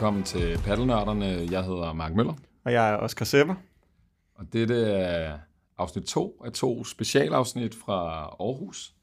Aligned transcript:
Velkommen 0.00 0.22
til 0.22 0.58
Paddelnørderne. 0.64 1.26
Jeg 1.26 1.64
hedder 1.64 1.92
Mark 1.92 2.14
Møller. 2.14 2.34
Og 2.64 2.72
jeg 2.72 2.90
er 2.90 2.96
Oscar 2.96 3.24
Sepper. 3.24 3.54
Og 4.34 4.52
dette 4.52 4.74
er 4.84 5.38
afsnit 5.78 6.04
2 6.04 6.42
af 6.44 6.52
to 6.52 6.84
specialafsnit 6.84 7.74
fra 7.74 8.22
Aarhus. 8.22 8.94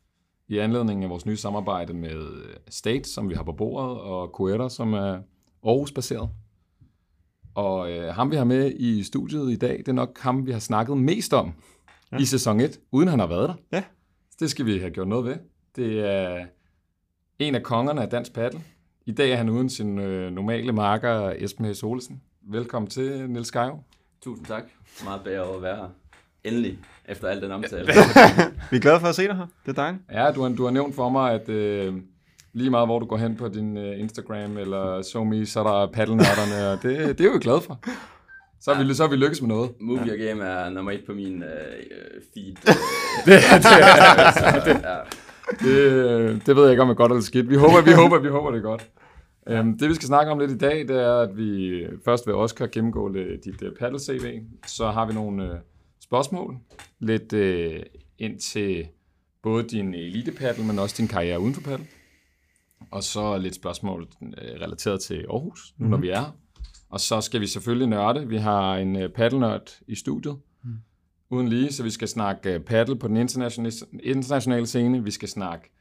I 0.48 0.58
anledning 0.58 1.04
af 1.04 1.10
vores 1.10 1.26
nye 1.26 1.38
samarbejde 1.38 1.94
med 1.94 2.28
State, 2.70 3.10
som 3.10 3.30
vi 3.30 3.36
har 3.36 3.44
på 3.44 3.52
bordet, 3.52 4.02
og 4.02 4.28
Coetter, 4.28 4.68
som 4.68 4.94
er 4.94 5.20
Aarhus-baseret. 5.64 6.30
Og 7.56 7.92
øh, 7.92 8.14
ham, 8.16 8.32
vi 8.32 8.36
har 8.36 8.44
med 8.44 8.72
i 8.72 9.04
studiet 9.04 9.52
i 9.52 9.56
dag, 9.56 9.78
det 9.78 9.88
er 9.88 9.94
nok 9.94 10.20
ham, 10.20 10.46
vi 10.46 10.52
har 10.52 10.60
snakket 10.60 10.98
mest 10.98 11.34
om 11.34 11.54
ja. 12.12 12.18
i 12.18 12.26
sæson 12.26 12.60
1, 12.60 12.80
uden 12.92 13.08
han 13.08 13.20
har 13.20 13.28
været 13.28 13.50
der. 13.50 13.56
Ja. 13.72 13.84
Det 14.40 14.50
skal 14.50 14.66
vi 14.66 14.80
have 14.80 14.92
gjort 14.92 15.08
noget 15.08 15.26
ved. 15.26 15.36
Det 15.76 16.00
er 16.10 16.46
en 17.40 17.56
af 17.56 17.64
kongerne 17.64 18.02
af 18.02 18.10
dansk 18.10 18.34
paddel. 18.34 18.64
I 19.08 19.12
dag 19.12 19.32
er 19.32 19.36
han 19.36 19.50
uden 19.50 19.70
sin 19.70 20.00
øh, 20.00 20.32
normale 20.32 20.72
marker, 20.72 21.34
Esben 21.38 21.66
Hæs 21.66 21.84
Olsen. 21.84 22.22
Velkommen 22.52 22.90
til, 22.90 23.30
Niels 23.30 23.52
Gejo. 23.52 23.80
Tusind 24.24 24.46
tak. 24.46 24.64
Meget 25.04 25.22
bedre 25.24 25.44
over 25.44 25.56
at 25.56 25.62
være 25.62 25.76
her. 25.76 25.88
Endelig, 26.44 26.80
efter 27.06 27.28
al 27.28 27.42
den 27.42 27.52
omtale. 27.52 27.88
Vi 28.72 28.78
er 28.78 28.82
glade 28.82 29.00
for 29.00 29.08
at 29.08 29.16
se 29.16 29.28
dig 29.28 29.36
her. 29.36 29.48
Det 29.66 29.72
er 29.72 29.82
dejligt. 29.82 30.04
Ja, 30.12 30.32
du 30.32 30.42
har, 30.42 30.50
du 30.50 30.64
har 30.64 30.72
nævnt 30.72 30.96
for 30.96 31.10
mig, 31.10 31.34
at 31.34 31.50
øh, 31.50 31.94
lige 32.54 32.70
meget 32.70 32.88
hvor 32.88 33.00
du 33.00 33.06
går 33.06 33.18
hen 33.18 33.36
på 33.36 33.48
din 33.48 33.78
øh, 33.78 34.00
Instagram 34.00 34.58
eller 34.58 35.02
SoMe, 35.02 35.46
så 35.46 35.60
er 35.60 35.64
der 35.64 35.92
paddelnørderne, 35.92 36.72
og 36.72 36.84
det, 36.84 37.18
det 37.18 37.26
er 37.26 37.34
vi 37.34 37.40
glade 37.40 37.62
for. 37.62 37.80
Så 38.62 38.74
har, 38.74 38.84
vi, 38.84 38.94
så 38.94 39.04
har 39.04 39.10
vi 39.10 39.16
lykkes 39.16 39.42
med 39.42 39.50
noget. 39.50 39.72
Movie 39.80 40.14
og 40.14 40.18
Game 40.18 40.44
er 40.44 40.70
nummer 40.70 40.92
et 40.92 41.04
på 41.06 41.14
min 41.14 41.44
øh, 41.44 41.50
feed. 42.34 42.56
det, 42.56 42.76
det, 43.64 43.84
er, 44.84 45.04
det, 45.54 45.62
det, 45.64 46.46
det 46.46 46.56
ved 46.56 46.64
jeg 46.64 46.72
ikke, 46.72 46.84
om 46.84 46.90
er 46.90 46.94
godt 46.94 47.12
eller 47.12 47.24
skidt. 47.24 47.50
Vi 47.50 47.56
håber, 47.56 47.82
vi 47.82 47.92
håber, 47.92 48.20
vi 48.20 48.28
håber 48.28 48.52
det 48.52 48.58
er 48.58 48.64
godt. 48.64 48.88
Um, 49.50 49.78
det 49.78 49.90
vi 49.90 49.94
skal 49.94 50.08
snakke 50.08 50.32
om 50.32 50.40
lidt 50.40 50.52
i 50.52 50.58
dag, 50.58 50.88
det 50.88 51.02
er, 51.02 51.20
at 51.20 51.38
vi 51.38 51.84
først 52.06 52.28
vil 52.28 52.36
Oscar 52.36 52.68
gennemgå 52.68 53.08
lidt, 53.08 53.46
dit 53.46 53.62
uh, 53.62 53.70
paddle-CV. 53.80 54.42
Så 54.66 54.92
har 54.92 55.06
vi 55.06 55.14
nogle 55.14 55.52
uh, 55.52 55.58
spørgsmål 56.02 56.58
lidt 57.00 57.34
uh, 57.34 57.84
ind 58.18 58.40
til 58.40 58.88
både 59.44 59.64
din 59.64 59.94
elite 59.94 60.64
men 60.64 60.80
også 60.80 60.96
din 60.98 61.08
karriere 61.08 61.40
uden 61.40 61.54
for 61.54 61.62
paddle. 61.62 61.88
Og 62.92 63.04
så 63.04 63.38
lidt 63.38 63.56
spørgsmål 63.56 64.08
uh, 64.22 64.28
relateret 64.38 65.02
til 65.02 65.26
Aarhus, 65.30 65.74
nu 65.78 65.84
mm-hmm. 65.84 65.92
når 65.92 65.98
vi 65.98 66.10
er. 66.10 66.38
Og 66.90 67.00
så 67.00 67.22
skal 67.22 67.42
vi 67.42 67.48
selvfølgelig 67.48 67.88
nørde. 67.88 68.28
Vi 68.28 68.38
har 68.38 68.76
en 68.78 68.96
uh, 68.96 69.12
paddle-nørd 69.16 69.80
i 69.88 69.96
studiet, 69.96 70.38
mm. 70.64 70.70
uden 71.30 71.48
lige, 71.48 71.72
så 71.72 71.84
vi 71.84 71.90
skal 71.90 72.08
snakke 72.08 72.60
paddle 72.60 73.00
på 73.00 73.08
den 73.08 73.18
internationale, 73.18 73.76
internationale 74.04 74.68
scene. 74.68 75.04
Vi 75.04 75.12
skal 75.12 75.30
snakke 75.30 75.72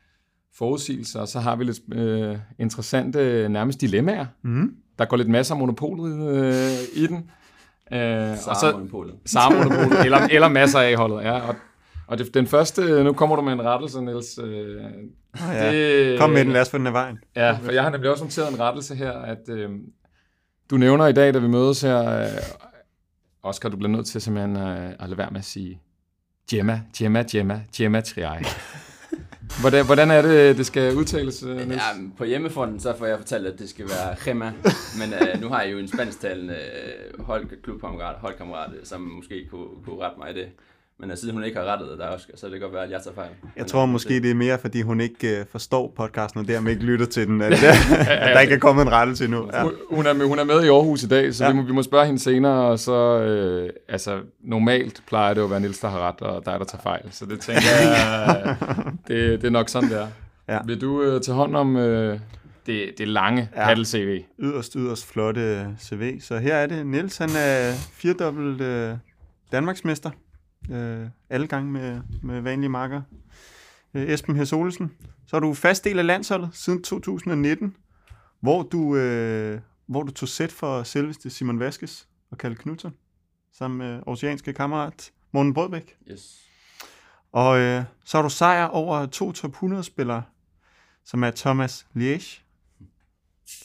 forudsigelser, 0.58 1.20
og 1.20 1.28
så 1.28 1.40
har 1.40 1.56
vi 1.56 1.64
lidt 1.64 1.94
øh, 1.94 2.36
interessante 2.58 3.48
nærmest 3.48 3.80
dilemmaer. 3.80 4.26
Mm. 4.42 4.74
Der 4.98 5.04
går 5.04 5.16
lidt 5.16 5.28
masser 5.28 5.54
af 5.54 5.58
monopolet 5.58 6.36
øh, 6.36 7.02
i 7.02 7.06
den. 7.06 7.30
Øh, 7.92 8.36
Sara-monopolet. 8.36 9.14
Sara-monopolet, 9.26 10.04
eller, 10.04 10.18
eller 10.34 10.48
masser 10.48 10.80
af 10.80 10.96
holdet, 10.96 11.24
ja. 11.24 11.48
Og, 11.48 11.54
og 12.06 12.18
det, 12.18 12.34
den 12.34 12.46
første, 12.46 13.04
nu 13.04 13.12
kommer 13.12 13.36
du 13.36 13.42
med 13.42 13.52
en 13.52 13.62
rettelse, 13.62 14.00
Niels. 14.00 14.38
Øh, 14.38 14.84
oh, 15.34 15.54
ja. 15.54 15.72
det, 15.72 16.18
Kom 16.18 16.30
med 16.30 16.44
den, 16.44 16.52
lad 16.52 16.60
os 16.60 16.70
få 16.70 16.78
den 16.78 16.86
af 16.86 16.92
vejen. 16.92 17.18
Ja, 17.36 17.52
for 17.52 17.72
jeg 17.72 17.82
har 17.82 17.90
nemlig 17.90 18.10
også 18.10 18.24
noteret 18.24 18.52
en 18.52 18.60
rettelse 18.60 18.94
her, 18.94 19.12
at 19.12 19.48
øh, 19.48 19.70
du 20.70 20.76
nævner 20.76 21.06
i 21.06 21.12
dag, 21.12 21.34
da 21.34 21.38
vi 21.38 21.48
mødes 21.48 21.80
her, 21.80 22.20
øh, 22.20 22.26
Oscar, 23.42 23.68
du 23.68 23.76
bliver 23.76 23.90
nødt 23.90 24.06
til 24.06 24.20
simpelthen 24.20 24.56
øh, 24.56 24.90
at 24.90 25.08
lade 25.08 25.18
være 25.18 25.30
med 25.30 25.38
at 25.38 25.44
sige 25.44 25.80
Gemma, 26.50 26.80
Gemma, 26.98 27.24
Gemma, 27.30 27.62
Gemma 27.76 28.00
Triai. 28.00 28.42
Hvordan, 29.60 29.86
hvordan 29.86 30.10
er 30.10 30.22
det, 30.22 30.56
det 30.56 30.66
skal 30.66 30.96
udtales, 30.96 31.42
øh, 31.42 31.56
Niels? 31.56 31.74
Ja, 31.74 31.80
på 32.18 32.24
hjemmefronten 32.24 32.80
så 32.80 32.94
får 32.98 33.06
jeg 33.06 33.18
fortalt, 33.18 33.46
at 33.46 33.58
det 33.58 33.68
skal 33.68 33.84
være 33.88 34.16
Gema, 34.24 34.52
men 35.00 35.12
uh, 35.12 35.40
nu 35.40 35.48
har 35.48 35.62
jeg 35.62 35.72
jo 35.72 35.78
en 35.78 35.88
spansktalende 35.88 36.56
uh, 37.18 37.24
hold, 37.24 37.62
klubkammerat, 37.62 38.16
holdkammerat, 38.18 38.70
som 38.84 39.00
måske 39.00 39.46
kunne, 39.50 39.66
kunne 39.84 40.00
rette 40.00 40.18
mig 40.18 40.30
i 40.30 40.34
det. 40.34 40.48
Men 41.00 41.10
uh, 41.10 41.16
siden 41.16 41.34
hun 41.34 41.44
ikke 41.44 41.58
har 41.58 41.66
rettet 41.66 41.88
det 41.88 41.98
der, 41.98 42.08
Oscar, 42.08 42.32
så 42.36 42.46
det 42.46 42.52
kan 42.52 42.60
godt 42.60 42.72
være, 42.72 42.84
at 42.84 42.90
jeg 42.90 43.00
tager 43.02 43.14
fejl. 43.14 43.28
Jeg 43.42 43.50
men, 43.56 43.68
tror 43.68 43.86
måske, 43.86 44.22
det 44.22 44.30
er 44.30 44.34
mere, 44.34 44.58
fordi 44.58 44.82
hun 44.82 45.00
ikke 45.00 45.40
uh, 45.40 45.46
forstår 45.50 45.92
podcasten, 45.96 46.40
og 46.40 46.48
dermed 46.48 46.72
ikke 46.72 46.84
lytter 46.84 47.06
til 47.06 47.26
den, 47.26 47.42
at, 47.42 47.52
uh, 47.52 48.00
at 48.08 48.34
der 48.34 48.40
ikke 48.40 48.54
er 48.54 48.58
kommet 48.58 48.82
en 48.82 48.92
rettelse 48.92 49.24
endnu. 49.24 49.50
Ja. 49.52 49.62
Hun, 49.90 50.06
er 50.06 50.12
med, 50.12 50.26
hun 50.26 50.38
er 50.38 50.44
med 50.44 50.64
i 50.64 50.68
Aarhus 50.68 51.02
i 51.02 51.08
dag, 51.08 51.34
så 51.34 51.44
ja. 51.44 51.50
vi, 51.50 51.56
må, 51.56 51.62
vi 51.62 51.72
må 51.72 51.82
spørge 51.82 52.06
hende 52.06 52.20
senere, 52.20 52.66
og 52.66 52.78
så, 52.78 53.20
øh, 53.20 53.70
altså, 53.88 54.20
normalt 54.44 55.02
plejer 55.06 55.34
det 55.34 55.40
jo 55.40 55.44
at 55.44 55.50
være 55.50 55.60
Nils, 55.60 55.78
der 55.78 55.88
har 55.88 56.08
ret, 56.08 56.20
og 56.20 56.46
dig, 56.46 56.58
der 56.58 56.64
tager 56.64 56.82
fejl. 56.82 57.08
Så 57.10 57.26
det 57.26 57.40
tænker 57.40 57.62
jeg, 57.80 58.56
det, 59.08 59.40
det 59.40 59.46
er 59.46 59.50
nok 59.50 59.68
sådan, 59.68 59.88
det 59.88 59.98
er. 59.98 60.06
Ja. 60.48 60.58
Vil 60.66 60.80
du 60.80 61.02
øh, 61.02 61.20
tage 61.20 61.34
hånd 61.34 61.56
om 61.56 61.76
øh, 61.76 62.18
det, 62.66 62.94
det 62.98 63.08
lange 63.08 63.48
ja. 63.56 63.64
paddle-CV? 63.64 64.22
Yderst, 64.38 64.72
yderst 64.72 65.06
flotte 65.06 65.66
CV. 65.80 66.20
Så 66.20 66.38
her 66.38 66.54
er 66.54 66.66
det. 66.66 66.86
Niels, 66.86 67.18
han 67.18 67.28
er 67.36 67.72
firedobbelt 67.92 68.60
øh, 68.60 68.94
Danmarksmester 69.52 70.10
øh, 70.70 71.08
alle 71.30 71.46
gange 71.46 71.72
med, 71.72 72.00
med 72.22 72.40
vanlige 72.40 72.70
marker. 72.70 73.02
Øh, 73.94 74.08
Esben 74.08 74.36
Hess 74.36 74.52
Olsen. 74.52 74.92
Så 75.26 75.36
er 75.36 75.40
du 75.40 75.54
fast 75.54 75.84
del 75.84 75.98
af 75.98 76.06
landsholdet 76.06 76.50
siden 76.52 76.82
2019, 76.82 77.76
hvor 78.40 78.62
du, 78.62 78.96
øh, 78.96 79.60
hvor 79.86 80.02
du 80.02 80.12
tog 80.12 80.28
sæt 80.28 80.52
for 80.52 80.82
selveste 80.82 81.30
Simon 81.30 81.60
Vaskes 81.60 82.08
og 82.30 82.38
Kalle 82.38 82.56
Knudsen, 82.56 82.94
sammen 83.52 83.78
med 83.78 84.02
oceanske 84.06 84.52
kammerat 84.52 85.12
Morten 85.32 85.54
Brødbæk. 85.54 85.96
Yes. 86.10 86.46
Og 87.32 87.58
øh, 87.58 87.84
så 88.04 88.16
har 88.18 88.22
du 88.22 88.28
sejr 88.28 88.66
over 88.66 89.06
to 89.06 89.32
top 89.32 89.56
100-spillere, 89.62 90.22
som 91.04 91.24
er 91.24 91.30
Thomas 91.30 91.86
Liège. 91.96 92.42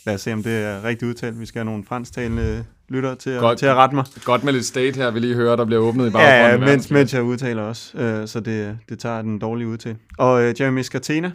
Lad 0.05 0.15
os 0.15 0.21
se, 0.21 0.33
om 0.33 0.43
det 0.43 0.63
er 0.63 0.83
rigtigt 0.83 1.09
udtalt. 1.09 1.39
Vi 1.39 1.45
skal 1.45 1.59
have 1.59 1.65
nogle 1.65 1.85
fransktalende 1.85 2.65
lytter 2.91 3.15
til, 3.15 3.39
godt, 3.39 3.51
at, 3.51 3.57
til 3.57 3.65
at 3.65 3.75
rette 3.75 3.95
mig. 3.95 4.05
Godt 4.23 4.43
med 4.43 4.53
lidt 4.53 4.65
state 4.65 4.95
her, 4.95 5.11
vi 5.11 5.19
lige 5.19 5.35
hører, 5.35 5.55
der 5.55 5.65
bliver 5.65 5.81
åbnet 5.81 6.07
i 6.07 6.09
baggrunden. 6.09 6.67
Ja, 6.67 6.73
mens, 6.73 6.91
mens 6.91 7.13
jeg 7.13 7.23
udtaler 7.23 7.63
også, 7.63 7.97
øh, 7.97 8.27
så 8.27 8.39
det, 8.39 8.77
det 8.89 8.99
tager 8.99 9.21
den 9.21 9.39
dårlige 9.39 9.67
udtal. 9.67 9.97
Og 10.17 10.43
øh, 10.43 10.55
Jeremy 10.59 10.81
Scatena 10.81 11.31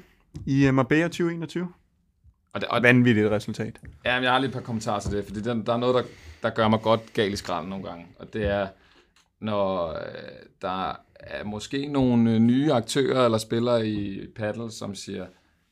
i 0.47 0.69
uh, 0.69 0.75
Marbella 0.75 1.05
2021. 1.05 1.69
Og 2.53 2.61
det, 2.61 2.69
og 2.69 2.83
Vanvittigt 2.83 3.31
resultat. 3.31 3.81
Ja, 4.05 4.15
men 4.15 4.25
jeg 4.25 4.33
har 4.33 4.39
lige 4.39 4.49
et 4.49 4.55
par 4.55 4.61
kommentarer 4.61 5.01
til 5.01 5.13
det, 5.13 5.25
fordi 5.25 5.41
der, 5.41 5.55
der 5.55 5.73
er 5.73 5.77
noget, 5.77 5.95
der, 5.95 6.03
der 6.43 6.51
gør 6.51 6.69
mig 6.69 6.81
godt 6.81 7.01
gal 7.13 7.33
i 7.33 7.37
skralden 7.37 7.71
nogle 7.71 7.85
gange. 7.85 8.07
Og 8.19 8.33
det 8.33 8.47
er, 8.47 8.69
når 9.41 9.89
øh, 9.89 9.97
der 10.63 10.91
er 11.21 11.45
måske 11.45 11.87
nogle 11.87 12.31
øh, 12.31 12.39
nye 12.39 12.73
aktører 12.73 13.25
eller 13.25 13.39
spillere 13.39 13.89
i 13.89 14.27
paddle, 14.37 14.71
som 14.71 14.95
siger, 14.95 15.27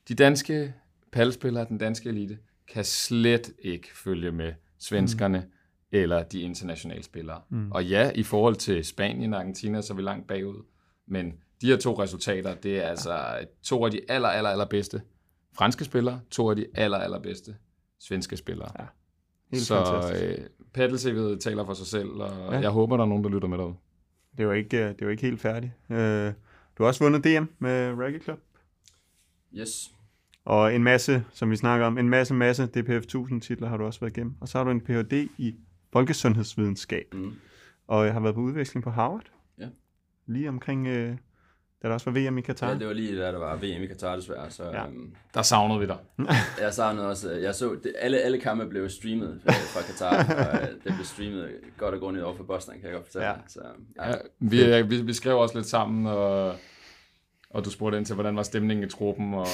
de 0.07 0.15
danske 0.15 0.73
paddelspillere, 1.11 1.65
den 1.69 1.77
danske 1.77 2.09
elite, 2.09 2.37
kan 2.73 2.85
slet 2.85 3.51
ikke 3.59 3.87
følge 3.93 4.31
med 4.31 4.53
svenskerne, 4.79 5.37
mm 5.37 5.54
eller 5.91 6.23
de 6.23 6.41
internationale 6.41 7.03
spillere. 7.03 7.41
Mm. 7.49 7.71
Og 7.71 7.85
ja, 7.85 8.11
i 8.15 8.23
forhold 8.23 8.55
til 8.55 8.85
Spanien 8.85 9.33
og 9.33 9.39
Argentina, 9.39 9.81
så 9.81 9.93
er 9.93 9.95
vi 9.95 10.01
langt 10.01 10.27
bagud. 10.27 10.63
Men 11.07 11.33
de 11.61 11.67
her 11.67 11.77
to 11.77 12.01
resultater, 12.01 12.55
det 12.55 12.77
er 12.77 12.87
altså 12.87 13.45
to 13.63 13.85
af 13.85 13.91
de 13.91 14.01
aller, 14.09 14.29
aller, 14.29 14.49
aller 14.49 14.65
bedste 14.65 15.01
franske 15.53 15.85
spillere, 15.85 16.21
to 16.31 16.49
af 16.49 16.55
de 16.55 16.65
aller, 16.73 16.97
aller 16.97 17.19
bedste 17.19 17.55
svenske 17.99 18.37
spillere. 18.37 18.71
Ja. 18.79 18.85
Helt 19.51 19.63
så 19.63 20.11
øh, 20.21 20.45
paddle 20.73 21.39
taler 21.39 21.65
for 21.65 21.73
sig 21.73 21.87
selv, 21.87 22.09
og 22.09 22.53
ja. 22.53 22.59
jeg 22.59 22.69
håber, 22.69 22.97
der 22.97 23.03
er 23.03 23.07
nogen, 23.07 23.23
der 23.23 23.29
lytter 23.29 23.47
med 23.47 23.57
derude. 23.57 23.75
Det 24.31 24.39
er 24.39 24.43
jo 24.43 24.51
ikke, 24.51 24.77
det 24.77 25.01
er 25.01 25.05
jo 25.05 25.09
ikke 25.09 25.23
helt 25.23 25.41
færdigt. 25.41 25.71
Øh, 25.89 26.33
du 26.77 26.83
har 26.83 26.87
også 26.87 27.03
vundet 27.03 27.23
DM 27.23 27.45
med 27.59 27.93
Raggy 27.93 28.23
Club. 28.23 28.39
Yes. 29.53 29.91
Og 30.45 30.75
en 30.75 30.83
masse, 30.83 31.23
som 31.33 31.51
vi 31.51 31.55
snakker 31.55 31.85
om, 31.85 31.97
en 31.97 32.09
masse, 32.09 32.33
masse 32.33 32.65
DPF 32.65 33.03
1000 33.03 33.41
titler 33.41 33.67
har 33.67 33.77
du 33.77 33.83
også 33.83 33.99
været 33.99 34.17
igennem. 34.17 34.35
Og 34.41 34.47
så 34.47 34.57
har 34.57 34.65
du 34.65 34.71
en 34.71 34.81
Ph.D. 34.81 35.13
i 35.37 35.55
folkesundhedsvidenskab. 35.95 37.13
Mm. 37.13 37.33
Og 37.87 38.05
jeg 38.05 38.13
har 38.13 38.19
været 38.19 38.35
på 38.35 38.41
udveksling 38.41 38.83
på 38.83 38.89
Harvard. 38.89 39.31
Ja. 39.59 39.67
Lige 40.27 40.49
omkring, 40.49 40.87
øh, 40.87 41.17
da 41.83 41.87
der 41.87 41.93
også 41.93 42.11
var 42.11 42.19
VM 42.19 42.37
i 42.37 42.41
Katar. 42.41 42.69
Ja, 42.69 42.77
det 42.77 42.87
var 42.87 42.93
lige 42.93 43.17
da 43.17 43.31
der 43.31 43.37
var 43.37 43.55
VM 43.55 43.83
i 43.83 43.85
Katar 43.85 44.15
desværre. 44.15 44.51
Så, 44.51 44.63
ja. 44.63 44.87
øhm, 44.87 45.15
der 45.33 45.41
savnede 45.41 45.79
vi 45.79 45.85
dig. 45.85 45.97
jeg 46.61 46.73
savnede 46.73 47.09
også, 47.09 47.31
øh, 47.31 47.43
jeg 47.43 47.55
så, 47.55 47.75
det, 47.83 47.93
alle, 47.99 48.17
alle 48.17 48.39
kampe 48.39 48.65
blev 48.65 48.89
streamet 48.89 49.41
øh, 49.47 49.53
fra 49.53 49.81
Katar, 49.81 50.35
og 50.53 50.61
øh, 50.61 50.67
det 50.69 50.81
blev 50.83 51.05
streamet 51.05 51.51
godt 51.77 51.93
og 51.93 51.99
grundigt 51.99 52.25
over 52.25 52.35
for 52.35 52.43
Boston, 52.43 52.75
kan 52.75 52.83
jeg 52.83 52.93
godt 52.93 53.05
fortælle. 53.05 53.27
Ja. 53.27 53.35
Så, 53.47 53.61
ja. 53.95 54.07
Ja, 54.07 54.15
vi, 54.39 54.81
vi, 54.95 55.01
vi 55.01 55.13
skrev 55.13 55.37
også 55.37 55.57
lidt 55.57 55.67
sammen, 55.67 56.05
og, 56.05 56.55
og 57.49 57.65
du 57.65 57.69
spurgte 57.69 57.97
ind 57.97 58.05
til, 58.05 58.15
hvordan 58.15 58.35
var 58.35 58.43
stemningen 58.43 58.85
i 58.85 58.89
truppen, 58.89 59.33
og 59.33 59.47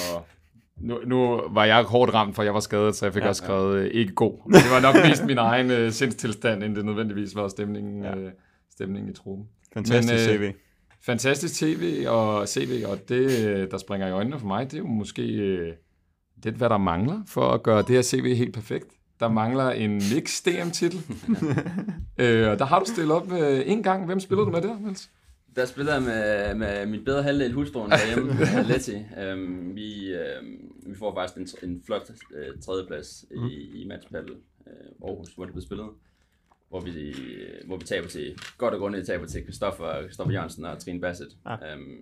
nu, 0.77 0.99
nu 1.05 1.41
var 1.51 1.65
jeg 1.65 1.83
hårdt 1.83 2.13
ramt, 2.13 2.35
for 2.35 2.43
jeg 2.43 2.53
var 2.53 2.59
skadet, 2.59 2.95
så 2.95 3.05
jeg 3.05 3.13
fik 3.13 3.23
ja, 3.23 3.27
også 3.27 3.43
skrevet 3.43 3.79
ja. 3.79 3.83
Øh, 3.83 3.91
ikke 3.93 4.13
god. 4.13 4.33
Men 4.45 4.53
det 4.53 4.71
var 4.71 4.79
nok 4.79 4.95
mest 5.09 5.25
min 5.25 5.37
egen 5.37 5.85
uh, 5.85 5.91
sindstilstand, 5.91 6.63
end 6.63 6.75
det 6.75 6.85
nødvendigvis 6.85 7.35
var 7.35 7.47
stemningen, 7.47 8.03
ja. 8.03 8.15
uh, 8.15 8.29
stemningen 8.71 9.11
i 9.11 9.13
truppen. 9.13 9.47
Fantastisk 9.73 10.29
Men, 10.29 10.39
uh, 10.39 10.51
CV. 10.51 10.55
Fantastisk 11.01 11.55
TV 11.55 12.05
og 12.07 12.47
CV, 12.47 12.83
og 12.87 13.09
det, 13.09 13.71
der 13.71 13.77
springer 13.77 14.07
i 14.07 14.11
øjnene 14.11 14.39
for 14.39 14.47
mig, 14.47 14.71
det 14.71 14.73
er 14.73 14.77
jo 14.77 14.87
måske 14.87 15.21
uh, 15.21 15.73
lidt, 16.43 16.55
hvad 16.55 16.69
der 16.69 16.77
mangler 16.77 17.21
for 17.27 17.51
at 17.51 17.63
gøre 17.63 17.81
det 17.81 17.89
her 17.89 18.01
CV 18.01 18.35
helt 18.35 18.53
perfekt. 18.53 18.87
Der 19.19 19.29
mangler 19.29 19.69
en 19.69 19.93
mix 19.93 20.41
DM-titel. 20.41 20.99
uh, 21.29 22.49
og 22.51 22.59
der 22.59 22.65
har 22.65 22.79
du 22.79 22.85
stillet 22.85 23.15
op 23.15 23.31
uh, 23.31 23.59
en 23.65 23.83
gang. 23.83 24.05
Hvem 24.05 24.19
spiller 24.19 24.45
du 24.45 24.51
med 24.51 24.61
der, 24.61 24.79
Niels? 24.79 25.09
Der 25.55 25.65
spiller 25.65 25.93
jeg 25.93 26.03
med, 26.03 26.55
med 26.55 26.85
mit 26.85 27.05
bedre 27.05 27.23
halvdel 27.23 27.53
hustruen 27.53 27.91
derhjemme, 27.91 28.33
Letty. 28.69 28.97
Um, 29.33 29.75
vi, 29.75 30.15
um, 30.15 30.75
vi 30.85 30.95
får 30.95 31.15
faktisk 31.15 31.63
en, 31.63 31.69
en 31.69 31.83
flot 31.85 32.09
uh, 32.09 32.61
tredjeplads 32.61 33.25
mm. 33.31 33.47
i, 33.47 33.81
i 33.81 33.87
matchpaddle 33.87 34.35
uh, 34.59 35.09
Aarhus, 35.09 35.29
hvor 35.29 35.45
det 35.45 35.53
blev 35.53 35.63
spillet. 35.63 35.89
Hvor 36.69 36.79
vi, 36.79 37.15
hvor 37.65 37.77
vi 37.77 37.85
taber 37.85 38.07
til, 38.07 38.39
godt 38.57 38.73
og 38.73 38.79
grundigt 38.79 39.07
taber 39.07 39.25
til 39.25 39.43
Christoffer, 39.43 40.01
Christoffer 40.01 40.33
Jørgensen 40.33 40.65
og 40.65 40.79
Trine 40.79 41.01
Bassett. 41.01 41.37
Ah. 41.45 41.59
Um, 41.75 41.97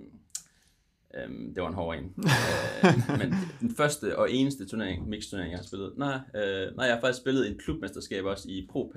um, 1.25 1.53
det 1.53 1.63
var 1.63 1.67
en 1.67 1.73
hård 1.73 1.95
en. 1.95 2.13
uh, 2.17 3.17
men 3.19 3.33
den 3.61 3.75
første 3.75 4.17
og 4.17 4.31
eneste 4.31 4.67
turnering, 4.67 5.09
mix 5.09 5.25
turnering, 5.29 5.51
jeg 5.51 5.59
har 5.59 5.65
spillet. 5.65 5.93
Nej, 5.97 6.15
uh, 6.15 6.75
nej, 6.75 6.85
jeg 6.85 6.95
har 6.95 7.01
faktisk 7.01 7.21
spillet 7.21 7.47
en 7.47 7.57
klubmesterskab 7.57 8.25
også 8.25 8.49
i 8.49 8.67
Pro 8.71 8.93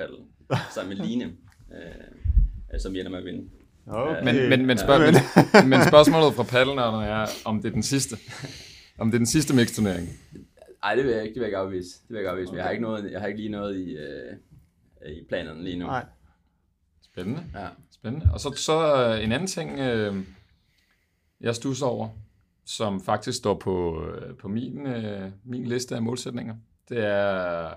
sammen 0.74 0.98
med 0.98 1.06
Line, 1.06 1.32
uh, 1.68 2.78
som 2.78 2.92
vi 2.92 2.98
ender 2.98 3.10
med 3.10 3.18
at 3.18 3.24
vinde. 3.24 3.48
Okay. 3.86 4.24
Men, 4.24 4.48
men, 4.48 4.66
men, 4.66 4.78
spørg, 4.78 5.00
men, 5.00 5.68
men 5.70 5.88
spørgsmålet 5.88 6.34
fra 6.34 6.42
paddelnørderne 6.42 7.06
er, 7.06 7.26
om 7.44 7.62
det 7.62 7.68
er 7.68 7.72
den 7.72 7.82
sidste. 7.82 8.16
Om 8.98 9.10
det 9.10 9.14
er 9.14 9.18
den 9.18 9.26
sidste 9.26 9.54
mix-turnering. 9.54 10.08
Nej, 10.82 10.94
det 10.94 11.04
vil 11.04 11.12
jeg 11.12 11.22
ikke, 11.22 11.34
det 11.34 11.40
vil 11.40 11.40
jeg 11.40 11.48
ikke 11.48 11.58
afvise. 11.58 11.88
Det 11.88 12.08
vil 12.08 12.14
jeg 12.14 12.20
ikke 12.20 12.30
afvise. 12.30 12.48
Okay. 12.48 12.56
Jeg 12.56 12.64
har 12.64 12.70
ikke, 12.70 12.82
noget, 12.82 13.12
jeg 13.12 13.20
har 13.20 13.26
ikke 13.26 13.40
lige 13.40 13.48
noget 13.48 13.76
i, 13.76 13.96
øh, 13.96 14.36
i 15.06 15.24
planerne 15.28 15.64
lige 15.64 15.78
nu. 15.78 15.86
Nej. 15.86 16.04
Spændende. 17.02 17.44
Ja. 17.54 17.66
Spændende. 17.90 18.28
Og 18.32 18.40
så, 18.40 18.52
så 18.56 19.06
øh, 19.06 19.24
en 19.24 19.32
anden 19.32 19.46
ting, 19.48 19.78
øh, 19.78 20.16
jeg 21.40 21.54
stusser 21.54 21.86
over, 21.86 22.08
som 22.66 23.00
faktisk 23.00 23.38
står 23.38 23.54
på, 23.54 24.04
øh, 24.06 24.36
på 24.36 24.48
min, 24.48 24.86
øh, 24.86 25.30
min 25.44 25.64
liste 25.64 25.94
af 25.94 26.02
målsætninger. 26.02 26.54
Det 26.88 27.04
er 27.04 27.74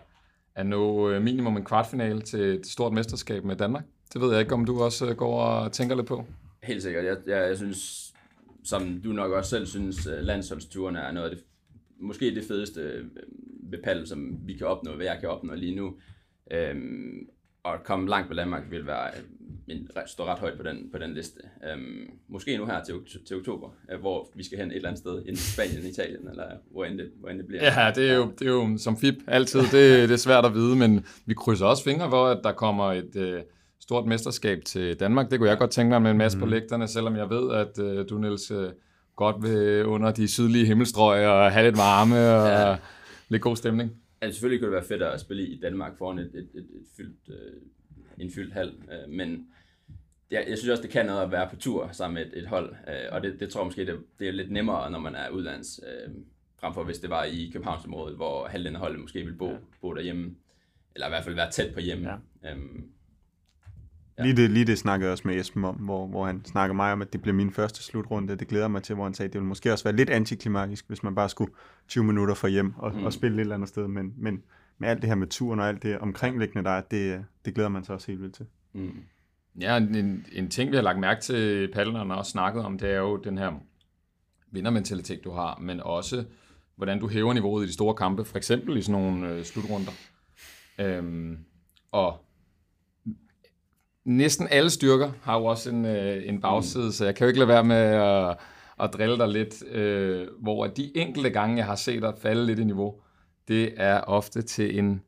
at 0.56 0.66
nå 0.66 1.10
øh, 1.10 1.22
minimum 1.22 1.58
en 1.58 1.66
kvartfinale 1.66 2.22
til 2.22 2.40
et 2.40 2.68
stort 2.68 2.94
mesterskab 2.94 3.44
med 3.44 3.56
Danmark. 3.56 3.84
Det 4.16 4.24
ved 4.24 4.32
jeg 4.32 4.40
ikke, 4.40 4.54
om 4.54 4.66
du 4.66 4.82
også 4.82 5.10
øh, 5.10 5.16
går 5.16 5.42
og 5.42 5.72
tænker 5.72 5.96
lidt 5.96 6.08
på. 6.08 6.26
Helt 6.64 6.84
sikkert. 6.84 7.06
Jeg, 7.06 7.18
jeg, 7.28 7.48
jeg 7.50 7.58
synes, 7.58 8.14
som 8.64 9.02
du 9.04 9.10
nok 9.10 9.32
også 9.32 9.50
selv 9.50 9.66
synes, 9.66 10.08
øh, 10.08 10.20
landsholdsturen 10.22 10.96
er 10.96 11.12
noget 11.12 11.30
af 11.30 11.36
det, 11.36 11.46
måske 12.00 12.36
det 12.36 12.44
fedeste 12.48 12.82
øh, 12.82 13.06
ved 13.72 13.80
paddle, 13.84 14.08
som 14.08 14.38
vi 14.46 14.54
kan 14.54 14.68
opnå, 14.68 14.96
hvad 14.96 15.06
jeg 15.06 15.18
kan 15.20 15.30
opnå 15.30 15.56
lige 15.56 15.76
nu. 15.76 15.94
Øhm, 16.52 17.28
og 17.64 17.74
at 17.74 17.84
komme 17.84 18.10
langt 18.10 18.28
på 18.28 18.34
Danmark 18.34 18.64
vil 18.70 18.88
være 18.88 19.12
en, 19.68 19.90
stå 20.08 20.26
ret 20.26 20.40
højt 20.40 20.58
på 20.58 20.64
den, 20.64 20.90
på 20.92 20.98
den 20.98 21.14
liste. 21.14 21.40
Øhm, 21.72 22.10
måske 22.28 22.58
nu 22.58 22.66
her 22.66 22.84
til, 22.84 22.96
til 23.28 23.38
oktober, 23.38 23.70
hvor 24.00 24.30
vi 24.36 24.44
skal 24.44 24.58
hen 24.58 24.72
et 24.72 24.76
eller 24.76 24.90
andet 24.90 25.00
sted, 25.00 25.26
i 25.26 25.36
Spanien, 25.36 25.86
Italien, 25.86 26.30
eller 26.30 26.46
hvor 26.72 26.86
end 26.86 26.98
det, 26.98 27.12
hvor 27.20 27.30
end 27.30 27.38
det 27.38 27.48
bliver. 27.48 27.64
Ja, 27.64 27.92
det 27.96 28.10
er, 28.10 28.16
jo, 28.16 28.32
det 28.40 28.48
er 28.48 28.52
jo 28.52 28.78
som 28.78 28.98
FIP 28.98 29.16
altid, 29.28 29.60
det, 29.60 30.10
det 30.10 30.12
er 30.12 30.18
svært 30.18 30.46
at 30.46 30.54
vide, 30.54 30.76
men 30.76 31.06
vi 31.26 31.34
krydser 31.34 31.66
også 31.66 31.84
fingre 31.84 32.10
for, 32.10 32.26
at 32.26 32.40
der 32.44 32.52
kommer 32.52 32.94
et, 32.94 33.16
stort 33.86 34.06
mesterskab 34.06 34.64
til 34.66 35.00
Danmark. 35.00 35.32
Det 35.32 35.40
kunne 35.40 35.50
jeg 35.50 35.58
godt 35.58 35.72
tænke 35.72 35.90
mig 35.90 36.02
med 36.02 36.12
en 36.12 36.18
masse 36.18 36.38
mm. 36.38 36.44
på 36.44 36.50
lægterne, 36.50 36.88
selvom 36.88 37.16
jeg 37.16 37.30
ved, 37.30 37.52
at 37.54 37.80
uh, 37.80 38.10
du, 38.10 38.18
Niels, 38.18 38.52
uh, 38.52 38.70
godt 39.16 39.44
vil 39.44 39.86
under 39.86 40.12
de 40.12 40.28
sydlige 40.28 40.66
himmelstrøg 40.66 41.28
og 41.28 41.52
have 41.52 41.66
lidt 41.66 41.78
varme 41.78 42.16
og 42.16 42.48
ja. 42.48 42.78
lidt 43.30 43.42
god 43.42 43.56
stemning. 43.56 43.92
Altså, 44.22 44.36
selvfølgelig 44.36 44.62
kunne 44.62 44.68
det 44.68 44.76
være 44.76 44.88
fedt 44.88 45.02
at 45.02 45.22
spille 45.22 45.48
i 45.48 45.60
Danmark 45.60 45.98
foran 45.98 46.20
et, 46.20 46.32
et, 46.34 46.50
et, 46.54 46.60
et 46.60 46.86
fyldt, 46.98 47.30
uh, 47.30 48.24
en 48.24 48.32
fyldt 48.32 48.54
hal, 48.54 48.68
uh, 48.68 49.14
men 49.14 49.48
jeg, 50.32 50.46
jeg 50.50 50.58
synes 50.58 50.72
også, 50.72 50.84
det 50.84 50.92
kan 50.92 51.06
noget 51.06 51.22
at 51.22 51.32
være 51.32 51.50
på 51.50 51.56
tur 51.56 51.90
sammen 51.92 52.14
med 52.14 52.26
et, 52.26 52.44
et 52.44 52.48
hold, 52.48 52.70
uh, 52.70 53.16
og 53.16 53.24
det, 53.24 53.40
det 53.40 53.50
tror 53.50 53.62
jeg 53.62 53.66
måske, 53.66 53.86
det, 53.86 54.00
det 54.20 54.28
er 54.28 54.32
lidt 54.32 54.52
nemmere, 54.52 54.92
når 54.92 55.00
man 55.00 55.16
er 55.16 55.30
udlands, 55.30 55.80
uh, 55.84 56.14
frem 56.60 56.74
for 56.74 56.84
hvis 56.84 57.00
det 57.00 57.10
var 57.10 57.24
i 57.24 57.50
Københavnsområdet, 57.54 58.16
hvor 58.16 58.48
halvdelen 58.48 58.76
af 58.76 58.82
holdet 58.82 59.00
måske 59.00 59.20
ville 59.20 59.38
bo, 59.38 59.50
ja. 59.50 59.58
bo 59.82 59.94
derhjemme, 59.94 60.36
eller 60.96 61.08
i 61.08 61.10
hvert 61.10 61.24
fald 61.24 61.36
være 61.36 61.52
tæt 61.52 61.74
på 61.74 61.80
hjemme. 61.80 62.10
Ja. 62.44 62.54
Um, 62.54 62.86
Ja. 64.18 64.24
Lige, 64.24 64.36
det, 64.36 64.52
lige 64.52 64.66
det 64.66 64.78
snakkede 64.78 65.08
jeg 65.08 65.12
også 65.12 65.28
med 65.28 65.40
Esben 65.40 65.66
om, 65.66 65.76
hvor, 65.76 66.08
hvor 66.08 66.26
han 66.26 66.46
snakker 66.46 66.74
mig 66.74 66.94
om, 66.94 67.02
at 67.02 67.14
det 67.14 67.22
bliver 67.22 67.36
min 67.36 67.52
første 67.52 67.84
slutrunde. 67.84 68.36
Det 68.36 68.48
glæder 68.48 68.68
mig 68.68 68.84
til, 68.84 68.96
hvor 68.96 69.04
han 69.04 69.14
sagde, 69.14 69.28
at 69.28 69.34
det 69.34 69.40
ville 69.40 69.48
måske 69.48 69.72
også 69.72 69.84
være 69.84 69.96
lidt 69.96 70.10
antiklimatisk, 70.10 70.88
hvis 70.88 71.04
man 71.04 71.16
bare 71.16 71.30
skulle 71.30 71.54
20 71.88 72.04
minutter 72.04 72.34
fra 72.34 72.48
hjem 72.48 72.74
og, 72.78 72.96
mm. 72.96 73.04
og 73.04 73.14
spille 73.14 73.38
et 73.38 73.42
eller 73.42 73.56
andet 73.56 73.70
sted. 73.70 73.88
Men, 73.88 74.14
men 74.18 74.44
med 74.78 74.90
alt 74.90 75.02
det 75.02 75.10
her 75.10 75.16
med 75.16 75.28
turen 75.28 75.60
og 75.60 75.68
alt 75.68 75.84
det 75.84 76.00
omkringliggende 76.00 76.70
der, 76.70 76.82
det, 76.82 77.26
det 77.46 77.54
glæder 77.54 77.70
man 77.70 77.84
sig 77.84 77.96
også 77.96 78.08
helt 78.08 78.22
vildt 78.22 78.36
til. 78.36 78.46
Mm. 78.74 79.04
Ja, 79.62 79.78
en, 79.78 80.26
en 80.32 80.50
ting, 80.50 80.72
vi 80.72 80.76
har 80.76 80.84
lagt 80.84 81.00
mærke 81.00 81.22
til, 81.22 81.72
paddlerne 81.74 82.16
og 82.16 82.26
snakket 82.26 82.64
om, 82.64 82.78
det 82.78 82.92
er 82.92 82.98
jo 82.98 83.18
den 83.18 83.38
her 83.38 83.52
vindermentalitet, 84.52 85.24
du 85.24 85.32
har, 85.32 85.60
men 85.62 85.80
også, 85.80 86.26
hvordan 86.76 87.00
du 87.00 87.08
hæver 87.08 87.34
niveauet 87.34 87.64
i 87.64 87.68
de 87.68 87.74
store 87.74 87.96
kampe, 87.96 88.26
for 88.26 88.38
eksempel 88.38 88.78
i 88.78 88.82
sådan 88.82 89.02
nogle 89.02 89.30
øh, 89.30 89.44
slutrunder. 89.44 89.92
Øhm, 90.80 91.38
og 91.92 92.25
næsten 94.06 94.48
alle 94.52 94.70
styrker 94.70 95.12
har 95.24 95.40
jo 95.40 95.46
også 95.46 95.70
en, 95.70 95.86
øh, 95.86 96.22
en 96.26 96.42
bagside, 96.42 96.86
mm. 96.86 96.92
så 96.92 97.06
jeg 97.06 97.16
kan 97.16 97.26
jo 97.26 97.28
ikke 97.28 97.40
lade 97.40 97.50
være 97.50 97.64
med 97.64 97.76
at, 97.76 98.38
at 98.84 98.94
drille 98.94 99.18
dig 99.18 99.28
lidt, 99.28 99.64
øh, 99.72 100.28
hvor 100.42 100.68
de 100.68 100.98
enkelte 100.98 101.30
gange, 101.30 101.58
jeg 101.58 101.66
har 101.66 101.76
set 101.76 102.02
dig 102.02 102.14
falde 102.22 102.46
lidt 102.46 102.60
i 102.60 102.64
niveau, 102.64 102.94
det 103.48 103.74
er 103.78 104.02
ofte 104.02 104.42
til 104.42 104.80
en 104.80 105.02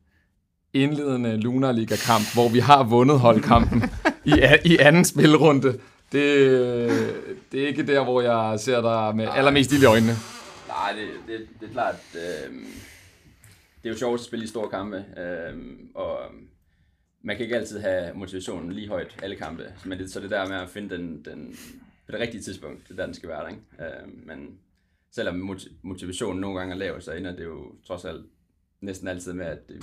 indledende 0.72 1.36
Lunarliga-kamp, 1.36 2.34
hvor 2.34 2.48
vi 2.48 2.58
har 2.58 2.84
vundet 2.84 3.20
holdkampen 3.20 3.82
i, 4.24 4.34
i 4.64 4.76
anden 4.76 5.04
spilrunde. 5.04 5.78
Det, 6.12 6.22
det 7.52 7.62
er 7.62 7.66
ikke 7.66 7.86
der, 7.86 8.04
hvor 8.04 8.20
jeg 8.20 8.60
ser 8.60 8.80
dig 8.80 9.16
med 9.16 9.28
allermest 9.34 9.72
i 9.72 9.84
øjnene. 9.84 10.12
Nej, 10.68 10.92
det, 10.92 11.08
det, 11.38 11.46
det 11.60 11.68
er 11.68 11.72
klart. 11.72 11.94
Øh, 12.14 12.54
det 13.82 13.88
er 13.88 13.90
jo 13.90 13.98
sjovt 13.98 14.20
at 14.20 14.26
spille 14.26 14.44
i 14.44 14.48
store 14.48 14.68
kampe, 14.68 14.96
øh, 14.96 15.54
og 15.94 16.18
man 17.22 17.36
kan 17.36 17.44
ikke 17.44 17.56
altid 17.56 17.78
have 17.80 18.14
motivationen 18.14 18.72
lige 18.72 18.88
højt 18.88 19.16
alle 19.22 19.36
kampe, 19.36 19.64
men 19.84 19.98
det, 19.98 20.10
så 20.10 20.20
det 20.20 20.30
der 20.30 20.48
med 20.48 20.56
at 20.56 20.70
finde 20.70 20.96
den, 20.96 21.24
den 21.24 21.56
på 22.06 22.12
det 22.12 22.20
rigtige 22.20 22.42
tidspunkt, 22.42 22.88
det 22.88 22.90
er 22.90 22.96
der, 22.96 23.04
den 23.04 23.14
skal 23.14 23.28
være 23.28 23.42
der. 23.42 23.48
Ikke? 23.48 23.62
Uh, 23.78 24.26
men 24.26 24.58
selvom 25.14 25.58
motivationen 25.82 26.40
nogle 26.40 26.58
gange 26.58 26.74
er 26.74 26.78
lav, 26.78 27.00
så 27.00 27.12
ender 27.12 27.36
det 27.36 27.44
jo 27.44 27.72
trods 27.86 28.04
alt 28.04 28.26
næsten 28.80 29.08
altid 29.08 29.32
med, 29.32 29.46
at 29.46 29.58
vi, 29.68 29.74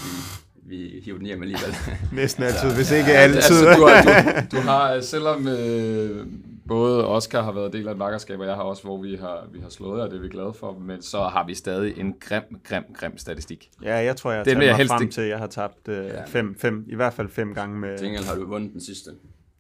vi 0.56 1.02
hiver 1.06 1.18
den 1.18 1.26
hjem 1.26 1.42
alligevel. 1.42 1.76
næsten 2.22 2.44
altid, 2.44 2.76
hvis 2.76 2.92
ikke 2.92 3.12
ja, 3.12 3.18
altid. 3.18 3.36
Altså, 3.36 3.76
du, 3.78 3.86
har, 3.86 4.42
du, 4.42 4.48
du 4.58 4.62
har, 4.62 5.02
selvom 5.02 5.48
øh, 5.48 6.28
både 6.68 7.08
Oscar 7.08 7.42
har 7.42 7.52
været 7.52 7.74
del 7.74 7.88
af 7.88 7.92
et 7.92 8.00
vakkerskab, 8.00 8.40
og 8.40 8.46
jeg 8.46 8.56
har 8.56 8.62
også, 8.62 8.84
hvor 8.84 9.02
vi 9.02 9.16
har, 9.16 9.48
vi 9.54 9.60
har 9.60 9.70
slået, 9.70 10.02
og 10.02 10.10
det 10.10 10.18
er 10.18 10.22
vi 10.22 10.30
glade 10.30 10.54
for, 10.54 10.80
men 10.80 11.02
så 11.02 11.20
har 11.20 11.46
vi 11.46 11.56
stadig 11.56 12.00
en 12.00 12.14
grim, 12.20 12.44
grim, 12.64 12.84
grim 12.94 13.18
statistik. 13.18 13.70
Ja, 13.84 13.96
jeg 13.96 14.16
tror, 14.16 14.32
jeg 14.32 14.40
har 14.40 14.44
taget 14.44 14.58
mig 14.58 14.76
helst 14.76 14.92
frem 14.92 15.02
ikke. 15.02 15.14
til, 15.14 15.22
at 15.22 15.30
jeg 15.30 15.38
har 15.38 15.48
tabt 15.48 15.88
øh, 15.88 16.06
ja. 16.06 16.24
fem, 16.26 16.56
fem, 16.60 16.86
i 16.88 16.96
hvert 16.96 17.14
fald 17.14 17.30
fem 17.30 17.54
gange 17.54 17.80
med... 17.80 17.98
Til 17.98 18.26
har 18.26 18.36
du 18.36 18.48
vundet 18.48 18.74
den 18.74 18.82
sidste. 18.82 19.12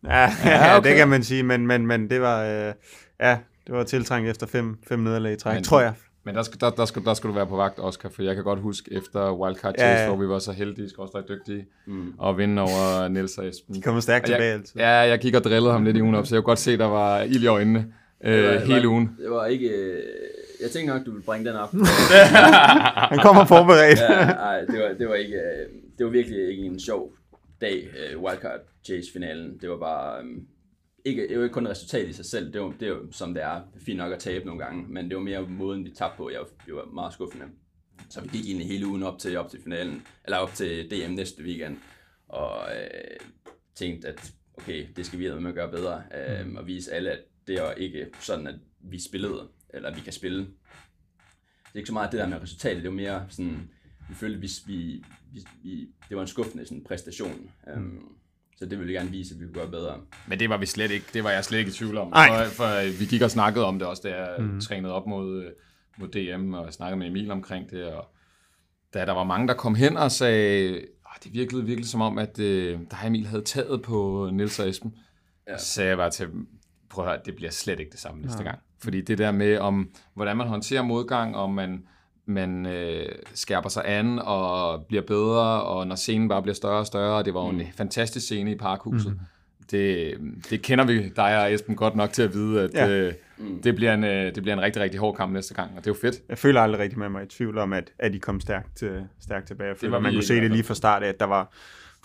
Ja, 0.03 0.09
ja, 0.19 0.29
ja 0.45 0.77
okay. 0.77 0.89
det 0.89 0.97
kan 0.97 1.07
man 1.07 1.23
sige, 1.23 1.43
men, 1.43 1.67
men, 1.67 1.87
men 1.87 2.09
det 2.09 2.21
var... 2.21 2.43
Øh, 2.43 2.73
ja, 3.19 3.37
det 3.67 3.75
var 3.75 3.83
tiltrængt 3.83 4.29
efter 4.29 4.47
fem, 4.47 4.77
fem 4.87 4.99
nederlag 4.99 5.33
i 5.33 5.35
træk, 5.35 5.53
men, 5.53 5.63
tror 5.63 5.81
jeg. 5.81 5.93
Men 6.25 6.35
der 6.35 6.41
skal, 6.41 6.59
der, 6.59 6.69
der, 6.69 6.85
skal, 6.85 7.03
der 7.05 7.13
skal 7.13 7.27
du 7.29 7.33
være 7.33 7.47
på 7.47 7.55
vagt, 7.55 7.79
Oscar, 7.79 8.09
for 8.09 8.23
jeg 8.23 8.35
kan 8.35 8.43
godt 8.43 8.59
huske 8.59 8.93
efter 8.93 9.31
Wildcard 9.31 9.75
Chase, 9.79 9.91
ja, 9.91 10.01
ja. 10.01 10.07
hvor 10.07 10.17
vi 10.17 10.27
var 10.27 10.39
så 10.39 10.51
heldige, 10.51 10.89
skal 10.89 11.01
også 11.01 11.23
dygtige, 11.29 11.65
mm. 11.85 12.13
og 12.17 12.37
vinde 12.37 12.61
over 12.61 13.07
Niels 13.07 13.37
og 13.37 13.47
Esben. 13.47 13.75
De 13.75 13.81
kommer 13.81 14.01
stærkt 14.01 14.25
tilbage 14.25 14.53
altid. 14.53 14.79
Ja, 14.79 14.89
jeg 14.89 15.19
gik 15.19 15.35
og 15.35 15.43
drillede 15.43 15.71
ham 15.71 15.83
lidt 15.83 15.97
i 15.97 16.01
ugen 16.01 16.15
op, 16.15 16.25
så 16.25 16.35
jeg 16.35 16.43
kunne 16.43 16.51
godt 16.51 16.59
se, 16.59 16.77
der 16.77 16.85
var 16.85 17.21
ild 17.21 17.43
i 17.43 17.47
øjnene 17.47 17.93
øh, 18.23 18.43
var, 18.43 18.59
hele 18.59 18.87
var, 18.87 18.93
ugen. 18.93 19.17
Det 19.21 19.31
var 19.31 19.45
ikke... 19.45 19.69
Øh, 19.69 20.03
jeg 20.61 20.71
tænkte 20.71 20.93
nok, 20.93 21.05
du 21.05 21.11
ville 21.11 21.25
bringe 21.25 21.49
den 21.49 21.55
op. 21.55 21.73
Han 23.11 23.19
kommer 23.19 23.45
forberedt. 23.45 23.99
ja, 23.99 24.25
nej, 24.25 24.59
det 24.59 24.79
var, 24.79 24.93
det 24.99 25.09
var 25.09 25.15
ikke... 25.15 25.35
Øh, 25.35 25.69
det 25.97 26.05
var 26.05 26.11
virkelig 26.11 26.49
ikke 26.49 26.63
en 26.63 26.79
sjov 26.79 27.13
dag, 27.61 27.87
øh, 27.97 28.21
Wildcard 28.23 28.59
Chase-finalen. 28.85 29.57
Det 29.61 29.69
var 29.69 29.77
bare... 29.77 30.23
Øh, 30.23 30.25
ikke, 31.05 31.27
det 31.27 31.37
var 31.37 31.43
ikke 31.43 31.53
kun 31.53 31.67
resultat 31.67 32.09
i 32.09 32.13
sig 32.13 32.25
selv, 32.25 32.53
det 32.53 32.61
var, 32.61 32.73
det 32.79 32.91
var 32.91 33.07
som 33.11 33.33
det 33.33 33.43
er, 33.43 33.61
fint 33.85 33.97
nok 33.97 34.13
at 34.13 34.19
tabe 34.19 34.45
nogle 34.45 34.63
gange, 34.63 34.87
men 34.87 35.09
det 35.09 35.17
var 35.17 35.23
mere 35.23 35.41
måden, 35.41 35.85
vi 35.85 35.89
tabte 35.89 36.17
på, 36.17 36.29
jeg 36.29 36.39
var, 36.39 36.47
jeg 36.67 36.75
var 36.75 36.85
meget 36.85 37.13
skuffende. 37.13 37.45
Så 38.09 38.21
vi 38.21 38.27
gik 38.27 38.45
egentlig 38.45 38.67
hele 38.67 38.87
ugen 38.87 39.03
op 39.03 39.19
til, 39.19 39.37
op 39.37 39.49
til 39.49 39.61
finalen, 39.63 40.07
eller 40.25 40.37
op 40.37 40.53
til 40.53 40.91
DM 40.91 41.11
næste 41.11 41.43
weekend, 41.43 41.77
og 42.27 42.75
øh, 42.75 43.17
tænkte, 43.75 44.07
at 44.07 44.33
okay, 44.53 44.87
det 44.95 45.05
skal 45.05 45.19
vi 45.19 45.39
med 45.39 45.49
at 45.49 45.55
gøre 45.55 45.71
bedre, 45.71 46.03
øh, 46.15 46.53
og 46.55 46.67
vise 46.67 46.93
alle, 46.93 47.11
at 47.11 47.19
det 47.47 47.55
er 47.55 47.71
ikke 47.71 48.07
sådan, 48.19 48.47
at 48.47 48.55
vi 48.79 48.99
spillede, 48.99 49.47
eller 49.69 49.95
vi 49.95 50.01
kan 50.01 50.13
spille. 50.13 50.39
Det 50.39 51.73
er 51.73 51.77
ikke 51.77 51.87
så 51.87 51.93
meget 51.93 52.11
det 52.11 52.19
der 52.19 52.27
med 52.27 52.41
resultatet, 52.41 52.83
det 52.83 52.89
var 52.89 52.95
mere 52.95 53.25
sådan, 53.29 53.69
vi 54.09 54.15
følte, 54.15 54.39
vi, 54.39 54.49
vi, 54.67 55.03
vi, 55.63 55.87
det 56.09 56.17
var 56.17 56.21
en 56.21 56.27
skuffende 56.27 56.65
sådan, 56.65 56.83
præstation. 56.83 57.51
Um, 57.75 58.17
så 58.57 58.65
det 58.65 58.79
ville 58.79 58.93
jeg 58.93 58.99
gerne 58.99 59.11
vise, 59.11 59.33
at 59.33 59.39
vi 59.39 59.45
kunne 59.45 59.53
gøre 59.53 59.71
bedre. 59.71 59.97
Men 60.27 60.39
det 60.39 60.49
var 60.49 60.57
vi 60.57 60.65
slet 60.65 60.91
ikke. 60.91 61.05
Det 61.13 61.23
var 61.23 61.31
jeg 61.31 61.45
slet 61.45 61.59
ikke 61.59 61.69
i 61.69 61.73
tvivl 61.73 61.97
om. 61.97 62.11
For, 62.11 62.43
for 62.45 62.99
vi 62.99 63.05
gik 63.05 63.21
og 63.21 63.31
snakkede 63.31 63.65
om 63.65 63.79
det 63.79 63.87
også, 63.87 64.01
da 64.05 64.15
jeg 64.15 64.35
mm. 64.39 64.61
trænede 64.61 64.93
op 64.93 65.07
mod, 65.07 65.53
mod 65.97 66.07
DM, 66.07 66.53
og 66.53 66.73
snakkede 66.73 66.99
med 66.99 67.07
Emil 67.07 67.31
omkring 67.31 67.69
det. 67.69 67.83
Og 67.85 68.05
da 68.93 69.05
der 69.05 69.11
var 69.11 69.23
mange, 69.23 69.47
der 69.47 69.53
kom 69.53 69.75
hen 69.75 69.97
og 69.97 70.11
sagde, 70.11 70.73
oh, 71.05 71.15
det 71.23 71.33
virkede 71.33 71.65
virkelig 71.65 71.89
som 71.89 72.01
om, 72.01 72.17
at 72.17 72.39
øh, 72.39 72.79
der 72.91 73.07
Emil 73.07 73.27
havde 73.27 73.43
taget 73.43 73.81
på 73.81 74.29
Nils 74.33 74.59
og 74.59 74.69
Esben. 74.69 74.95
Ja. 75.47 75.57
Så 75.57 75.65
sagde 75.65 75.89
jeg 75.89 75.97
bare 75.97 76.11
til 76.11 76.27
prøv 76.89 77.05
at 77.05 77.11
høre, 77.11 77.21
det 77.25 77.35
bliver 77.35 77.51
slet 77.51 77.79
ikke 77.79 77.91
det 77.91 77.99
samme 77.99 78.21
næste 78.21 78.37
ja. 78.37 78.43
gang. 78.43 78.59
Fordi 78.79 79.01
det 79.01 79.17
der 79.17 79.31
med, 79.31 79.57
om 79.57 79.89
hvordan 80.13 80.37
man 80.37 80.47
håndterer 80.47 80.81
modgang, 80.81 81.35
om 81.35 81.53
man 81.53 81.87
man 82.25 82.65
øh, 82.65 83.09
skærper 83.33 83.69
sig 83.69 83.83
an 83.85 84.19
og 84.19 84.85
bliver 84.85 85.03
bedre, 85.03 85.63
og 85.63 85.87
når 85.87 85.95
scenen 85.95 86.29
bare 86.29 86.41
bliver 86.41 86.55
større 86.55 86.79
og 86.79 86.85
større, 86.87 87.17
og 87.17 87.25
det 87.25 87.33
var 87.33 87.45
jo 87.45 87.51
mm. 87.51 87.59
en 87.59 87.67
fantastisk 87.77 88.25
scene 88.25 88.51
i 88.51 88.55
Parkhuset. 88.55 89.11
Mm. 89.11 89.19
det, 89.71 90.13
det 90.49 90.61
kender 90.61 90.85
vi 90.85 91.09
dig 91.09 91.41
og 91.41 91.53
Esben 91.53 91.75
godt 91.75 91.95
nok 91.95 92.13
til 92.13 92.23
at 92.23 92.33
vide, 92.33 92.61
at 92.61 92.73
Ja. 92.73 92.85
ja. 92.85 92.91
øh, 92.91 93.13
det, 93.63 93.75
bliver 93.75 93.93
en, 93.93 94.03
øh, 94.03 94.35
det 94.35 94.43
bliver 94.43 94.53
en 94.53 94.61
rigtig, 94.61 94.81
rigtig 94.81 94.99
hård 94.99 95.15
kamp 95.15 95.33
næste 95.33 95.53
gang, 95.53 95.71
og 95.71 95.77
det 95.77 95.87
er 95.87 95.91
jo 95.91 95.99
fedt. 96.01 96.21
Jeg 96.29 96.37
føler 96.37 96.61
aldrig 96.61 96.81
rigtig 96.81 96.99
med 96.99 97.09
mig 97.09 97.23
i 97.23 97.27
tvivl 97.27 97.57
om, 97.57 97.73
at, 97.73 97.91
at 97.99 98.15
I 98.15 98.17
kom 98.17 98.39
stærkt, 98.39 98.83
øh, 98.83 99.01
stærkt 99.19 99.47
tilbage. 99.47 99.67
Jeg 99.69 99.77
føler, 99.77 99.91
var 99.91 99.99
man 99.99 100.13
kunne 100.13 100.23
se 100.23 100.35
det 100.35 100.51
lige 100.51 100.63
fra 100.63 100.73
start 100.73 101.03
af, 101.03 101.07
at 101.07 101.19
der 101.19 101.25
var 101.25 101.53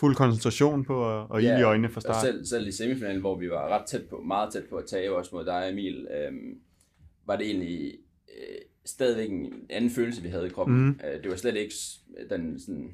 fuld 0.00 0.14
koncentration 0.14 0.84
på 0.84 0.94
og, 0.94 1.30
og 1.30 1.42
ild 1.42 1.58
i 1.58 1.62
øjnene 1.62 1.88
fra 1.88 1.96
og 1.96 2.02
start. 2.02 2.24
selv, 2.24 2.46
selv 2.46 2.68
i 2.68 2.72
semifinalen, 2.72 3.20
hvor 3.20 3.38
vi 3.38 3.50
var 3.50 3.68
ret 3.68 3.86
tæt 3.86 4.02
på, 4.10 4.22
meget 4.26 4.52
tæt 4.52 4.64
på 4.70 4.76
at 4.76 4.84
tage 4.90 5.12
os 5.12 5.32
mod 5.32 5.44
dig, 5.44 5.68
Emil, 5.72 6.06
øhm, 6.16 6.58
var 7.26 7.36
det 7.36 7.46
egentlig 7.46 7.92
øh, 8.28 8.58
stadigvæk 8.86 9.30
en 9.30 9.52
anden 9.70 9.90
følelse, 9.90 10.22
vi 10.22 10.28
havde 10.28 10.46
i 10.46 10.50
kroppen. 10.50 10.76
Mm. 10.84 10.88
Øh, 11.14 11.22
det 11.22 11.30
var 11.30 11.36
slet 11.36 11.56
ikke 11.56 11.74
den 12.30 12.60
sådan, 12.60 12.90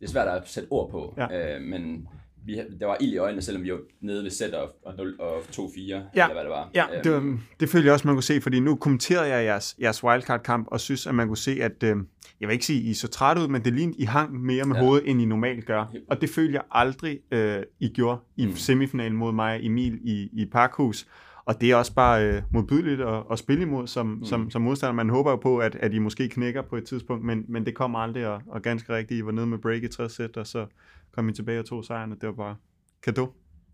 det 0.00 0.06
er 0.06 0.10
svært 0.10 0.28
at 0.28 0.42
sætte 0.48 0.66
ord 0.70 0.90
på, 0.90 1.14
Ja. 1.18 1.56
øh, 1.56 1.62
men 1.62 2.08
vi, 2.46 2.60
der 2.80 2.86
var 2.86 2.96
ild 3.00 3.12
i 3.12 3.16
øjnene, 3.16 3.42
selvom 3.42 3.62
vi 3.64 3.72
var 3.72 3.78
nede 4.00 4.22
ved 4.24 4.30
sæt 4.30 4.54
og, 4.54 4.70
og, 4.84 4.96
0, 4.96 5.16
og 5.20 5.38
2-4, 5.40 5.80
Ja. 5.88 6.02
eller 6.14 6.32
hvad 6.32 6.42
det 6.42 6.50
var. 6.50 6.70
Ja, 6.74 6.84
Øhm, 6.94 7.02
det, 7.02 7.12
var, 7.12 7.38
det 7.60 7.68
følte 7.68 7.86
jeg 7.86 7.92
også, 7.92 8.06
man 8.08 8.14
kunne 8.16 8.22
se, 8.22 8.40
fordi 8.40 8.60
nu 8.60 8.76
kommenterede 8.76 9.26
jeg 9.28 9.44
jeres, 9.44 9.76
jeres 9.80 10.04
wildcard-kamp, 10.04 10.66
og 10.70 10.80
synes, 10.80 11.06
at 11.06 11.14
man 11.14 11.26
kunne 11.26 11.36
se, 11.36 11.62
at, 11.62 11.82
øh, 11.82 11.96
jeg 12.40 12.48
vil 12.48 12.52
ikke 12.52 12.66
sige, 12.66 12.80
I 12.90 12.94
så 12.94 13.08
træt 13.08 13.38
ud, 13.38 13.48
men 13.48 13.64
det 13.64 13.72
lignede, 13.72 13.98
I 13.98 14.04
hang 14.04 14.40
mere 14.40 14.64
med 14.64 14.76
ja. 14.76 14.82
Hovedet, 14.82 15.10
end 15.10 15.20
I 15.22 15.24
normalt 15.24 15.66
gør. 15.66 15.92
Og 16.08 16.20
det 16.20 16.30
følte 16.30 16.54
jeg 16.54 16.62
aldrig, 16.70 17.18
øh, 17.30 17.62
I 17.80 17.88
gjorde 17.88 18.18
i. 18.36 18.46
Mm. 18.46 18.56
semifinalen 18.56 19.16
mod 19.16 19.32
mig 19.32 19.54
og 19.54 19.64
Emil 19.64 19.98
i, 20.04 20.28
i 20.32 20.46
Parkhus. 20.52 21.06
Og 21.48 21.60
det 21.60 21.70
er 21.70 21.76
også 21.76 21.94
bare 21.94 22.26
øh, 22.26 22.42
modbydeligt 22.50 23.00
at, 23.00 23.22
at 23.30 23.38
spille 23.38 23.62
imod 23.62 23.86
som, 23.86 24.06
mm. 24.06 24.24
som, 24.24 24.50
som 24.50 24.62
modstander. 24.62 24.92
Man 24.94 25.10
håber 25.10 25.30
jo 25.30 25.36
på, 25.36 25.58
at, 25.58 25.74
at 25.74 25.94
I 25.94 25.98
måske 25.98 26.28
knækker 26.28 26.62
på 26.62 26.76
et 26.76 26.84
tidspunkt, 26.84 27.24
men, 27.24 27.44
men 27.48 27.66
det 27.66 27.74
kom 27.74 27.96
aldrig, 27.96 28.26
og, 28.26 28.42
og 28.46 28.62
ganske 28.62 28.94
rigtigt, 28.94 29.18
I 29.18 29.24
var 29.24 29.32
nede 29.32 29.46
med 29.46 29.58
break 29.58 29.82
i 29.82 29.88
60 29.88 30.12
sæt, 30.12 30.36
og 30.36 30.46
så 30.46 30.66
kom 31.10 31.28
I 31.28 31.32
tilbage 31.32 31.58
og 31.58 31.66
tog 31.66 31.84
sejren, 31.84 32.12
og 32.12 32.20
det 32.20 32.26
var 32.26 32.34
bare 32.34 32.56
kado. 33.02 33.26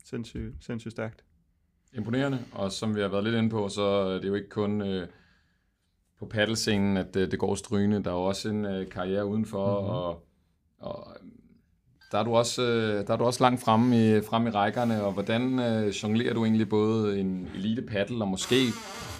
Sindssygt, 0.04 0.54
sindssygt 0.60 0.92
stærkt. 0.92 1.24
Imponerende, 1.92 2.38
og 2.52 2.72
som 2.72 2.96
vi 2.96 3.00
har 3.00 3.08
været 3.08 3.24
lidt 3.24 3.34
inde 3.36 3.50
på, 3.50 3.68
så 3.68 3.82
er 3.82 4.20
det 4.20 4.28
jo 4.28 4.34
ikke 4.34 4.48
kun 4.48 4.82
øh, 4.82 5.08
på 6.18 6.26
paddelscenen, 6.26 6.96
at 6.96 7.16
øh, 7.16 7.30
det 7.30 7.38
går 7.38 7.54
strygende. 7.54 8.04
Der 8.04 8.10
er 8.10 8.14
jo 8.14 8.22
også 8.22 8.48
en 8.48 8.64
øh, 8.64 8.88
karriere 8.88 9.26
udenfor, 9.26 9.80
Mhm. 9.80 9.86
mm-hmm. 9.86 9.96
og, 9.96 11.06
og 11.06 11.16
der 12.14 12.20
er, 12.20 12.24
du 12.24 12.34
også, 12.34 12.62
øh, 12.62 13.06
der 13.06 13.12
er 13.12 13.16
du 13.16 13.24
også 13.24 13.44
langt 13.44 13.60
fremme 13.60 13.96
i, 13.96 14.20
fremme 14.20 14.48
i 14.48 14.52
rækkerne, 14.52 15.02
og 15.02 15.12
hvordan 15.12 15.58
øh, 15.58 15.88
jonglerer 15.88 16.34
du 16.34 16.44
egentlig 16.44 16.68
både 16.68 17.20
en 17.20 17.50
elite 17.54 17.82
paddle, 17.82 18.24
og 18.24 18.28
måske 18.28 18.56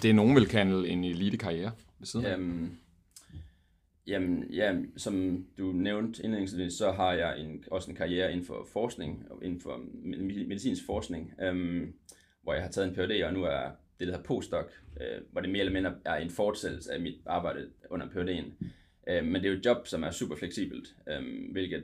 det 0.01 0.15
nogen 0.15 0.35
vil 0.35 0.47
kalde 0.47 0.89
en 0.89 1.03
elite 1.03 1.37
karriere 1.37 1.71
ved 1.99 2.07
siden 2.07 2.25
af? 2.25 2.31
Jamen, 2.31 2.79
jamen, 4.07 4.43
ja, 4.53 4.75
som 4.97 5.45
du 5.57 5.71
nævnte 5.71 6.23
indledningsvis, 6.23 6.73
så 6.73 6.91
har 6.91 7.13
jeg 7.13 7.39
en, 7.39 7.63
også 7.71 7.91
en 7.91 7.97
karriere 7.97 8.31
inden 8.31 8.45
for 8.45 8.67
forskning, 8.73 9.25
inden 9.41 9.61
for 9.61 9.79
medicinsk 10.47 10.85
forskning, 10.85 11.33
øhm, 11.41 11.93
hvor 12.43 12.53
jeg 12.53 12.63
har 12.63 12.69
taget 12.69 12.87
en 12.87 12.95
Ph.D., 12.95 13.23
og 13.25 13.33
nu 13.33 13.43
er 13.43 13.61
det, 13.99 14.07
der 14.07 14.13
hedder 14.13 14.23
postdoc, 14.23 14.65
øh, 15.01 15.21
hvor 15.31 15.41
det 15.41 15.49
mere 15.49 15.59
eller 15.59 15.73
mindre 15.73 15.93
er 16.05 16.15
en 16.15 16.29
fortsættelse 16.29 16.93
af 16.93 17.01
mit 17.01 17.15
arbejde 17.25 17.67
under 17.89 18.07
Ph.D.'en. 18.09 18.69
Øh, 19.07 19.25
men 19.25 19.35
det 19.35 19.45
er 19.45 19.49
jo 19.49 19.57
et 19.57 19.65
job, 19.65 19.87
som 19.87 20.03
er 20.03 20.11
super 20.11 20.35
fleksibelt, 20.35 20.95
øh, 21.09 21.51
hvilket 21.51 21.83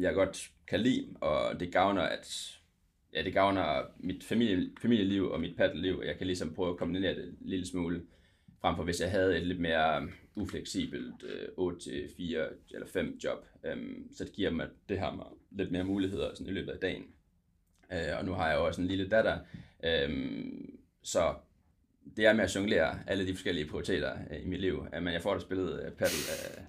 jeg 0.00 0.14
godt 0.14 0.50
kan 0.66 0.80
lide, 0.80 1.06
og 1.20 1.60
det 1.60 1.72
gavner, 1.72 2.02
at 2.02 2.56
ja, 3.12 3.22
det 3.22 3.32
gavner 3.32 3.82
mit 3.98 4.24
familie, 4.24 4.70
familieliv 4.82 5.30
og 5.30 5.40
mit 5.40 5.56
paddeliv. 5.56 6.02
Jeg 6.06 6.18
kan 6.18 6.26
ligesom 6.26 6.54
prøve 6.54 6.70
at 6.70 6.76
kombinere 6.76 7.14
det 7.14 7.24
en 7.24 7.36
lille 7.40 7.66
smule, 7.66 8.02
frem 8.60 8.76
for 8.76 8.82
hvis 8.82 9.00
jeg 9.00 9.10
havde 9.10 9.38
et 9.38 9.46
lidt 9.46 9.60
mere 9.60 9.98
um, 10.02 10.12
ufleksibelt 10.34 11.22
øh, 11.22 11.48
8-4 11.58 12.22
eller 12.74 12.86
5 12.86 13.18
job. 13.24 13.46
Øhm, 13.64 14.08
så 14.14 14.24
det 14.24 14.32
giver 14.32 14.50
mig 14.50 14.68
det 14.88 14.98
her 14.98 15.12
mig 15.12 15.26
lidt 15.50 15.72
mere 15.72 15.84
muligheder 15.84 16.34
sådan 16.34 16.46
i 16.46 16.54
løbet 16.54 16.72
af 16.72 16.78
dagen. 16.78 17.04
Øh, 17.92 18.18
og 18.18 18.24
nu 18.24 18.32
har 18.32 18.48
jeg 18.48 18.56
jo 18.56 18.66
også 18.66 18.80
en 18.80 18.86
lille 18.86 19.08
datter, 19.08 19.38
øhm, 19.84 20.78
så 21.02 21.34
det 22.16 22.26
er 22.26 22.32
med 22.32 22.44
at 22.44 22.56
jonglere 22.56 22.98
alle 23.06 23.26
de 23.26 23.34
forskellige 23.34 23.66
prioriteter 23.66 24.12
øh, 24.30 24.42
i 24.42 24.46
mit 24.46 24.60
liv. 24.60 24.86
Øh, 24.94 25.02
men 25.02 25.12
jeg 25.12 25.22
får 25.22 25.34
da 25.34 25.40
spillet 25.40 25.84
øh, 25.84 25.92
paddle 25.92 26.18
øh, 26.30 26.62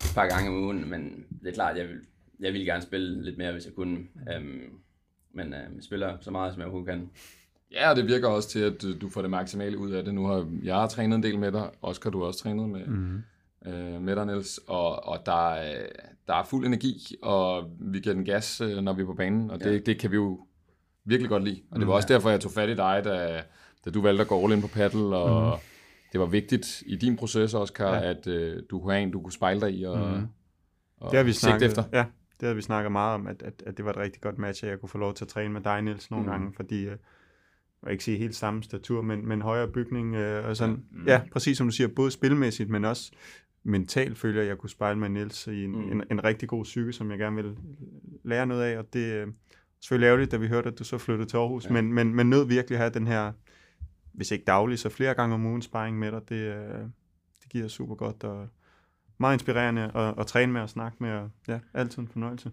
et 0.00 0.12
par 0.14 0.28
gange 0.28 0.50
om 0.50 0.56
ugen, 0.56 0.90
men 0.90 1.26
det 1.42 1.48
er 1.48 1.52
klart, 1.52 1.76
jeg 1.76 1.88
vil, 1.88 2.00
jeg 2.40 2.52
vil 2.52 2.64
gerne 2.64 2.82
spille 2.82 3.22
lidt 3.24 3.38
mere, 3.38 3.52
hvis 3.52 3.64
jeg 3.66 3.74
kunne. 3.74 3.98
Øhm, 4.34 4.60
men 5.34 5.46
øh, 5.46 5.52
jeg 5.52 5.82
spiller 5.82 6.16
så 6.20 6.30
meget, 6.30 6.52
som 6.52 6.60
jeg 6.60 6.66
overhovedet 6.68 6.94
kan. 6.94 7.10
Ja, 7.72 7.90
og 7.90 7.96
det 7.96 8.06
virker 8.06 8.28
også 8.28 8.48
til, 8.48 8.58
at 8.60 8.84
øh, 8.84 9.00
du 9.00 9.08
får 9.08 9.20
det 9.22 9.30
maksimale 9.30 9.78
ud 9.78 9.90
af 9.90 10.04
det. 10.04 10.14
Nu 10.14 10.26
har 10.26 10.46
jeg 10.62 10.74
har 10.74 10.86
trænet 10.88 11.16
en 11.16 11.22
del 11.22 11.38
med 11.38 11.52
dig, 11.52 11.70
Oscar, 11.82 12.10
du 12.10 12.18
har 12.18 12.26
også 12.26 12.40
trænet 12.40 12.68
med, 12.68 12.86
Mm. 12.86 13.22
øh, 13.66 14.02
med 14.02 14.16
dig, 14.16 14.26
Niels, 14.26 14.60
og, 14.66 15.04
og 15.08 15.26
der, 15.26 15.50
er, 15.54 15.86
der 16.28 16.34
er 16.34 16.44
fuld 16.44 16.66
energi, 16.66 17.14
og 17.22 17.70
vi 17.80 18.00
giver 18.00 18.14
den 18.14 18.24
gas, 18.24 18.60
øh, 18.60 18.76
når 18.76 18.92
vi 18.92 19.02
er 19.02 19.06
på 19.06 19.14
banen, 19.14 19.50
og 19.50 19.60
det, 19.60 19.72
Ja. 19.72 19.78
det 19.78 19.98
kan 19.98 20.10
vi 20.10 20.16
jo 20.16 20.40
virkelig 21.04 21.28
godt 21.30 21.44
lide. 21.44 21.60
Og 21.70 21.78
det 21.80 21.86
var 21.86 21.92
Mm. 21.92 21.96
også 21.96 22.08
derfor, 22.08 22.30
jeg 22.30 22.40
tog 22.40 22.52
fat 22.52 22.68
i 22.68 22.74
dig, 22.74 23.00
da, 23.04 23.42
da 23.84 23.90
du 23.90 24.00
valgte 24.02 24.22
at 24.22 24.28
gå 24.28 24.44
all 24.44 24.52
in 24.52 24.60
på 24.62 24.68
paddle, 24.68 25.16
og 25.16 25.46
Mm. 25.54 25.58
det 26.12 26.20
var 26.20 26.26
vigtigt 26.26 26.82
i 26.86 26.96
din 26.96 27.16
proces, 27.16 27.54
Oscar, 27.54 27.94
Ja. 27.94 28.10
at 28.10 28.26
øh, 28.26 28.62
du 28.70 28.80
kunne 28.80 28.92
have 28.92 29.02
en, 29.02 29.10
du 29.10 29.20
kunne 29.20 29.32
spejle 29.32 29.60
dig 29.60 29.74
i 29.78 29.82
og, 29.84 29.98
Mm. 29.98 30.26
og 31.00 31.10
Det 31.10 31.16
har 31.16 31.24
vi 31.24 31.32
sigte 31.32 31.40
snakket, 31.46 31.66
efter. 31.66 31.84
Ja, 31.92 32.04
det 32.40 32.48
har 32.48 32.54
vi 32.54 32.62
snakket 32.62 32.92
meget 32.92 33.14
om, 33.14 33.26
at, 33.26 33.42
at, 33.42 33.62
at 33.66 33.76
det 33.76 33.84
var 33.84 33.90
et 33.90 33.96
rigtig 33.96 34.22
godt 34.22 34.38
match, 34.38 34.64
at 34.64 34.70
jeg 34.70 34.80
kunne 34.80 34.88
få 34.88 34.98
lov 34.98 35.14
til 35.14 35.24
at 35.24 35.28
træne 35.28 35.52
med 35.52 35.60
dig, 35.60 35.82
Niels, 35.82 36.10
nogle 36.10 36.26
mm. 36.26 36.30
Gange, 36.30 36.52
fordi 36.52 36.84
øh, 36.84 36.96
jeg 37.82 37.92
ikke 37.92 38.04
sige 38.04 38.18
helt 38.18 38.34
samme 38.36 38.62
statur, 38.62 39.02
men, 39.02 39.28
men 39.28 39.42
højere 39.42 39.68
bygning, 39.68 40.14
øh, 40.14 40.48
og 40.48 40.56
sådan, 40.56 40.74
Ja. 40.74 40.98
mm. 40.98 41.06
ja, 41.06 41.20
præcis 41.32 41.58
som 41.58 41.66
du 41.66 41.72
siger, 41.72 41.88
både 41.88 42.10
spilmæssigt, 42.10 42.70
men 42.70 42.84
også 42.84 43.12
mentalt 43.64 44.18
føler 44.18 44.34
jeg, 44.34 44.42
at 44.42 44.48
jeg 44.48 44.58
kunne 44.58 44.70
spejle 44.70 44.98
med 44.98 45.08
Niels 45.08 45.46
i 45.46 45.64
en, 45.64 45.72
mm. 45.72 45.92
En, 45.92 46.02
en 46.10 46.24
rigtig 46.24 46.48
god 46.48 46.64
psyke, 46.64 46.92
som 46.92 47.10
jeg 47.10 47.18
gerne 47.18 47.36
vil 47.36 47.56
lære 48.24 48.46
noget 48.46 48.62
af, 48.62 48.78
og 48.78 48.92
det 48.92 49.12
er 49.12 49.26
selvfølgelig 49.80 50.06
ærgerligt, 50.06 50.32
da 50.32 50.36
vi 50.36 50.48
hørte, 50.48 50.68
at 50.68 50.78
du 50.78 50.84
så 50.84 50.98
flyttede 50.98 51.28
til 51.28 51.36
Aarhus. 51.36 51.66
Ja. 51.66 51.72
men, 51.72 51.92
men, 51.92 52.14
men 52.14 52.30
nød 52.30 52.46
virkelig 52.46 52.76
at 52.76 52.80
have 52.80 52.94
den 52.94 53.06
her, 53.06 53.32
hvis 54.12 54.30
ikke 54.30 54.44
daglig, 54.44 54.78
så 54.78 54.88
flere 54.88 55.14
gange 55.14 55.34
om 55.34 55.46
ugen 55.46 55.62
sparring 55.62 55.98
med 55.98 56.12
dig, 56.12 56.20
det, 56.28 56.36
øh, 56.36 56.80
det 57.42 57.48
giver 57.50 57.68
super 57.68 57.94
godt, 57.94 58.24
og 58.24 58.48
meget 59.18 59.34
inspirerende 59.34 59.90
at, 59.94 60.14
at 60.20 60.26
træne 60.26 60.52
med 60.52 60.60
og 60.60 60.70
snakke 60.70 60.96
med, 61.00 61.10
og 61.10 61.30
ja, 61.48 61.60
altid 61.74 61.98
en 61.98 62.08
fornøjelse. 62.08 62.50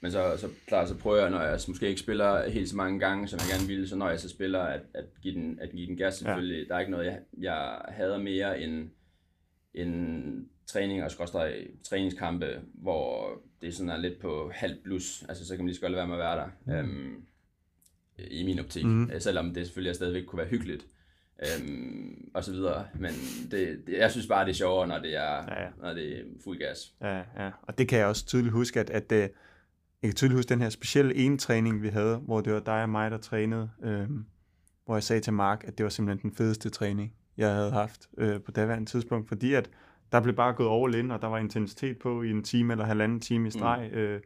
Men 0.00 0.12
så, 0.12 0.36
så 0.36 0.48
klart, 0.66 0.88
så 0.88 0.98
prøver 0.98 1.20
jeg, 1.20 1.30
når 1.30 1.42
jeg 1.42 1.60
måske 1.68 1.88
ikke 1.88 2.00
spiller 2.00 2.48
helt 2.50 2.68
så 2.68 2.76
mange 2.76 3.00
gange, 3.00 3.28
som 3.28 3.38
jeg 3.38 3.46
gerne 3.56 3.68
ville, 3.68 3.88
så 3.88 3.96
når 3.96 4.08
jeg 4.08 4.20
så 4.20 4.28
spiller, 4.28 4.60
at, 4.60 4.80
at, 4.94 5.04
give, 5.22 5.34
den, 5.34 5.58
at 5.60 5.70
give 5.70 5.86
den 5.86 5.96
gas 5.96 6.14
selvfølgelig. 6.14 6.58
Ja. 6.58 6.64
Der 6.68 6.74
er 6.74 6.80
ikke 6.80 6.92
noget, 6.92 7.06
jeg, 7.06 7.18
jeg 7.38 7.78
hader 7.88 8.18
mere 8.18 8.60
end, 8.60 8.90
end 9.74 10.46
træning 10.66 11.04
og 11.04 11.10
skråstrej 11.10 11.66
træningskampe, 11.84 12.60
hvor 12.74 13.30
det 13.62 13.74
sådan 13.74 13.90
er 13.90 13.96
lidt 13.96 14.18
på 14.20 14.50
halv 14.54 14.82
plus. 14.84 15.24
Altså, 15.28 15.46
så 15.46 15.54
kan 15.54 15.64
man 15.64 15.66
lige 15.66 15.76
så 15.76 15.80
godt 15.80 15.92
lade 15.92 15.98
være 15.98 16.08
med 16.08 16.14
at 16.14 16.18
være 16.18 16.36
der. 16.36 16.82
Mm. 16.82 16.88
Øhm, 16.88 17.22
I 18.18 18.44
min 18.44 18.58
optik. 18.58 18.84
Mm. 18.84 19.10
Selvom 19.18 19.54
det 19.54 19.66
selvfølgelig 19.66 19.94
stadigvæk 19.94 20.24
kunne 20.24 20.38
være 20.38 20.48
hyggeligt. 20.48 20.86
Øhm, 21.42 22.30
og 22.34 22.44
så 22.44 22.52
videre. 22.52 22.86
Men 22.94 23.10
det, 23.50 23.82
det, 23.86 23.98
jeg 23.98 24.10
synes 24.10 24.26
bare, 24.26 24.44
det 24.44 24.50
er 24.50 24.54
sjovere, 24.54 24.86
når 24.88 24.98
det 24.98 25.16
er, 25.16 25.20
Ja, 25.20 25.62
ja. 25.62 25.68
når 25.82 25.94
det 25.94 26.18
er 26.18 26.22
fuld 26.44 26.58
gas. 26.58 26.94
Ja, 27.00 27.16
ja. 27.16 27.50
Og 27.62 27.78
det 27.78 27.88
kan 27.88 27.98
jeg 27.98 28.06
også 28.06 28.26
tydeligt 28.26 28.52
huske, 28.52 28.80
at, 28.80 28.90
at 28.90 29.12
øh, 29.12 29.18
jeg 29.18 29.30
kan 30.02 30.14
tydeligt 30.14 30.38
huske 30.38 30.48
den 30.48 30.60
her 30.60 30.68
specielle 30.68 31.14
ene 31.14 31.38
træning, 31.38 31.82
vi 31.82 31.88
havde, 31.88 32.16
hvor 32.16 32.40
det 32.40 32.52
var 32.52 32.60
dig 32.60 32.82
og 32.82 32.88
mig, 32.88 33.10
der 33.10 33.18
trænede, 33.18 33.70
øh, 33.82 34.08
hvor 34.84 34.94
jeg 34.94 35.02
sagde 35.02 35.22
til 35.22 35.32
Mark, 35.32 35.64
at 35.66 35.78
det 35.78 35.84
var 35.84 35.90
simpelthen 35.90 36.30
den 36.30 36.36
fedeste 36.36 36.70
træning, 36.70 37.14
jeg 37.36 37.54
havde 37.54 37.70
haft 37.70 38.08
øh, 38.18 38.40
på 38.40 38.50
daværende 38.50 38.90
tidspunkt, 38.90 39.28
fordi 39.28 39.54
at 39.54 39.70
der 40.12 40.20
blev 40.20 40.34
bare 40.34 40.52
gået 40.52 40.84
all 40.84 41.04
in, 41.04 41.10
og 41.10 41.22
der 41.22 41.28
var 41.28 41.38
intensitet 41.38 41.98
på 41.98 42.22
i 42.22 42.30
en 42.30 42.42
time 42.42 42.72
eller 42.72 42.84
halvanden 42.84 43.20
time 43.20 43.48
i 43.48 43.50
streg, 43.50 43.90
mm. 43.92 43.98
øh, 43.98 44.20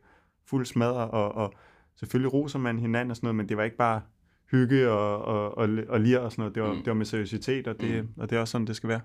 fuld 0.47 0.67
smadre, 0.67 1.11
og, 1.11 1.35
og 1.35 1.55
selvfølgelig 1.97 2.33
roser 2.33 2.59
man 2.59 2.79
hinanden 2.79 3.11
og 3.11 3.17
sådan 3.17 3.27
noget, 3.27 3.37
men 3.37 3.49
det 3.49 3.57
var 3.57 3.65
ikke 3.65 3.77
bare 3.77 4.03
hygge 4.51 4.91
og, 4.91 5.25
og, 5.25 5.59
og, 5.59 5.69
og 5.89 6.01
lir 6.01 6.19
og 6.19 6.33
sådan 6.33 6.43
noget, 6.43 6.55
det 6.55 6.63
var, 6.63 6.73
mm. 6.73 6.79
Det 6.79 6.87
var 6.87 6.95
med 6.95 7.07
seriøsitet, 7.07 7.67
og 7.67 7.81
det, 7.81 8.05
mm. 8.05 8.11
og 8.17 8.31
det 8.31 8.37
er 8.37 8.41
også 8.41 8.53
sådan, 8.53 8.67
det 8.67 8.77
skal 8.77 8.89
være. 8.89 9.01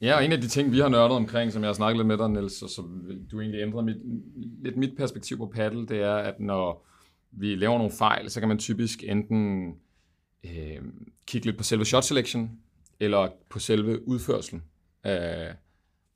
Ja, 0.00 0.16
og 0.16 0.24
en 0.24 0.32
af 0.32 0.40
de 0.40 0.48
ting, 0.48 0.72
vi 0.72 0.78
har 0.78 0.88
nørdet 0.88 1.16
omkring, 1.16 1.52
som 1.52 1.62
jeg 1.62 1.68
har 1.68 1.74
snakket 1.74 1.96
lidt 1.96 2.06
med 2.06 2.18
dig, 2.18 2.30
Niels, 2.30 2.62
og 2.62 2.70
som 2.70 3.10
du 3.30 3.40
egentlig 3.40 3.62
ændrer 3.62 3.82
mit, 3.82 3.96
lidt 4.62 4.76
mit 4.76 4.96
perspektiv 4.96 5.36
på 5.36 5.46
paddle, 5.46 5.86
det 5.86 6.02
er, 6.02 6.14
at 6.14 6.40
når 6.40 6.86
vi 7.30 7.54
laver 7.54 7.78
nogle 7.78 7.92
fejl, 7.92 8.30
så 8.30 8.40
kan 8.40 8.48
man 8.48 8.58
typisk 8.58 9.04
enten 9.06 9.74
øh, 10.44 10.82
kigge 11.26 11.46
lidt 11.46 11.56
på 11.56 11.64
selve 11.64 11.84
shot 11.84 12.04
selection, 12.04 12.50
eller 13.00 13.28
på 13.50 13.58
selve 13.58 14.08
udførselen 14.08 14.62
af, 15.04 15.54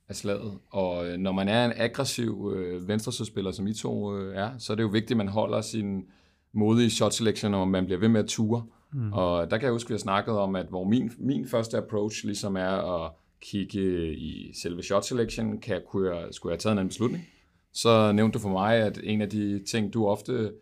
af 0.09 0.15
slaget. 0.15 0.59
Og 0.69 1.07
øh, 1.07 1.17
når 1.17 1.31
man 1.31 1.47
er 1.47 1.65
en 1.65 1.73
aggressiv 1.75 2.53
øh, 2.55 2.87
venstresødspiller, 2.87 3.51
som 3.51 3.67
I 3.67 3.73
to 3.73 4.17
øh, 4.17 4.35
er, 4.35 4.57
så 4.57 4.73
er 4.73 4.75
det 4.75 4.83
jo 4.83 4.87
vigtigt, 4.87 5.11
at 5.11 5.17
man 5.17 5.27
holder 5.27 5.61
sin 5.61 6.05
modige 6.53 6.89
shot 6.89 7.13
selection, 7.13 7.53
og 7.53 7.67
man 7.67 7.85
bliver 7.85 7.99
ved 7.99 8.07
med 8.09 8.19
at 8.19 8.27
ture. 8.27 8.63
Mm. 8.93 9.13
Og 9.13 9.51
der 9.51 9.57
kan 9.57 9.65
jeg 9.65 9.71
huske, 9.71 9.87
at 9.87 9.89
vi 9.89 9.93
har 9.93 9.99
snakket 9.99 10.33
om, 10.37 10.55
at 10.55 10.65
hvor 10.69 10.83
min, 10.83 11.11
min 11.19 11.47
første 11.47 11.77
approach 11.77 12.25
ligesom 12.25 12.55
er 12.55 13.03
at 13.05 13.11
kigge 13.41 14.13
i 14.17 14.53
selve 14.61 14.83
shot 14.83 15.05
selection, 15.05 15.59
kan 15.61 15.73
jeg, 15.73 15.83
kunne 15.89 16.15
jeg, 16.15 16.27
skulle 16.31 16.51
jeg 16.51 16.53
have 16.55 16.59
taget 16.59 16.73
en 16.73 16.77
anden 16.79 16.89
beslutning. 16.89 17.23
Så 17.73 18.11
nævnte 18.11 18.33
du 18.33 18.39
for 18.41 18.49
mig, 18.49 18.75
at 18.77 18.99
en 19.03 19.21
af 19.21 19.29
de 19.29 19.63
ting, 19.65 19.93
du 19.93 20.07
ofte 20.07 20.53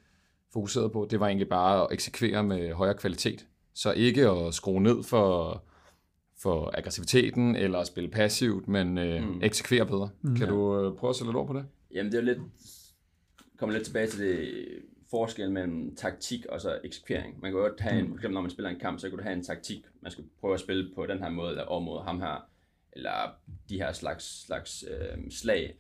fokuserede 0.53 0.89
på, 0.89 1.08
det 1.10 1.19
var 1.19 1.27
egentlig 1.27 1.50
bare 1.50 1.81
at 1.81 1.88
eksekvere 1.91 2.43
med 2.43 2.74
højere 2.74 2.93
kvalitet. 2.98 3.46
Så 3.74 3.91
ikke 3.91 4.29
at 4.29 4.53
skrue 4.53 4.81
ned 4.81 5.03
for, 5.03 5.63
for 6.41 6.72
aggressiviteten, 6.77 7.55
eller 7.55 7.79
at 7.79 7.88
spille 7.88 8.10
passivt, 8.10 8.67
men 8.67 8.98
øh, 8.98 9.24
mm. 9.27 9.39
Eksekvere 9.43 9.86
bedre. 9.86 10.10
Mm. 10.22 10.36
Kan 10.36 10.48
Ja. 10.48 10.53
du 10.53 10.77
øh, 10.79 10.98
prøve 10.98 11.10
at 11.10 11.15
sætte 11.15 11.27
lidt 11.29 11.38
ord 11.38 11.48
på 11.48 11.53
det? 11.53 11.65
Jamen, 11.93 12.12
det 12.12 12.17
er 12.17 12.24
lidt 12.24 12.39
kommer 13.60 13.74
lidt 13.74 13.86
tilbage 13.86 14.08
til 14.08 14.19
det 14.19 14.50
forskel 15.09 15.51
mellem 15.51 15.95
taktik 15.95 16.45
og 16.45 16.61
så 16.61 16.79
eksekvering. 16.83 17.39
Man 17.41 17.51
kan 17.51 17.59
godt 17.61 17.79
have 17.79 17.99
en, 17.99 18.07
for 18.07 18.15
eksempel 18.15 18.33
når 18.33 18.41
man 18.41 18.51
spiller 18.51 18.69
en 18.69 18.79
kamp, 18.79 18.99
så 18.99 19.09
kan 19.09 19.17
du 19.17 19.23
have 19.23 19.33
en 19.35 19.43
taktik, 19.43 19.85
man 20.01 20.11
skal 20.11 20.23
prøve 20.39 20.53
at 20.53 20.59
spille 20.59 20.91
på 20.95 21.05
den 21.05 21.19
her 21.19 21.29
måde, 21.29 21.49
eller 21.49 21.63
over 21.63 21.79
mod 21.81 22.03
ham 22.03 22.19
her, 22.19 22.49
eller 22.93 23.35
de 23.69 23.77
her 23.77 23.91
slags, 23.91 24.45
slags 24.45 24.85
øh, 24.91 25.31
slag. 25.31 25.75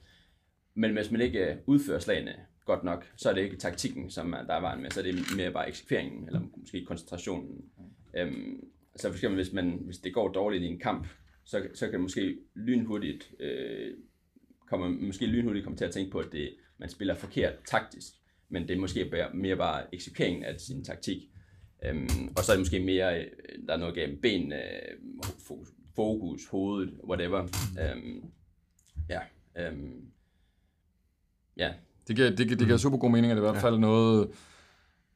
Men 0.73 0.93
hvis 0.93 1.11
man 1.11 1.21
ikke 1.21 1.45
øh, 1.45 1.57
udfører 1.65 1.99
slagene 1.99 2.35
godt 2.65 2.83
nok, 2.83 3.11
så 3.17 3.29
er 3.29 3.33
det 3.33 3.41
ikke 3.41 3.57
taktikken, 3.57 4.09
som 4.11 4.33
er- 4.33 4.43
der 4.43 4.53
er 4.53 4.61
vejen 4.61 4.81
med, 4.81 4.91
så 4.91 4.99
er 4.99 5.03
det 5.03 5.15
mere 5.37 5.51
bare 5.51 5.67
eksekveringen, 5.69 6.25
eller 6.27 6.41
måske 6.57 6.85
koncentrationen. 6.85 7.65
Øhm, 8.17 8.63
så 8.95 9.07
for 9.07 9.15
eksempel, 9.15 9.35
hvis, 9.43 9.53
man, 9.53 9.81
hvis 9.85 9.97
det 9.97 10.13
går 10.13 10.27
dårligt 10.31 10.63
i 10.63 10.67
en 10.67 10.79
kamp, 10.79 11.07
så, 11.45 11.67
så 11.73 11.85
kan 11.85 11.93
det 11.93 12.01
måske 12.01 12.37
lynhurtigt 12.55 13.31
øh, 13.39 13.93
kommer 14.67 14.89
måske 14.89 15.25
lynhurtigt 15.25 15.63
komme 15.63 15.77
til 15.77 15.85
at 15.85 15.91
tænke 15.91 16.11
på, 16.11 16.19
at 16.19 16.31
det, 16.31 16.55
man 16.77 16.89
spiller 16.89 17.15
forkert 17.15 17.53
taktisk, 17.67 18.13
men 18.49 18.67
det 18.67 18.75
er 18.75 18.79
måske 18.79 19.11
mere 19.33 19.55
bare 19.55 19.95
eksekveringen 19.95 20.43
af 20.43 20.59
sin 20.59 20.83
taktik. 20.83 21.17
Øhm, 21.85 22.33
og 22.37 22.43
så 22.43 22.51
er 22.51 22.55
det 22.55 22.61
måske 22.61 22.79
mere, 22.79 23.19
øh, 23.19 23.25
der 23.67 23.73
er 23.73 23.77
noget 23.77 23.95
med 23.95 24.17
benene, 24.21 24.55
øh, 24.55 24.97
fo- 25.23 25.73
fokus, 25.95 26.41
hovedet, 26.51 26.93
whatever. 27.09 27.41
Øhm, 27.81 28.23
ja, 29.09 29.19
øhm, 29.57 30.01
ja, 31.57 31.73
Det 32.07 32.15
giver, 32.15 32.29
det, 32.29 32.37
giver, 32.37 32.57
det 32.57 32.67
giver 32.67 32.77
super 32.77 32.97
god 32.97 33.11
mening, 33.11 33.31
og 33.33 33.37
det 33.37 33.43
er 33.43 33.47
i 33.47 33.51
hvert 33.51 33.61
fald 33.61 33.77
noget, 33.77 34.29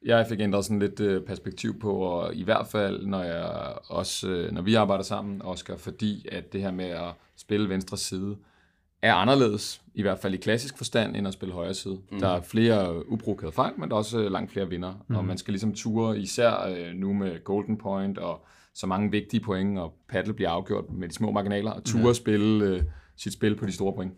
jeg 0.04 0.26
fik 0.28 0.40
ændret 0.40 0.64
sådan 0.64 0.78
lidt 0.78 1.00
øh, 1.00 1.22
perspektiv 1.22 1.78
på, 1.80 1.96
og 1.96 2.34
i 2.34 2.42
hvert 2.42 2.66
fald, 2.66 3.06
når, 3.06 3.22
jeg 3.22 3.74
også, 3.88 4.28
øh, 4.28 4.52
når 4.52 4.62
vi 4.62 4.74
arbejder 4.74 5.04
sammen, 5.04 5.42
Oscar, 5.42 5.76
fordi 5.76 6.28
at 6.32 6.52
det 6.52 6.60
her 6.60 6.70
med 6.70 6.84
at 6.84 7.12
spille 7.36 7.68
venstre 7.68 7.96
side, 7.96 8.36
er 9.08 9.14
anderledes, 9.14 9.82
i 9.94 10.02
hvert 10.02 10.18
fald 10.18 10.34
i 10.34 10.36
klassisk 10.36 10.76
forstand, 10.76 11.16
end 11.16 11.26
at 11.28 11.32
spille 11.34 11.54
højre 11.54 11.74
side. 11.74 12.00
Mm. 12.12 12.18
Der 12.20 12.28
er 12.28 12.40
flere 12.40 13.08
uprovokerede 13.08 13.52
fejl, 13.52 13.72
men 13.78 13.88
der 13.88 13.94
er 13.94 13.98
også 13.98 14.18
øh, 14.18 14.32
langt 14.32 14.52
flere 14.52 14.68
vinder. 14.68 15.04
Mm. 15.08 15.16
Og 15.16 15.24
man 15.24 15.38
skal 15.38 15.52
ligesom 15.52 15.74
ture, 15.74 16.18
især 16.18 16.66
øh, 16.76 16.94
nu 16.94 17.12
med 17.12 17.44
Golden 17.44 17.78
Point 17.78 18.18
og 18.18 18.44
så 18.74 18.86
mange 18.86 19.10
vigtige 19.10 19.40
point, 19.40 19.78
og 19.78 19.94
paddle 20.08 20.34
bliver 20.34 20.50
afgjort 20.50 20.90
med 20.90 21.08
de 21.08 21.14
små 21.14 21.30
marginaler, 21.30 21.70
og 21.70 21.84
ture 21.84 22.08
mm. 22.08 22.14
spille 22.14 22.64
øh, 22.64 22.82
sit 23.16 23.32
spil 23.32 23.56
på 23.56 23.66
de 23.66 23.72
store 23.72 23.92
point. 23.94 24.12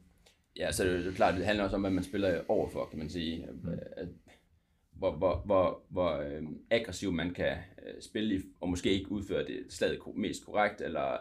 Ja, 0.56 0.72
så 0.72 0.84
er 0.84 0.88
det 0.88 1.06
jo 1.06 1.12
klart, 1.12 1.34
det 1.34 1.44
handler 1.46 1.64
også 1.64 1.76
om, 1.76 1.82
hvad 1.82 1.90
man 1.90 2.04
spiller 2.04 2.40
overfor, 2.48 2.86
kan 2.90 2.98
man 2.98 3.10
sige. 3.10 3.46
At- 3.96 4.08
Hvor, 4.98 5.16
hvor, 5.16 5.42
hvor, 5.44 5.82
hvor 5.90 6.10
øh, 6.16 6.42
aggressiv 6.70 7.12
man 7.12 7.30
kan 7.30 7.52
øh, 7.86 8.02
spille 8.02 8.42
og 8.60 8.68
måske 8.68 8.90
ikke 8.90 9.12
udføre 9.12 9.44
det 9.44 9.58
slaget 9.68 9.98
mest 10.14 10.44
korrekt, 10.46 10.80
eller 10.80 11.16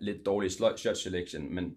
lidt 0.00 0.26
dårlig 0.26 0.50
slo- 0.50 0.76
shot 0.76 0.96
selection, 0.96 1.54
men, 1.54 1.74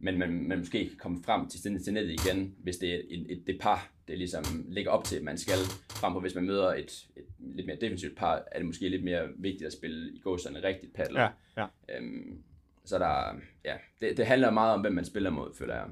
men 0.00 0.18
man, 0.18 0.48
man 0.48 0.58
måske 0.58 0.88
kan 0.88 0.98
komme 0.98 1.22
frem 1.24 1.48
til, 1.48 1.84
til 1.84 1.92
nettet 1.92 2.12
igen, 2.12 2.54
hvis 2.62 2.76
det 2.76 2.94
er 2.94 2.98
et, 3.10 3.26
et, 3.30 3.42
det 3.46 3.58
par, 3.60 3.90
det 4.08 4.18
ligesom 4.18 4.44
ligger 4.68 4.90
op 4.90 5.04
til, 5.04 5.16
at 5.16 5.22
man 5.22 5.38
skal 5.38 5.58
frem 5.90 6.12
på. 6.12 6.20
Hvis 6.20 6.34
man 6.34 6.46
møder 6.46 6.74
et, 6.74 7.06
et 7.16 7.24
lidt 7.38 7.66
mere 7.66 7.76
defensivt 7.80 8.16
par, 8.16 8.42
er 8.52 8.58
det 8.58 8.66
måske 8.66 8.88
lidt 8.88 9.04
mere 9.04 9.22
vigtigt 9.38 9.66
at 9.66 9.72
spille 9.72 10.10
i 10.12 10.20
gåserne 10.20 10.62
rigtigt 10.64 10.94
paddle. 10.94 11.20
Ja, 11.20 11.28
ja. 11.56 11.66
Øhm, 11.96 12.42
så 12.84 12.98
der, 12.98 13.40
ja, 13.64 13.74
det, 14.00 14.16
det 14.16 14.26
handler 14.26 14.50
meget 14.50 14.74
om, 14.74 14.80
hvem 14.80 14.92
man 14.92 15.04
spiller 15.04 15.30
mod, 15.30 15.54
føler 15.58 15.74
jeg. 15.74 15.84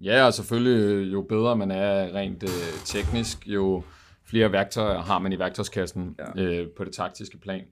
Ja, 0.00 0.26
og 0.26 0.34
selvfølgelig 0.34 0.84
øh, 0.84 1.12
jo 1.12 1.22
bedre 1.22 1.56
man 1.56 1.70
er 1.70 2.14
rent 2.14 2.42
øh, 2.42 2.84
teknisk, 2.84 3.48
jo 3.48 3.82
flere 4.24 4.52
værktøjer 4.52 4.98
har 4.98 5.18
man 5.18 5.32
i 5.32 5.38
værktøjskassen. 5.38 6.16
Ja. 6.36 6.42
øh, 6.42 6.68
på 6.76 6.84
det 6.84 6.92
taktiske 6.92 7.38
plan. 7.38 7.64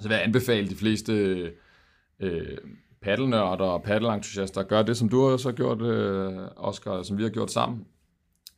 Så 0.00 0.08
vil 0.08 0.14
jeg 0.14 0.24
anbefale 0.24 0.68
de 0.68 0.74
fleste 0.74 1.12
øh, 2.20 2.58
paddelnørder 3.04 3.64
og 3.64 3.82
paddelentusiaster 3.82 4.60
at 4.60 4.68
gøre 4.68 4.82
det, 4.82 4.96
som 4.96 5.08
du 5.08 5.22
også 5.22 5.48
har 5.48 5.56
gjort, 5.56 5.82
øh, 5.82 6.38
Oscar, 6.56 7.02
som 7.02 7.18
vi 7.18 7.22
har 7.22 7.30
gjort 7.30 7.50
sammen. 7.50 7.86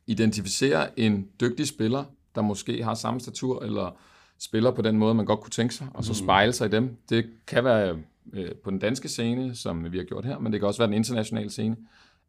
Identificere 0.07 0.99
en 0.99 1.27
dygtig 1.41 1.67
spiller, 1.67 2.03
der 2.35 2.41
måske 2.41 2.83
har 2.83 2.93
samme 2.93 3.19
statur, 3.19 3.63
eller 3.63 3.99
spiller 4.39 4.71
på 4.71 4.81
den 4.81 4.97
måde, 4.97 5.13
man 5.13 5.25
godt 5.25 5.39
kunne 5.41 5.51
tænke 5.51 5.73
sig, 5.73 5.87
og 5.93 6.03
så 6.03 6.13
spejle 6.13 6.53
sig 6.53 6.67
i 6.67 6.71
dem. 6.71 6.97
Det 7.09 7.25
kan 7.47 7.63
være 7.63 7.97
øh, 8.33 8.51
på 8.63 8.71
den 8.71 8.79
danske 8.79 9.07
scene, 9.07 9.55
som 9.55 9.91
vi 9.91 9.97
har 9.97 10.05
gjort 10.05 10.25
her, 10.25 10.39
men 10.39 10.51
det 10.51 10.61
kan 10.61 10.67
også 10.67 10.79
være 10.79 10.87
den 10.87 10.93
internationale 10.93 11.49
scene. 11.49 11.77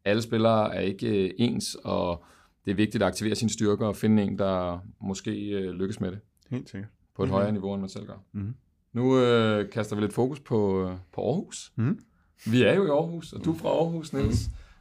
Alle 0.05 0.21
spillere 0.21 0.75
er 0.75 0.79
ikke 0.79 1.25
øh, 1.25 1.31
ens, 1.37 1.75
og 1.83 2.23
det 2.65 2.71
er 2.71 2.75
vigtigt 2.75 3.03
at 3.03 3.07
aktivere 3.07 3.35
sine 3.35 3.51
styrker 3.51 3.87
og 3.87 3.95
finde 3.95 4.23
en, 4.23 4.37
der 4.37 4.79
måske 5.01 5.49
øh, 5.49 5.71
lykkes 5.71 5.99
med 5.99 6.11
det 6.11 6.19
Helt 6.49 6.69
sikkert. 6.69 6.89
på 7.15 7.23
et 7.23 7.27
mm-hmm. 7.27 7.33
højere 7.33 7.51
niveau, 7.51 7.73
end 7.73 7.81
man 7.81 7.89
selv 7.89 8.05
gør. 8.05 8.23
Mhm. 8.31 8.55
Nu 8.93 9.19
øh, 9.19 9.69
kaster 9.69 9.95
vi 9.95 10.01
lidt 10.01 10.13
fokus 10.13 10.39
på, 10.39 10.83
øh, 10.83 10.97
på 11.13 11.21
Aarhus. 11.21 11.71
Mhm. 11.75 11.99
Vi 12.45 12.63
er 12.63 12.73
jo 12.73 12.85
i 12.85 12.89
Aarhus, 12.89 13.33
og 13.33 13.45
du 13.45 13.53
er 13.53 13.57
fra 13.57 13.69
Aarhus, 13.69 14.13
Niels. 14.13 14.39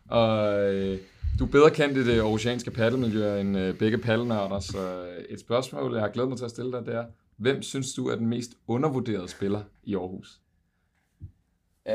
Og 0.09 0.63
øh, 0.63 0.99
du 1.39 1.45
er 1.45 1.49
bedre 1.51 1.71
kendt 1.71 1.97
i 1.97 2.07
det 2.07 2.23
oceanske 2.23 2.71
paddelmiljø 2.71 3.41
end 3.41 3.59
øh, 3.59 3.79
begge 3.79 3.99
paddelnørder, 3.99 4.61
så 4.61 5.07
øh, 5.07 5.25
et 5.29 5.41
spørgsmål, 5.41 5.93
jeg 5.93 6.03
har 6.03 6.09
glædet 6.09 6.29
mig 6.29 6.39
til 6.39 6.45
at 6.45 6.51
stille 6.51 6.73
dig, 6.73 6.87
det 6.87 6.95
er, 6.95 7.05
hvem 7.37 7.63
synes 7.63 7.95
du 7.95 8.09
er 8.09 8.17
den 8.17 8.27
mest 8.27 8.51
undervurderede 8.67 9.29
spiller 9.29 9.63
i 9.83 9.95
Aarhus? 9.95 10.41
Øh, 11.89 11.95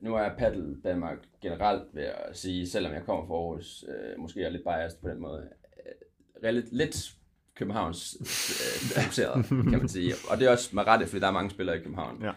nu 0.00 0.14
er 0.14 0.28
Paddle 0.38 0.76
Danmark 0.84 1.18
generelt 1.42 1.82
ved 1.92 2.02
at 2.02 2.38
sige, 2.38 2.68
selvom 2.68 2.92
jeg 2.92 3.02
kommer 3.06 3.26
fra 3.26 3.34
Aarhus, 3.34 3.84
øh, 3.88 4.20
måske 4.20 4.40
er 4.40 4.44
jeg 4.44 4.52
lidt 4.52 4.64
biased 4.64 4.98
på 5.02 5.08
den 5.08 5.20
måde, 5.20 5.48
øh, 6.42 6.54
lidt, 6.54 6.72
lidt 6.72 7.12
Københavns 7.54 8.16
øh, 8.20 8.26
fokuseret, 9.02 9.46
kan 9.48 9.78
man 9.78 9.88
sige. 9.88 10.14
Og 10.30 10.38
det 10.38 10.46
er 10.46 10.50
også 10.50 10.70
med 10.72 10.86
rette, 10.86 11.06
fordi 11.06 11.20
der 11.20 11.26
er 11.26 11.32
mange 11.32 11.50
spillere 11.50 11.76
i 11.76 11.80
København. 11.80 12.22
Ja. 12.22 12.32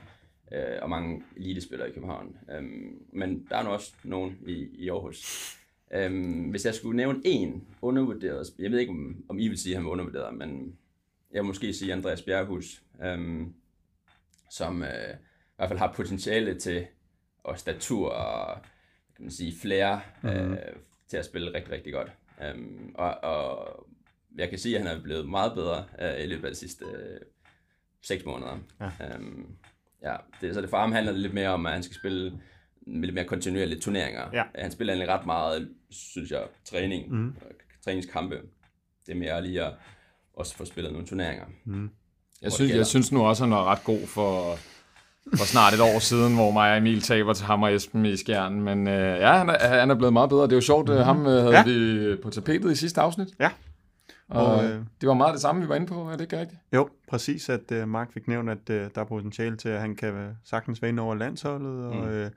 Øh, 0.51 0.77
og 0.81 0.89
mange 0.89 1.23
elitespillere 1.37 1.89
i 1.89 1.91
København. 1.91 2.37
Øhm, 2.51 3.05
men 3.13 3.47
der 3.49 3.57
er 3.57 3.63
nu 3.63 3.69
også 3.69 3.93
nogen 4.03 4.37
i, 4.47 4.67
i 4.73 4.89
Aarhus. 4.89 5.55
Øhm, 5.93 6.49
hvis 6.49 6.65
jeg 6.65 6.75
skulle 6.75 6.97
nævne 6.97 7.21
en 7.25 7.67
undervurderet, 7.81 8.47
jeg 8.59 8.71
ved 8.71 8.79
ikke, 8.79 8.91
om, 8.91 9.23
om 9.29 9.39
I 9.39 9.47
vil 9.47 9.57
sige, 9.57 9.73
at 9.73 9.77
han 9.77 9.85
var 9.85 9.91
undervurderet, 9.91 10.37
men 10.37 10.77
jeg 11.31 11.41
vil 11.41 11.47
måske 11.47 11.73
sige 11.73 11.93
Andreas 11.93 12.21
Bjerghus, 12.21 12.83
øhm, 13.03 13.53
som 14.51 14.83
øh, 14.83 15.13
i 15.13 15.55
hvert 15.55 15.69
fald 15.69 15.79
har 15.79 15.93
potentiale 15.95 16.59
til, 16.59 16.87
og 17.43 17.59
statur 17.59 18.09
og 18.09 18.61
kan 19.15 19.25
man 19.25 19.31
sige, 19.31 19.53
flere 19.61 20.01
øh, 20.23 20.57
til 21.07 21.17
at 21.17 21.25
spille 21.25 21.53
rigtig, 21.53 21.71
rigtig 21.71 21.93
godt. 21.93 22.11
Øhm, 22.43 22.91
og, 22.95 23.23
og 23.23 23.87
jeg 24.37 24.49
kan 24.49 24.59
sige, 24.59 24.77
at 24.77 24.87
han 24.87 24.97
er 24.97 25.03
blevet 25.03 25.29
meget 25.29 25.53
bedre 25.53 25.85
øh, 26.01 26.23
i 26.23 26.25
løbet 26.25 26.45
af 26.45 26.51
de 26.51 26.57
sidste 26.57 26.85
øh, 26.85 27.19
seks 28.01 28.25
måneder. 28.25 28.59
Ja. 28.79 29.15
Øhm, 29.15 29.47
ja, 30.03 30.15
det, 30.41 30.53
så 30.53 30.61
det 30.61 30.69
for 30.69 30.77
ham 30.77 30.91
handler 30.91 31.11
det 31.11 31.21
lidt 31.21 31.33
mere 31.33 31.49
om, 31.49 31.65
at 31.65 31.73
han 31.73 31.83
skal 31.83 31.95
spille 31.95 32.31
med 32.87 33.01
lidt 33.01 33.13
mere 33.15 33.25
kontinuerlige 33.25 33.79
turneringer. 33.79 34.23
Ja. 34.33 34.43
Han 34.55 34.71
spiller 34.71 34.93
egentlig 34.93 35.15
ret 35.15 35.25
meget, 35.25 35.69
synes 35.91 36.31
jeg, 36.31 36.41
træning, 36.65 37.13
mm. 37.13 37.35
træningskampe. 37.85 38.35
Det 39.05 39.11
er 39.11 39.15
mere 39.19 39.43
lige 39.43 39.63
at 39.63 39.73
også 40.33 40.55
få 40.55 40.65
spillet 40.65 40.91
nogle 40.93 41.07
turneringer. 41.07 41.45
Jeg 42.41 42.51
synes, 42.51 42.71
jeg 42.71 42.87
synes 42.87 43.11
nu 43.11 43.25
også, 43.25 43.43
han 43.43 43.51
var 43.51 43.65
ret 43.65 43.83
god 43.83 44.07
for, 44.07 44.55
for 45.37 45.45
snart 45.45 45.73
et 45.73 45.81
år 45.81 45.99
siden, 45.99 46.35
hvor 46.35 46.51
mig 46.51 46.71
og 46.71 46.77
Emil 46.77 47.01
taber 47.01 47.33
til 47.33 47.45
ham 47.45 47.63
og 47.63 47.75
Esben 47.75 48.05
i 48.05 48.17
skjernen. 48.17 48.61
Men 48.61 48.87
øh, 48.87 49.19
ja, 49.19 49.37
han 49.37 49.49
er, 49.49 49.79
han 49.79 49.91
er 49.91 49.95
blevet 49.95 50.13
meget 50.13 50.29
bedre. 50.29 50.43
Det 50.43 50.51
er 50.51 50.55
jo 50.57 50.61
sjovt, 50.61 50.87
mm-hmm. 50.89 51.03
ham 51.03 51.25
øh, 51.27 51.41
havde 51.43 51.51
Ja. 51.51 51.63
vi 51.63 52.15
på 52.15 52.29
tapetet 52.29 52.71
i 52.71 52.75
sidste 52.75 53.01
afsnit. 53.01 53.27
Ja. 53.39 53.49
Og, 54.29 54.45
Og, 54.45 54.55
og 54.55 54.63
øh, 54.65 54.79
det 55.01 55.09
var 55.09 55.13
meget 55.13 55.33
det 55.33 55.41
samme, 55.41 55.61
vi 55.61 55.69
var 55.69 55.75
inde 55.75 55.87
på. 55.87 56.01
Er 56.01 56.11
det 56.11 56.21
ikke 56.21 56.39
rigtigt? 56.39 56.61
Jo, 56.73 56.89
præcis, 57.07 57.49
at 57.49 57.71
uh, 57.71 57.87
Mark 57.89 58.13
fik 58.13 58.27
nævnt, 58.27 58.49
at 58.49 58.69
uh, 58.69 58.75
der 58.75 58.89
er 59.01 59.03
potentiale 59.03 59.57
til, 59.57 59.69
at 59.69 59.81
han 59.81 59.95
kan 59.95 60.13
uh, 60.13 60.31
sagtens 60.43 60.81
være 60.81 60.89
inde 60.89 61.03
over 61.03 61.15
landsholdet. 61.15 61.85
Og, 61.85 61.95
Mm. 61.95 62.21
uh, 62.21 62.27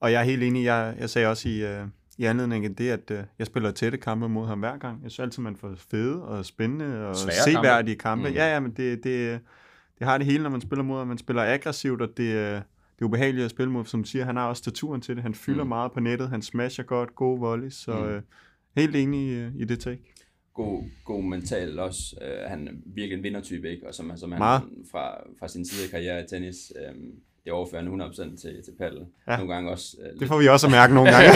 og 0.00 0.12
jeg 0.12 0.20
er 0.20 0.24
helt 0.24 0.42
enig, 0.42 0.64
jeg, 0.64 0.94
jeg 0.98 1.10
sagde 1.10 1.28
også 1.28 1.48
i, 1.48 1.64
uh, 1.64 1.88
i 2.18 2.24
anledning 2.24 2.64
af 2.64 2.74
det, 2.74 2.90
at 2.90 3.10
uh, 3.10 3.16
jeg 3.38 3.46
spiller 3.46 3.70
tætte 3.70 3.98
kampe 3.98 4.28
mod 4.28 4.46
ham 4.46 4.58
hver 4.58 4.76
gang. 4.78 5.02
Jeg 5.02 5.10
synes 5.10 5.24
altid, 5.26 5.42
man 5.42 5.56
får 5.56 5.72
fede 5.90 6.22
og 6.22 6.44
spændende 6.46 7.06
og 7.08 7.16
Svære 7.16 7.34
seværdige 7.44 7.96
kampe. 7.96 8.28
Mm. 8.28 8.34
Ja, 8.34 8.52
ja, 8.54 8.60
men 8.60 8.70
det, 8.70 9.04
det, 9.04 9.40
det 9.98 10.06
har 10.06 10.18
det 10.18 10.26
hele, 10.26 10.42
når 10.42 10.50
man 10.50 10.60
spiller 10.60 10.82
mod 10.84 10.98
ham. 10.98 11.06
Man 11.06 11.18
spiller 11.18 11.42
aggressivt, 11.54 12.02
og 12.02 12.08
det, 12.16 12.28
uh, 12.34 12.36
det 12.36 12.62
er 13.00 13.04
ubehageligt 13.04 13.44
at 13.44 13.50
spille 13.50 13.72
mod. 13.72 13.84
Som 13.84 14.02
du 14.02 14.08
siger, 14.08 14.24
han 14.24 14.36
har 14.36 14.46
også 14.48 14.60
staturen 14.60 15.00
til 15.00 15.14
det. 15.16 15.22
Han 15.22 15.34
fylder 15.34 15.64
Mm. 15.64 15.68
meget 15.68 15.92
på 15.92 16.00
nettet, 16.00 16.28
han 16.28 16.42
smasher 16.42 16.84
godt, 16.84 17.14
gode 17.14 17.40
volleys, 17.40 17.74
så 17.74 17.92
Mm. 17.96 18.14
uh, 18.16 18.22
helt 18.76 18.96
enig 18.96 19.46
uh, 19.46 19.60
i 19.60 19.64
det 19.64 19.80
take. 19.80 20.11
God, 20.54 20.82
god 21.04 21.22
mental 21.22 21.78
også. 21.78 22.16
Uh, 22.20 22.50
han 22.50 22.68
er 22.68 22.72
virkelig 22.86 23.16
en 23.16 23.22
vindertype, 23.22 23.70
ikke? 23.70 23.88
Og 23.88 23.94
som, 23.94 24.12
som 24.16 24.32
han 24.32 24.38
Meget. 24.38 24.62
fra, 24.90 25.14
fra 25.38 25.48
sin 25.48 25.64
tidligere 25.64 25.90
karriere 25.90 26.24
i 26.24 26.26
tennis, 26.26 26.56
um, 26.90 27.10
det 27.44 27.52
overfører 27.52 27.82
han 27.82 28.02
100% 28.02 28.14
til, 28.14 28.62
til 28.64 28.72
paddle. 28.78 29.06
Ja. 29.28 29.36
Nogle 29.36 29.54
gange 29.54 29.70
også 29.70 29.96
uh, 29.98 30.20
Det 30.20 30.28
får 30.28 30.38
vi 30.38 30.48
også 30.48 30.66
at 30.66 30.70
mærke 30.70 30.94
nogle 30.94 31.10
gange. 31.14 31.28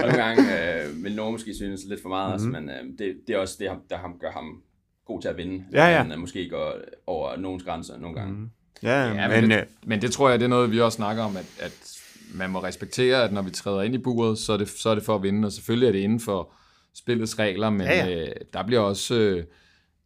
Nogle 0.00 0.16
gange 0.16 0.42
uh, 0.42 1.04
vil 1.04 1.16
nogen 1.16 1.32
måske 1.32 1.54
synes 1.54 1.80
lidt 1.88 2.02
for 2.02 2.08
meget, 2.08 2.40
mm-hmm. 2.40 2.64
men 2.64 2.70
uh, 2.70 2.98
det, 2.98 3.16
det 3.26 3.34
er 3.34 3.38
også 3.38 3.56
det, 3.58 3.70
der 3.90 3.96
ham, 3.96 4.18
gør 4.20 4.30
ham 4.30 4.62
god 5.06 5.20
til 5.20 5.28
at 5.28 5.36
vinde. 5.36 5.64
Ja, 5.72 5.86
ja. 5.86 6.02
Han 6.02 6.12
uh, 6.12 6.18
måske 6.18 6.48
går 6.48 6.74
over 7.06 7.36
nogens 7.36 7.64
grænser 7.64 7.98
nogle 7.98 8.16
gange. 8.16 8.34
Mm. 8.34 8.50
ja, 8.82 9.02
Ja, 9.02 9.06
ja, 9.06 9.28
men, 9.28 9.40
men, 9.40 9.50
det, 9.50 9.56
øh, 9.56 9.66
men 9.86 10.02
det 10.02 10.12
tror 10.12 10.30
jeg, 10.30 10.38
det 10.38 10.44
er 10.44 10.48
noget, 10.48 10.70
vi 10.70 10.80
også 10.80 10.96
snakker 10.96 11.22
om, 11.22 11.36
at, 11.36 11.46
at 11.60 11.98
man 12.34 12.50
må 12.50 12.62
respektere, 12.62 13.24
at 13.24 13.32
når 13.32 13.42
vi 13.42 13.50
træder 13.50 13.82
ind 13.82 13.94
i 13.94 13.98
buret, 13.98 14.38
så 14.38 14.52
er 14.52 14.56
det, 14.56 14.68
så 14.68 14.90
er 14.90 14.94
det 14.94 15.04
for 15.04 15.14
at 15.14 15.22
vinde. 15.22 15.46
Og 15.46 15.52
selvfølgelig 15.52 15.88
er 15.88 15.92
det 15.92 15.98
inden 15.98 16.20
for 16.20 16.52
spillets 16.98 17.38
regler, 17.38 17.70
men 17.70 17.80
Ja, 17.80 18.06
ja. 18.06 18.20
Øh, 18.20 18.34
der 18.52 18.66
bliver 18.66 18.80
også 18.80 19.14
øh, 19.14 19.44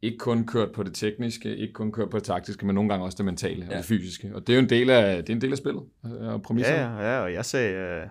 ikke 0.02 0.18
kun 0.18 0.46
kørt 0.46 0.72
på 0.72 0.82
det 0.82 0.94
tekniske, 0.94 1.56
ikke 1.56 1.72
kun 1.72 1.92
kørt 1.92 2.10
på 2.10 2.16
det 2.16 2.24
taktiske, 2.24 2.66
men 2.66 2.74
nogle 2.74 2.90
gange 2.90 3.04
også 3.04 3.16
det 3.16 3.24
mentale 3.24 3.64
ja. 3.64 3.70
og 3.70 3.76
det 3.76 3.84
fysiske. 3.84 4.30
Og 4.34 4.46
det 4.46 4.52
er 4.52 4.56
jo 4.56 4.62
en 4.62 4.70
del 4.70 4.90
af, 4.90 5.24
det 5.24 5.32
er 5.32 5.36
en 5.36 5.40
del 5.40 5.52
af 5.52 5.58
spillet 5.58 5.82
øh, 6.04 6.28
og 6.28 6.42
præmisserne. 6.42 6.96
Ja, 6.96 7.02
ja, 7.02 7.14
ja, 7.14 7.20
og 7.20 7.32
jeg 7.32 7.44
sagde, 7.44 7.74
øh, 7.74 8.06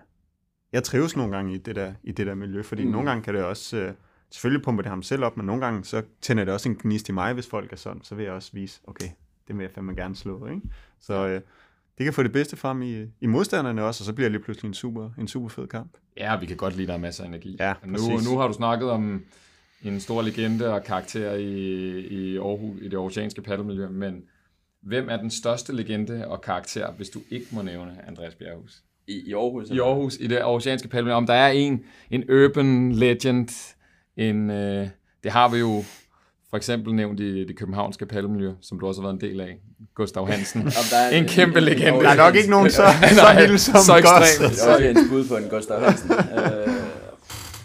jeg 0.72 0.84
trives 0.84 1.16
nogle 1.16 1.36
gange 1.36 1.54
i 1.54 1.58
det 1.58 1.76
der, 1.76 1.94
i 2.04 2.12
det 2.12 2.28
der 2.28 2.36
miljø, 2.36 2.62
fordi 2.62 2.86
mm. 2.86 2.92
nogle 2.92 3.10
gange 3.10 3.24
kan 3.24 3.34
det 3.34 3.44
også, 3.44 3.78
øh, 3.78 3.94
selvfølgelig 4.30 4.64
pumper 4.64 4.82
det 4.82 4.90
ham 4.90 5.04
selv 5.04 5.24
op, 5.24 5.38
men 5.38 5.46
nogle 5.46 5.62
gange 5.62 5.86
så 5.86 6.02
tænder 6.22 6.46
det 6.46 6.54
også 6.54 6.70
en 6.70 6.76
gnist 6.76 7.10
i 7.10 7.12
mig, 7.12 7.34
hvis 7.34 7.48
folk 7.48 7.72
er 7.72 7.78
sådan, 7.78 8.04
så 8.04 8.16
vil 8.16 8.24
jeg 8.24 8.34
også 8.34 8.50
vise, 8.54 8.82
okay, 8.88 9.08
det 9.48 9.58
vil 9.58 9.64
jeg 9.64 9.72
fandme 9.72 9.96
gerne 9.96 10.16
slå, 10.16 10.48
ikke? 10.48 10.62
Så 11.00 11.28
øh, 11.28 11.42
det 12.02 12.06
kan 12.06 12.14
få 12.14 12.24
det 12.24 12.32
bedste 12.32 12.58
frem 12.58 12.82
i, 12.82 13.06
i 13.22 13.26
modstanderne 13.26 13.84
også, 13.84 14.02
og 14.02 14.06
så 14.06 14.14
bliver 14.14 14.30
det 14.30 14.32
lige 14.32 14.44
pludselig 14.44 14.68
en 14.68 14.74
super, 14.74 15.10
en 15.20 15.28
super 15.28 15.50
fed 15.50 15.68
kamp. 15.68 15.98
Ja, 16.18 16.40
vi 16.40 16.46
kan 16.46 16.58
godt 16.58 16.76
lide, 16.76 16.84
at 16.84 16.88
der 16.88 16.94
er 16.94 17.00
masser 17.00 17.24
af 17.24 17.28
energi. 17.28 17.56
Ja, 17.60 17.74
nu, 17.86 17.94
præcis. 17.94 18.30
nu 18.30 18.38
har 18.38 18.48
du 18.48 18.54
snakket 18.54 18.90
om 18.90 19.26
en 19.84 20.00
stor 20.00 20.22
legende 20.22 20.74
og 20.74 20.84
karakter 20.84 21.34
i, 21.34 22.00
i, 22.00 22.38
Aarhus, 22.38 22.82
i 22.82 22.84
det 22.84 22.94
aarhusianske 22.94 23.42
paddelmiljø, 23.42 23.90
men 23.90 24.24
hvem 24.82 25.10
er 25.10 25.18
den 25.18 25.30
største 25.30 25.76
legende 25.76 26.28
og 26.28 26.42
karakter, 26.42 26.92
hvis 26.92 27.10
du 27.10 27.20
ikke 27.30 27.46
må 27.52 27.62
nævne 27.62 27.98
Andreas 28.08 28.36
Bjerghus? 28.36 28.84
I, 29.08 29.30
I 29.30 29.34
Aarhus? 29.34 29.70
I 29.70 29.80
Aarhus, 29.80 30.18
i 30.20 30.28
det 30.28 30.38
aarhusianske 30.38 30.88
paddelmiljø. 30.88 31.16
Om 31.16 31.28
der 31.28 31.34
er 31.34 31.52
en, 31.52 31.84
en 32.10 32.24
urban 32.30 32.92
legend, 32.92 33.76
en, 34.18 34.50
øh, 34.50 34.88
det 35.24 35.32
har 35.32 35.50
vi 35.50 35.58
jo 35.58 35.84
for 36.52 36.58
eksempel 36.58 36.94
nævnt 36.96 37.20
i 37.20 37.46
det 37.46 37.56
københavnske 37.58 38.06
paddelmiljø, 38.06 38.52
som 38.62 38.80
du 38.80 38.88
også 38.88 39.02
har 39.02 39.08
været 39.08 39.24
en 39.24 39.30
del 39.30 39.40
af. 39.42 39.60
Gustav 39.96 40.28
Hansen. 40.28 40.62
Der 40.92 40.98
er 40.98 41.10
en 41.18 41.26
kæmpe 41.28 41.60
legende. 41.60 42.00
Der 42.00 42.10
er 42.10 42.16
nok 42.16 42.36
ikke 42.36 42.50
nogen 42.50 42.70
så, 42.70 42.84
så 43.16 43.40
lille 43.40 43.58
som 43.60 43.76
så 43.86 43.98
ekstrem. 43.98 44.22
Goss. 44.22 44.38
Det 44.38 44.68
er 44.68 44.74
også 44.74 44.86
en 44.86 45.10
bud 45.10 45.28
på 45.28 45.36
en 45.38 45.50
Gustav 45.50 45.80
Hansen. 45.84 46.12
øh, 46.12 46.18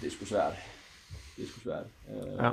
det 0.01 0.07
er 0.07 0.11
sgu 0.11 0.25
svært. 0.25 0.53
Det 1.37 1.45
er 1.45 1.49
sgu 1.49 1.61
svært. 1.61 1.85
Øh, 2.11 2.37
Ja. 2.45 2.51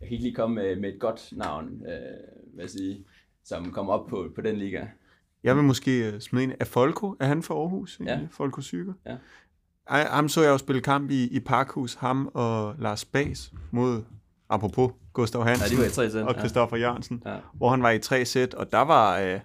Jeg 0.00 0.08
kan 0.08 0.12
ikke 0.12 0.24
lige 0.24 0.34
komme 0.34 0.54
med, 0.54 0.76
med 0.76 0.88
et 0.94 1.00
godt 1.00 1.28
navn, 1.32 1.64
øh, 1.66 2.60
jeg 2.60 2.70
sige, 2.70 3.04
som 3.44 3.72
kommer 3.72 3.92
op 3.92 4.06
på, 4.06 4.28
på 4.34 4.40
den 4.40 4.56
liga. 4.56 4.84
Jeg 5.44 5.56
vil 5.56 5.64
måske 5.64 6.12
uh, 6.14 6.20
smide 6.20 6.44
en 6.44 6.52
af 6.60 6.66
Folko. 6.66 7.16
Er 7.20 7.26
han 7.26 7.42
fra 7.42 7.54
Aarhus? 7.54 8.00
Ja. 8.00 8.04
egentlig? 8.10 8.28
Folko 8.32 8.60
Syker? 8.60 8.92
Ja. 9.06 9.16
Ham 9.88 10.28
så 10.28 10.42
jeg 10.42 10.50
jo 10.50 10.58
spille 10.58 10.82
kamp 10.82 11.10
i, 11.10 11.28
i 11.28 11.40
Parkhus, 11.40 11.94
ham 11.94 12.30
og 12.34 12.74
Lars 12.78 13.04
Bas 13.04 13.52
mod, 13.70 14.02
apropos 14.50 14.90
Gustav 15.12 15.44
Hansen 15.44 15.76
de 15.76 15.82
var 15.82 15.88
i 15.88 15.90
tre 15.90 16.10
sæt. 16.10 16.22
og 16.22 16.34
Christoffer 16.34 16.76
Jørgensen, 16.76 17.22
Ja. 17.26 17.34
hvor 17.54 17.70
han 17.70 17.82
var 17.82 17.90
i 17.90 17.98
tre 17.98 18.24
sæt, 18.24 18.54
og 18.54 18.72
der 18.72 18.78
var, 18.84 19.18
øh, 19.18 19.40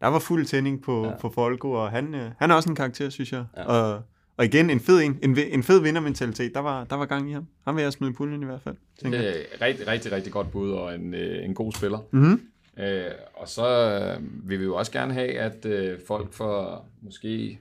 der 0.00 0.06
var 0.06 0.18
fuld 0.18 0.46
tænding 0.46 0.82
på, 0.82 1.04
Ja. 1.04 1.08
ja. 1.10 1.16
på 1.16 1.30
Folko, 1.34 1.72
og 1.72 1.90
han, 1.90 2.14
øh, 2.14 2.30
han 2.38 2.50
er 2.50 2.54
også 2.54 2.68
en 2.68 2.76
karakter, 2.76 3.10
synes 3.10 3.32
jeg. 3.32 3.44
Ja. 3.56 3.64
Og, 3.64 4.02
og 4.36 4.44
igen, 4.44 4.70
en 4.70 4.80
fed, 4.80 5.00
en, 5.02 5.18
en, 5.22 5.38
en 5.38 5.62
fed 5.62 5.80
vindermentalitet, 5.80 6.54
der 6.54 6.60
var, 6.60 6.84
der 6.84 6.96
var 6.96 7.06
gang 7.06 7.30
i 7.30 7.32
ham. 7.32 7.46
Han 7.66 7.76
vil 7.76 7.82
jeg 7.82 7.92
smide 7.92 8.10
i 8.10 8.14
puljen 8.14 8.42
i 8.42 8.44
hvert 8.44 8.60
fald, 8.60 8.76
tænker. 9.02 9.18
Det 9.18 9.28
er 9.52 9.66
rigtig, 9.66 9.88
rigtig, 9.88 10.12
rigtig 10.12 10.32
godt 10.32 10.50
bud 10.50 10.70
og 10.70 10.94
en, 10.94 11.14
øh, 11.14 11.44
en 11.44 11.54
god 11.54 11.72
spiller. 11.72 11.98
Mm-hmm. 12.10 12.40
Øh, 12.78 13.04
og 13.34 13.48
så 13.48 13.66
øh, 13.68 14.48
vil 14.48 14.58
vi 14.60 14.64
jo 14.64 14.74
også 14.76 14.92
gerne 14.92 15.14
have, 15.14 15.28
at 15.38 15.66
øh, 15.66 15.98
folk 16.06 16.32
får 16.32 16.86
måske 17.02 17.58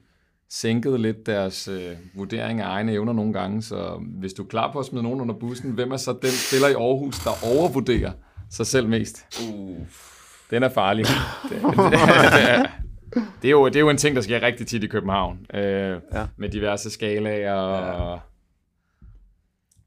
sænket 0.50 1.00
lidt 1.00 1.26
deres 1.26 1.68
øh, 1.68 1.96
vurdering 2.16 2.62
af 2.62 2.68
egne 2.68 2.92
evner 2.92 3.14
nogle 3.14 3.34
gange. 3.34 3.62
Så 3.62 4.02
hvis 4.20 4.34
du 4.34 4.44
er 4.44 4.48
klar 4.48 4.72
på 4.72 4.80
at 4.80 4.86
smide 4.86 5.04
nogen 5.04 5.22
under 5.22 5.36
bussen, 5.36 5.72
hvem 5.72 5.92
er 5.92 5.98
så 5.98 6.12
den 6.22 6.32
spiller 6.32 6.68
i 6.68 6.74
Aarhus, 6.74 7.20
der 7.20 7.58
overvurderer 7.58 8.12
sig 8.50 8.68
selv 8.68 8.88
mest? 8.88 9.26
Uh, 9.50 9.78
Den 10.52 10.64
er 10.64 10.70
farlig. 10.70 11.06
Det, 11.50 11.62
det, 11.62 11.78
det, 11.78 12.50
er, 12.50 12.66
det, 13.42 13.48
er 13.48 13.52
jo, 13.52 13.68
det 13.68 13.76
er 13.76 13.80
jo 13.80 13.90
en 13.90 13.98
ting, 13.98 14.16
der 14.16 14.22
sker 14.22 14.42
rigtig 14.42 14.68
tit 14.68 14.84
i 14.84 14.88
København. 14.88 15.46
Øh, 15.54 16.02
ja. 16.14 16.28
Med 16.38 16.50
diverse 16.50 16.90
skalaer 16.90 17.54
og... 17.54 18.20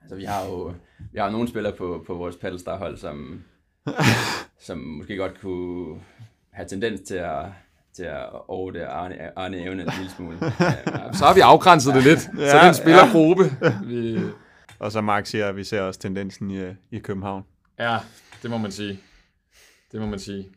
altså, 0.02 0.16
vi 0.16 0.24
har 0.24 0.46
jo 0.46 0.72
vi 1.12 1.18
har 1.18 1.26
jo 1.26 1.32
nogle 1.32 1.48
spillere 1.48 1.76
på, 1.76 2.04
på 2.06 2.14
vores 2.14 2.36
paddlestar-hold, 2.36 2.96
som, 2.96 3.44
som 4.66 4.78
måske 4.78 5.16
godt 5.16 5.40
kunne 5.40 6.00
have 6.50 6.68
tendens 6.68 7.00
til 7.00 7.14
at, 7.14 7.44
til 7.96 8.02
at 8.02 8.26
overvurdere 8.48 8.86
Arne, 8.86 9.38
Arne 9.38 9.56
Evne 9.56 9.82
en 9.82 9.88
lille 9.98 10.10
smule. 10.16 10.36
Øh, 10.44 11.14
Så 11.14 11.24
har 11.24 11.34
vi 11.34 11.40
afgrænset 11.40 11.94
det 11.94 12.02
lidt. 12.04 12.20
Så 12.20 12.30
det 12.36 12.54
er 12.54 12.68
en 12.68 12.74
spillergruppe. 12.74 13.44
Vi, 13.86 14.20
Og 14.78 14.92
så 14.92 15.00
Mark 15.00 15.26
siger, 15.26 15.46
at 15.48 15.56
vi 15.56 15.64
ser 15.64 15.80
også 15.82 16.00
tendensen 16.00 16.50
i, 16.50 16.60
i 16.90 16.98
København. 16.98 17.42
Ja, 17.78 17.98
det 18.42 18.50
må 18.50 18.58
man 18.58 18.70
sige. 18.72 19.00
Det 19.92 20.00
må 20.00 20.06
man 20.06 20.18
sige. 20.18 20.48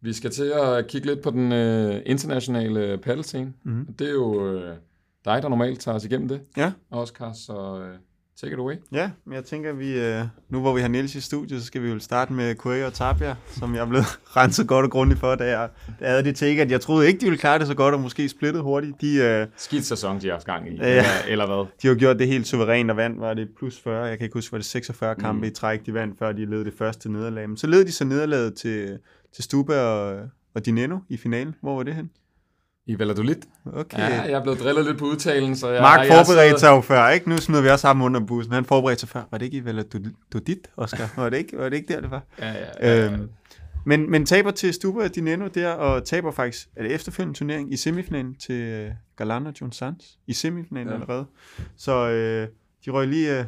Vi 0.00 0.12
skal 0.12 0.30
til 0.30 0.52
at 0.62 0.86
kigge 0.88 1.06
lidt 1.06 1.22
på 1.22 1.30
den 1.30 1.52
øh, 1.52 2.02
internationale 2.06 2.98
paddlescene. 2.98 3.52
Mm-hmm. 3.64 3.94
Det 3.94 4.06
er 4.08 4.12
jo 4.12 4.46
øh, 4.52 4.76
dig, 5.24 5.42
der 5.42 5.48
normalt 5.48 5.80
tager 5.80 5.96
os 5.96 6.04
igennem 6.04 6.28
det, 6.28 6.40
Ja. 6.56 6.72
Oscar, 6.90 7.32
så 7.32 7.80
øh, 7.82 7.98
take 8.40 8.52
it 8.52 8.58
away. 8.58 8.74
Ja, 8.92 9.10
men 9.24 9.34
jeg 9.34 9.44
tænker, 9.44 9.70
at 9.70 9.78
vi, 9.78 10.00
øh, 10.00 10.24
nu 10.50 10.60
hvor 10.60 10.74
vi 10.74 10.80
har 10.80 10.88
Niels 10.88 11.14
i 11.14 11.20
studiet, 11.20 11.60
så 11.60 11.66
skal 11.66 11.82
vi 11.82 11.88
jo 11.90 11.98
starte 11.98 12.32
med 12.32 12.54
Kue 12.54 12.86
og 12.86 12.92
Tapia, 12.94 13.34
som 13.48 13.74
jeg 13.74 13.80
er 13.80 13.86
blevet 13.86 14.06
renset 14.36 14.68
godt 14.68 14.84
og 14.84 14.90
grundigt 14.90 15.20
for, 15.20 15.34
da 15.34 15.44
jeg, 15.58 15.68
da 16.00 16.04
jeg 16.04 16.10
havde 16.10 16.24
det 16.24 16.36
take, 16.36 16.62
at 16.62 16.70
jeg 16.70 16.80
troede 16.80 17.06
ikke, 17.06 17.20
de 17.20 17.24
ville 17.24 17.38
klare 17.38 17.58
det 17.58 17.66
så 17.66 17.74
godt, 17.74 17.94
og 17.94 18.00
måske 18.00 18.28
splittet 18.28 18.62
hurtigt. 18.62 19.00
De, 19.00 19.14
øh, 19.16 19.46
Skidt 19.56 19.84
sæson, 19.84 20.20
de 20.20 20.26
har 20.26 20.32
haft 20.34 20.46
gang 20.46 20.68
i, 20.68 20.76
Ja. 20.76 20.88
eller, 20.88 21.02
eller 21.28 21.46
hvad? 21.46 21.66
de 21.82 21.88
har 21.88 21.94
gjort 21.94 22.18
det 22.18 22.26
helt 22.28 22.46
suverænt 22.46 22.90
og 22.90 22.96
vandt, 22.96 23.20
var 23.20 23.34
det 23.34 23.48
plus 23.58 23.80
40, 23.80 24.04
jeg 24.04 24.18
kan 24.18 24.24
ikke 24.24 24.34
huske, 24.34 24.52
var 24.52 24.58
det 24.58 24.64
46 24.66 25.14
kampe 25.14 25.38
mm. 25.38 25.44
i 25.44 25.50
træk, 25.50 25.86
de 25.86 25.94
vandt, 25.94 26.18
før 26.18 26.32
de 26.32 26.44
led 26.44 26.64
det 26.64 26.74
første 26.78 27.12
nederlag. 27.12 27.48
Men 27.48 27.56
så 27.56 27.66
led 27.66 27.84
de 27.84 27.92
så 27.92 28.04
nederlaget 28.04 28.54
til, 28.54 28.98
til 29.34 29.44
Stuba 29.44 29.80
og, 29.80 30.20
og 30.54 30.66
Dineno 30.66 30.98
i 31.08 31.16
finalen. 31.16 31.54
Hvor 31.62 31.76
var 31.76 31.82
det 31.82 31.94
hen? 31.94 32.10
I 32.86 32.98
Valladolid? 32.98 33.36
Okay. 33.66 33.98
Ja, 33.98 34.20
jeg 34.22 34.32
er 34.32 34.42
blevet 34.42 34.60
drillet 34.60 34.84
lidt 34.84 34.98
på 34.98 35.04
udtalen, 35.04 35.56
så 35.56 35.68
jeg 35.68 35.82
Mark 35.82 36.06
forberedte 36.06 36.60
sig 36.60 36.68
jo 36.68 36.80
før, 36.80 37.08
ikke? 37.08 37.28
Nu 37.28 37.36
smider 37.36 37.62
vi 37.62 37.68
også 37.68 37.86
ham 37.86 38.02
under 38.02 38.20
bussen. 38.20 38.54
Han 38.54 38.64
forberedte 38.64 39.00
sig 39.00 39.08
før. 39.08 39.22
Var 39.30 39.38
det 39.38 39.44
ikke 39.46 39.56
i 39.56 39.64
Valladolid, 39.64 40.56
Oscar? 40.76 41.12
Var 41.16 41.30
det 41.30 41.36
ikke, 41.36 41.58
var 41.58 41.68
det 41.68 41.76
ikke 41.76 41.94
der, 41.94 42.00
det 42.00 42.10
var? 42.10 42.22
Ja, 42.38 42.52
ja, 42.52 42.66
ja. 42.82 43.12
Øhm, 43.12 43.28
men, 43.86 44.10
men 44.10 44.26
taber 44.26 44.50
til 44.50 44.74
Stuba 44.74 45.04
og 45.04 45.14
Dineno 45.14 45.48
der, 45.48 45.68
og 45.72 46.04
taber 46.04 46.30
faktisk, 46.30 46.68
er 46.76 46.82
det 46.82 46.94
efterfølgende 46.94 47.38
turnering 47.38 47.72
i 47.72 47.76
semifinalen 47.76 48.34
til 48.34 48.54
øh, 48.54 48.90
Galana 49.16 49.48
og 49.48 49.54
John 49.60 49.72
Sands? 49.72 50.18
I 50.26 50.32
semifinalen 50.32 50.88
Ja. 50.88 50.94
ja. 50.94 51.00
allerede. 51.00 51.26
Så 51.76 52.08
øh, 52.10 52.48
de 52.84 52.90
røg 52.90 53.08
lige 53.08 53.38
øh, 53.38 53.44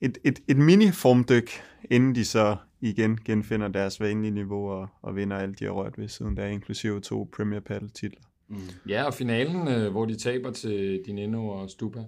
et, 0.00 0.18
et, 0.24 0.38
et 0.48 0.56
mini-formdyk, 0.56 1.50
inden 1.90 2.14
de 2.14 2.24
så 2.24 2.56
igen 2.80 3.18
genfinder 3.24 3.68
deres 3.68 4.00
vanlige 4.00 4.30
niveau 4.30 4.70
og, 4.70 4.88
og 5.02 5.16
vinder 5.16 5.36
alt, 5.36 5.58
de 5.58 5.64
har 5.64 5.72
rørt 5.72 5.98
ved 5.98 6.08
siden 6.08 6.36
der, 6.36 6.46
inklusive 6.46 7.00
to 7.00 7.28
Premier 7.36 7.60
Paddle 7.60 7.88
titler. 7.88 8.20
Mm. 8.48 8.56
Ja, 8.88 9.04
og 9.04 9.14
finalen, 9.14 9.68
øh, 9.68 9.90
hvor 9.90 10.04
de 10.04 10.16
taber 10.16 10.50
til 10.50 11.02
Dineno 11.06 11.48
og 11.48 11.70
Stupa, 11.70 12.04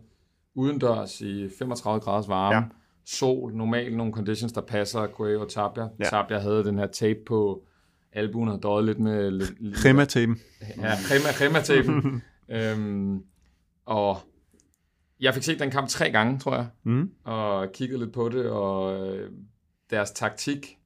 udendørs 0.55 1.21
i 1.21 1.49
35 1.59 2.01
graders 2.01 2.29
varme, 2.29 2.57
ja. 2.57 2.63
Sol, 3.05 3.55
normalt 3.55 3.97
nogle 3.97 4.13
conditions, 4.13 4.53
der 4.53 4.61
passer 4.61 5.07
Quay 5.17 5.37
og 5.37 5.49
Tapia. 5.51 5.89
Ja. 5.99 6.05
Tapia 6.05 6.39
havde 6.39 6.65
den 6.65 6.79
her 6.79 6.87
tape 6.87 7.19
på 7.27 7.65
albuen 8.13 8.49
og 8.49 8.63
døjet 8.63 8.85
lidt 8.85 8.99
med... 8.99 9.31
Lidt, 9.31 9.75
Krema-tapen. 9.77 10.37
Ja, 10.61 10.97
crema, 10.97 11.33
crema-tapen. 11.33 12.23
øhm, 12.57 13.23
og 13.87 14.19
jeg 15.21 15.35
fik 15.35 15.43
set 15.43 15.61
den 15.61 15.71
kamp 15.71 15.89
tre 15.89 16.11
gange, 16.11 16.39
tror 16.39 16.55
jeg, 16.55 16.67
Mm. 16.83 17.11
og 17.25 17.73
kigget 17.73 17.99
lidt 17.99 18.13
på 18.13 18.29
det, 18.29 18.47
og 18.47 19.07
øh, 19.17 19.31
deres 19.91 20.11
taktik 20.11 20.79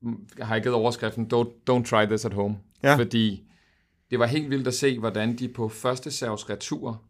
mm, 0.00 0.26
har 0.40 0.54
jeg 0.54 0.62
givet 0.62 0.74
overskriften, 0.76 1.30
don't, 1.34 1.70
don't 1.70 1.84
try 1.84 2.06
this 2.06 2.24
at 2.24 2.32
home. 2.32 2.56
Ja. 2.82 2.96
Fordi 2.96 3.44
det 4.10 4.18
var 4.18 4.26
helt 4.26 4.50
vildt 4.50 4.68
at 4.68 4.74
se, 4.74 4.98
hvordan 4.98 5.36
de 5.36 5.48
på 5.48 5.68
første 5.68 6.10
serves 6.10 6.50
retur 6.50 7.02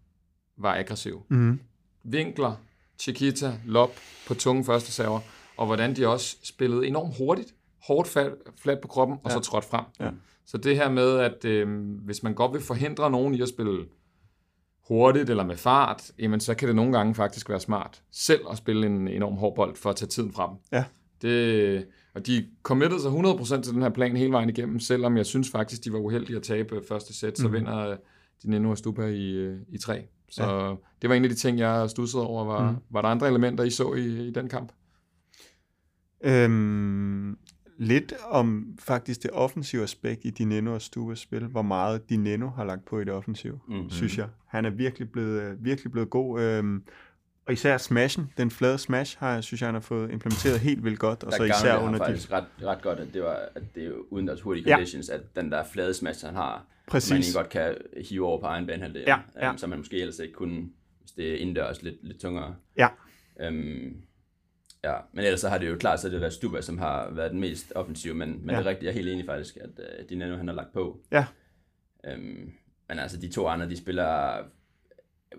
var 0.57 0.75
aggressive. 0.77 1.23
Mm. 1.29 1.61
Vinkler, 2.05 2.53
Chiquita, 2.99 3.53
lob 3.67 3.91
på 4.27 4.35
tunge 4.35 4.65
første 4.65 4.93
server, 4.93 5.21
og 5.57 5.67
hvordan 5.67 5.97
de 5.97 6.07
også 6.09 6.37
spillede 6.43 6.87
enormt 6.87 7.15
hurtigt, 7.19 7.55
hårdt 7.87 8.09
fat, 8.09 8.33
flat 8.57 8.81
på 8.81 8.89
kroppen, 8.89 9.17
og 9.25 9.31
Ja. 9.31 9.35
så 9.35 9.41
trådte 9.41 9.69
frem. 9.69 9.85
Ja. 10.01 10.11
Så 10.47 10.57
det 10.59 10.77
her 10.77 10.91
med, 10.91 11.19
at 11.19 11.45
øh, 11.45 11.69
hvis 12.05 12.23
man 12.23 12.35
godt 12.35 12.53
vil 12.53 12.61
forhindre 12.61 13.11
nogen 13.11 13.35
i 13.35 13.43
at 13.43 13.49
spille 13.49 13.85
hurtigt 14.89 15.31
eller 15.31 15.45
med 15.45 15.57
fart, 15.57 16.11
jamen 16.19 16.41
så 16.41 16.55
kan 16.55 16.69
det 16.69 16.77
nogle 16.77 16.93
gange 16.99 17.15
faktisk 17.15 17.49
være 17.49 17.61
smart 17.61 18.03
selv 18.11 18.41
at 18.51 18.59
spille 18.59 18.87
en 18.87 19.09
enorm 19.09 19.35
hård 19.35 19.55
bold 19.57 19.77
for 19.77 19.91
at 19.91 19.97
tage 19.97 20.09
tiden 20.09 20.33
frem. 20.33 20.51
Ja. 20.73 20.85
Det, 21.23 21.87
og 22.19 22.27
de 22.27 22.47
committede 22.63 23.01
sig 23.03 23.11
100% 23.11 23.63
til 23.63 23.73
den 23.75 23.83
her 23.83 23.89
plan 23.91 24.17
hele 24.17 24.33
vejen 24.33 24.49
igennem, 24.49 24.81
selvom 24.81 25.17
jeg 25.17 25.27
synes 25.27 25.51
faktisk, 25.51 25.85
de 25.85 25.93
var 25.93 25.99
uheldige 25.99 26.37
at 26.37 26.43
tabe 26.43 26.81
første 26.89 27.15
sæt, 27.19 27.39
så 27.39 27.45
Mhm. 27.49 27.55
vinder 27.57 27.77
øh, 27.91 27.97
de 28.43 28.51
Nino 28.51 28.71
og 28.71 28.79
Stupa 28.79 29.07
i, 29.07 29.31
øh, 29.37 29.57
i 29.69 29.79
tre. 29.79 30.03
Så 30.31 30.45
ja. 30.45 30.75
det 31.03 31.11
var 31.11 31.17
en 31.17 31.23
af 31.25 31.31
de 31.31 31.37
ting, 31.37 31.59
jeg 31.59 31.91
stussede 31.91 32.27
over. 32.27 32.45
Var, 32.45 32.71
Mhm. 32.71 32.77
var 32.91 33.03
der 33.03 33.09
andre 33.09 33.29
elementer, 33.29 33.65
I 33.65 33.71
så 33.71 33.95
i, 33.95 34.29
i 34.29 34.31
den 34.31 34.49
kamp? 34.49 34.73
Øhm, 36.25 37.37
lidt 37.79 38.13
om 38.31 38.77
faktisk 38.81 39.23
det 39.23 39.31
offensive 39.33 39.83
aspekt 39.83 40.25
i 40.25 40.31
Dineno 40.31 40.75
og 40.75 40.83
Stubas 40.83 41.19
spil, 41.19 41.47
hvor 41.47 41.63
meget 41.63 42.11
Dineno 42.11 42.49
har 42.49 42.65
lagt 42.65 42.85
på 42.85 42.99
i 43.01 43.05
det 43.05 43.13
offensive, 43.13 43.61
Mm. 43.69 43.75
mm. 43.77 43.91
synes 43.91 44.19
jeg. 44.19 44.29
Han 44.47 44.65
er 44.65 44.71
virkelig 44.71 45.11
blevet, 45.11 45.43
øh, 45.43 45.65
virkelig 45.65 45.93
blevet 45.93 46.11
god. 46.11 46.41
Øhm, 46.41 46.83
og 47.49 47.53
især 47.55 47.79
smashen, 47.79 48.33
den 48.37 48.51
flade 48.51 48.79
smash, 48.79 49.19
har, 49.19 49.35
jeg, 49.35 49.45
synes 49.45 49.61
jeg, 49.61 49.67
han 49.67 49.75
har 49.75 49.81
fået 49.81 50.11
implementeret 50.13 50.61
helt 50.61 50.85
vildt 50.85 50.99
godt. 50.99 51.25
Og 51.25 51.31
der 51.31 51.37
så 51.37 51.45
især 51.45 51.77
under 51.77 51.85
han 51.87 51.95
de... 51.95 51.99
faktisk 51.99 52.33
ret, 52.33 52.45
ret 52.63 52.83
godt, 52.83 52.99
at 53.01 53.15
det, 53.15 53.23
var, 53.23 53.49
at 53.55 53.63
det 53.75 53.87
er 53.87 53.93
uden 54.11 54.27
deres 54.29 54.41
hurtige 54.41 54.65
Ja. 54.69 54.75
conditions, 54.75 55.09
at 55.09 55.21
den 55.37 55.53
der 55.53 55.65
flade 55.65 55.95
smash, 55.95 56.27
han 56.27 56.35
har, 56.35 56.67
Præcis. 56.89 57.35
man 57.35 57.43
godt 57.43 57.53
kan 57.53 57.77
hive 58.09 58.27
over 58.27 58.41
på 58.41 58.47
egen 58.47 58.67
banehalvdel, 58.67 59.05
Ja, 59.07 59.19
ja. 59.37 59.49
øhm, 59.49 59.59
som 59.59 59.71
man 59.71 59.79
måske 59.79 60.01
ellers 60.01 60.19
ikke 60.19 60.35
kunne, 60.35 60.69
hvis 61.01 61.11
det 61.11 61.33
er 61.33 61.37
indendørs 61.37 61.83
lidt, 61.83 61.97
lidt 62.03 62.21
tungere. 62.21 62.55
Ja. 62.77 62.89
Øhm, 63.41 63.97
ja, 64.85 64.95
men 65.13 65.25
ellers 65.25 65.41
så 65.41 65.49
har 65.49 65.59
det 65.59 65.69
jo 65.69 65.77
klart, 65.77 66.01
så 66.01 66.09
det 66.09 66.21
været 66.21 66.33
Stuba, 66.33 66.61
som 66.61 66.79
har 66.79 67.11
været 67.11 67.31
den 67.31 67.41
mest 67.41 67.73
offensive, 67.75 68.15
men, 68.15 68.29
men 68.41 68.51
Ja. 68.51 68.57
det 68.59 68.67
er 68.67 68.71
rigtigt, 68.71 68.85
jeg 68.85 68.91
er 68.91 68.95
helt 68.95 69.09
enig 69.09 69.27
faktisk, 69.27 69.57
at 69.57 69.71
uh, 69.79 70.09
Dineno 70.09 70.37
han 70.37 70.49
har 70.49 70.55
lagt 70.55 70.73
på. 70.73 71.01
Ja. 71.13 71.27
Øhm, 72.07 72.53
men 72.89 72.99
altså, 72.99 73.21
de 73.21 73.29
to 73.29 73.47
andre, 73.49 73.69
de 73.71 73.77
spiller 73.77 74.39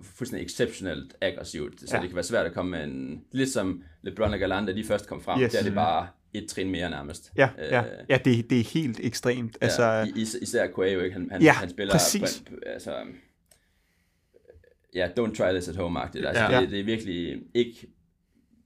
fuldstændig 0.02 0.46
exceptionelt 0.46 1.16
aggressivt, 1.22 1.80
så 1.80 1.96
Ja. 1.96 2.02
det 2.02 2.10
kan 2.10 2.16
være 2.16 2.24
svært 2.24 2.46
at 2.46 2.54
komme 2.54 2.72
med 2.72 2.84
en... 2.84 3.24
Lidt 3.32 3.50
som 3.50 3.84
LeBron 4.02 4.34
og 4.34 4.40
Gallant, 4.40 4.68
da 4.68 4.74
de 4.74 4.84
først 4.84 5.08
kom 5.08 5.22
frem, 5.22 5.42
Yes. 5.42 5.52
der 5.52 5.60
er 5.60 5.64
det 5.64 5.74
bare 5.74 6.08
et 6.34 6.48
trin 6.50 6.70
mere 6.72 6.90
nærmest. 6.90 7.32
Ja, 7.38 7.50
ja, 7.58 7.82
Øh, 7.84 7.92
ja 8.10 8.18
det, 8.26 8.50
det 8.50 8.60
er 8.60 8.64
helt 8.64 9.00
ekstremt. 9.04 9.58
Altså, 9.62 9.84
ja, 9.84 10.04
i- 10.06 10.14
is- 10.16 10.36
især 10.42 10.68
Quavo, 10.76 11.00
ikke? 11.02 11.14
Han, 11.14 11.30
han, 11.32 11.42
Ja, 11.42 11.52
han 11.52 11.70
spiller... 11.70 11.94
præcis. 11.94 12.44
På, 12.48 12.54
altså, 12.66 12.96
ja, 14.96 15.08
don't 15.20 15.36
try 15.36 15.52
this 15.52 15.68
at 15.70 15.76
home-agtigt. 15.76 16.26
Altså, 16.28 16.44
Ja. 16.44 16.52
ja. 16.56 16.62
det, 16.62 16.70
det 16.72 16.80
er 16.80 16.84
virkelig 16.84 17.42
ikke... 17.54 17.88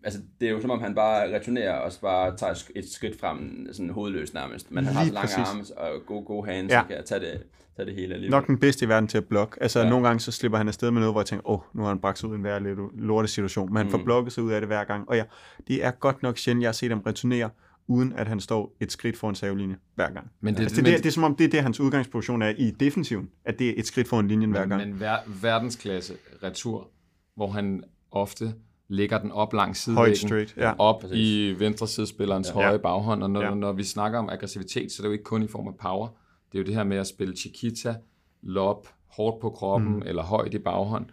Altså, 0.04 0.20
det 0.40 0.48
er 0.48 0.52
jo 0.52 0.62
som 0.62 0.70
om, 0.72 0.82
han 0.82 0.96
bare 0.96 1.36
returnerer 1.36 1.74
og 1.74 1.92
så 1.92 2.02
bare 2.02 2.38
tager 2.38 2.54
et 2.76 2.90
skridt 2.92 3.20
frem, 3.20 3.68
sådan 3.74 3.90
hovedløst 3.90 4.34
nærmest. 4.34 4.72
Men 4.72 4.86
han 4.86 4.94
har 4.96 5.04
Lige 5.04 5.10
så 5.10 5.14
lange 5.14 5.28
præcis. 5.54 5.72
arme 5.76 5.94
og 5.96 6.06
gode, 6.06 6.26
gode 6.26 6.48
hands, 6.48 6.72
Ja. 6.72 6.82
så 6.82 6.88
kan 6.96 7.06
tage 7.06 7.20
det, 7.22 7.44
tage 7.76 7.86
det 7.86 7.96
hele 7.96 8.14
alligevel. 8.14 8.32
nok 8.32 8.48
den 8.48 8.58
bedste 8.60 8.86
i 8.86 8.90
verden 8.90 9.08
til 9.08 9.18
at 9.18 9.26
blokke. 9.26 9.58
Altså, 9.64 9.80
ja. 9.80 9.90
Nogle 9.90 10.08
gange 10.08 10.20
så 10.20 10.32
slipper 10.32 10.58
han 10.58 10.68
afsted 10.68 10.92
med 10.92 11.02
noget, 11.02 11.14
hvor 11.14 11.22
jeg 11.22 11.26
tænker, 11.26 11.50
åh, 11.50 11.54
oh, 11.60 11.62
nu 11.74 11.82
har 11.82 11.90
han 11.90 12.00
bragt 12.00 12.20
sig 12.20 12.30
ud 12.30 12.36
i 12.36 12.38
en 12.38 12.44
værre 12.44 12.64
lidt 12.64 12.80
lorte 13.02 13.28
situation. 13.28 13.70
Men 13.70 13.78
han 13.78 13.90
får 13.90 13.98
Mm. 13.98 14.04
blokket 14.04 14.34
sig 14.34 14.44
ud 14.44 14.52
af 14.52 14.62
det 14.62 14.68
hver 14.68 14.84
gang. 14.84 15.10
Og 15.10 15.16
ja, 15.16 15.24
det 15.68 15.86
er 15.86 15.92
godt 15.92 16.24
nok 16.24 16.38
sjældent, 16.38 16.62
jeg 16.62 16.68
har 16.68 16.74
set 16.74 16.90
ham 16.92 17.00
returnere, 17.08 17.50
uden 17.88 18.14
at 18.14 18.28
han 18.28 18.40
står 18.40 18.76
et 18.80 18.92
skridt 18.92 19.18
foran 19.18 19.36
savelinje 19.36 19.76
hver 19.96 20.10
gang. 20.10 20.32
Men 20.42 20.54
det, 20.56 20.62
Altså, 20.62 20.76
det, 20.76 20.84
men, 20.84 20.94
det, 20.94 21.04
det 21.04 21.10
er 21.10 21.14
som 21.14 21.24
om, 21.24 21.36
det 21.36 21.46
er 21.46 21.50
det, 21.50 21.62
hans 21.62 21.80
udgangsposition 21.80 22.42
er 22.42 22.50
i 22.58 22.72
defensiven, 22.72 23.30
at 23.46 23.60
det 23.60 23.70
er 23.70 23.74
et 23.78 23.86
skridt 23.88 24.08
foran 24.08 24.28
linjen 24.28 24.52
hver 24.52 24.66
gang. 24.66 24.82
Men 24.90 25.00
ver, 25.00 25.18
verdensklasse 25.42 26.14
retur, 26.44 26.90
hvor 27.36 27.48
han 27.48 27.84
ofte 28.12 28.54
lægger 28.88 29.18
den 29.18 29.32
op 29.32 29.54
langs 29.54 29.80
sidevæggen, 29.80 30.16
straight, 30.16 30.58
ja. 30.58 30.74
op 30.78 31.02
Præcis. 31.02 31.18
i 31.18 31.56
venstre 31.60 31.88
sidespillerens 31.88 32.48
Ja. 32.48 32.54
høje 32.54 32.80
baghånd, 32.80 33.24
og 33.24 33.30
når, 33.30 33.42
Ja. 33.42 33.54
når 33.54 33.72
vi 33.72 33.84
snakker 33.84 34.20
om 34.20 34.30
aggressivitet, 34.30 34.92
så 34.92 35.02
er 35.02 35.04
det 35.04 35.08
jo 35.08 35.12
ikke 35.12 35.24
kun 35.24 35.44
i 35.44 35.48
form 35.48 35.68
af 35.68 35.76
power. 35.82 36.08
Det 36.52 36.58
er 36.58 36.62
jo 36.62 36.66
det 36.66 36.76
her 36.76 36.84
med 36.84 36.98
at 36.98 37.08
spille 37.08 37.36
Chiquita, 37.38 37.96
lob, 38.42 38.88
hårdt 39.08 39.42
på 39.42 39.50
kroppen, 39.50 39.94
Mm. 39.96 40.02
eller 40.06 40.24
højt 40.24 40.54
i 40.54 40.58
baghånd, 40.60 41.06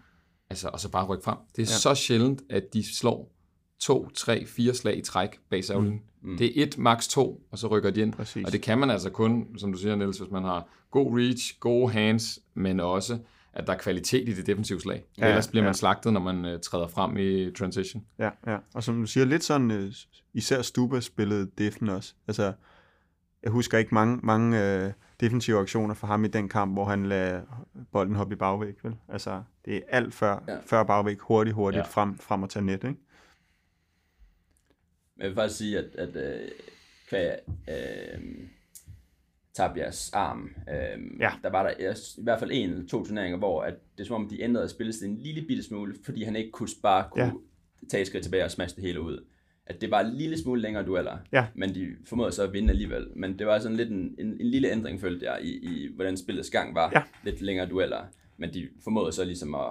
altså, 0.50 0.68
og 0.72 0.80
så 0.80 0.90
bare 0.90 1.06
rykke 1.06 1.24
frem. 1.24 1.36
Det 1.56 1.62
er 1.62 1.66
Ja. 1.72 1.78
så 1.78 1.94
sjældent, 1.94 2.42
at 2.50 2.64
de 2.74 2.96
slår 2.96 3.32
to, 3.80 4.08
tre, 4.14 4.46
fire 4.46 4.74
slag 4.74 4.98
i 4.98 5.02
træk 5.02 5.38
bag 5.50 5.64
savlen. 5.64 5.92
Mm. 5.92 6.30
Mm. 6.30 6.36
Det 6.38 6.46
er 6.58 6.62
et, 6.62 6.78
max 6.78 7.08
to, 7.08 7.42
og 7.50 7.58
så 7.58 7.66
rykker 7.66 7.90
de 7.90 8.00
ind. 8.00 8.12
Præcis. 8.12 8.46
Og 8.46 8.52
det 8.52 8.62
kan 8.62 8.78
man 8.78 8.90
altså 8.90 9.10
kun, 9.10 9.46
som 9.58 9.72
du 9.72 9.78
siger, 9.78 9.94
Niels, 9.96 10.18
hvis 10.18 10.30
man 10.30 10.42
har 10.44 10.68
god 10.90 11.18
reach, 11.18 11.58
gode 11.60 11.92
hands, 11.92 12.38
men 12.54 12.80
også, 12.80 13.18
at 13.52 13.66
der 13.66 13.72
er 13.72 13.78
kvalitet 13.78 14.28
i 14.28 14.32
det 14.32 14.46
defensive 14.46 14.80
slag. 14.80 15.04
Ja, 15.18 15.28
Ellers 15.28 15.48
bliver 15.48 15.62
ja. 15.62 15.68
man 15.68 15.74
slagtet, 15.74 16.12
når 16.12 16.20
man 16.20 16.54
uh, 16.54 16.60
træder 16.60 16.86
frem 16.86 17.16
i 17.16 17.52
transition. 17.52 18.06
Ja, 18.18 18.30
ja. 18.46 18.56
Og 18.74 18.82
som 18.82 19.00
du 19.00 19.06
siger, 19.06 19.26
lidt 19.26 19.44
sådan, 19.44 19.70
øh, 19.70 19.92
især 20.34 20.62
Stuba 20.62 21.00
spillede 21.00 21.50
defen 21.58 21.88
også. 21.88 22.14
Altså, 22.28 22.52
jeg 23.42 23.52
husker 23.52 23.78
ikke 23.78 23.94
mange, 23.94 24.20
mange 24.22 24.64
øh, 24.64 24.92
defensive 25.20 25.58
aktioner 25.58 25.94
for 25.94 26.06
ham 26.06 26.24
i 26.24 26.28
den 26.28 26.48
kamp, 26.48 26.72
hvor 26.72 26.84
han 26.84 27.06
lagde 27.06 27.42
bolden 27.92 28.14
hoppe 28.14 28.34
i 28.34 28.36
bagvæg. 28.36 28.74
Vel? 28.82 28.96
Altså, 29.08 29.42
det 29.64 29.76
er 29.76 29.80
alt 29.88 30.14
før, 30.14 30.44
ja. 30.48 30.56
Før 30.66 30.82
bagvæg, 30.82 31.18
hurtigt, 31.18 31.54
hurtigt 31.54 31.84
ja. 31.84 31.86
Frem, 31.86 32.18
frem 32.18 32.42
og 32.42 32.50
tage 32.50 32.64
net, 32.64 32.74
ikke? 32.74 32.86
Men 35.16 35.22
jeg 35.22 35.28
vil 35.28 35.34
faktisk 35.34 35.58
sige, 35.58 35.78
at, 35.78 35.96
at 35.98 36.16
øh, 36.16 36.48
kvæg 37.08 37.30
øh, 37.68 38.20
Tabias 39.54 40.10
arm, 40.12 40.50
øh, 40.68 41.20
Ja. 41.20 41.30
der 41.42 41.50
var 41.50 41.62
der 41.62 41.70
i 42.18 42.22
hvert 42.22 42.38
fald 42.38 42.50
en 42.54 42.70
eller 42.70 42.86
to 42.88 43.04
turneringer, 43.04 43.38
hvor 43.38 43.62
at 43.62 43.74
det 43.98 44.02
er 44.04 44.06
som 44.06 44.16
om, 44.22 44.28
de 44.28 44.42
ændrede 44.42 44.68
spillestilen 44.68 45.14
en 45.14 45.20
lille 45.22 45.42
bitte 45.48 45.62
smule, 45.62 45.94
fordi 46.04 46.24
han 46.24 46.36
ikke 46.36 46.50
kunne 46.50 46.68
bare 46.82 47.04
kunne 47.10 47.24
Ja. 47.24 47.30
tage 47.90 48.00
et 48.00 48.06
skridt 48.06 48.24
tilbage 48.24 48.44
og 48.44 48.50
smash 48.50 48.76
det 48.76 48.84
hele 48.84 49.00
ud. 49.00 49.24
At 49.66 49.80
det 49.80 49.90
var 49.90 50.00
en 50.00 50.12
lille 50.14 50.38
smule 50.38 50.60
længere 50.60 50.86
dueller, 50.86 51.18
Ja. 51.32 51.46
men 51.54 51.74
de 51.74 51.86
formåede 52.08 52.32
så 52.32 52.42
at 52.42 52.52
vinde 52.52 52.70
alligevel. 52.70 53.06
Men 53.16 53.38
det 53.38 53.46
var 53.46 53.58
sådan 53.58 53.76
lidt 53.76 53.90
en, 53.90 54.14
en, 54.18 54.26
en 54.26 54.46
lille 54.46 54.70
ændring, 54.72 55.00
følte 55.00 55.26
jeg, 55.26 55.38
i, 55.42 55.48
i 55.50 55.94
hvordan 55.94 56.16
spillets 56.16 56.50
gang 56.50 56.74
var. 56.74 56.90
Ja. 56.94 57.02
Lidt 57.24 57.42
længere 57.42 57.66
dueller, 57.68 58.00
men 58.36 58.54
de 58.54 58.68
formåede 58.84 59.12
så 59.12 59.24
ligesom 59.24 59.54
at 59.54 59.66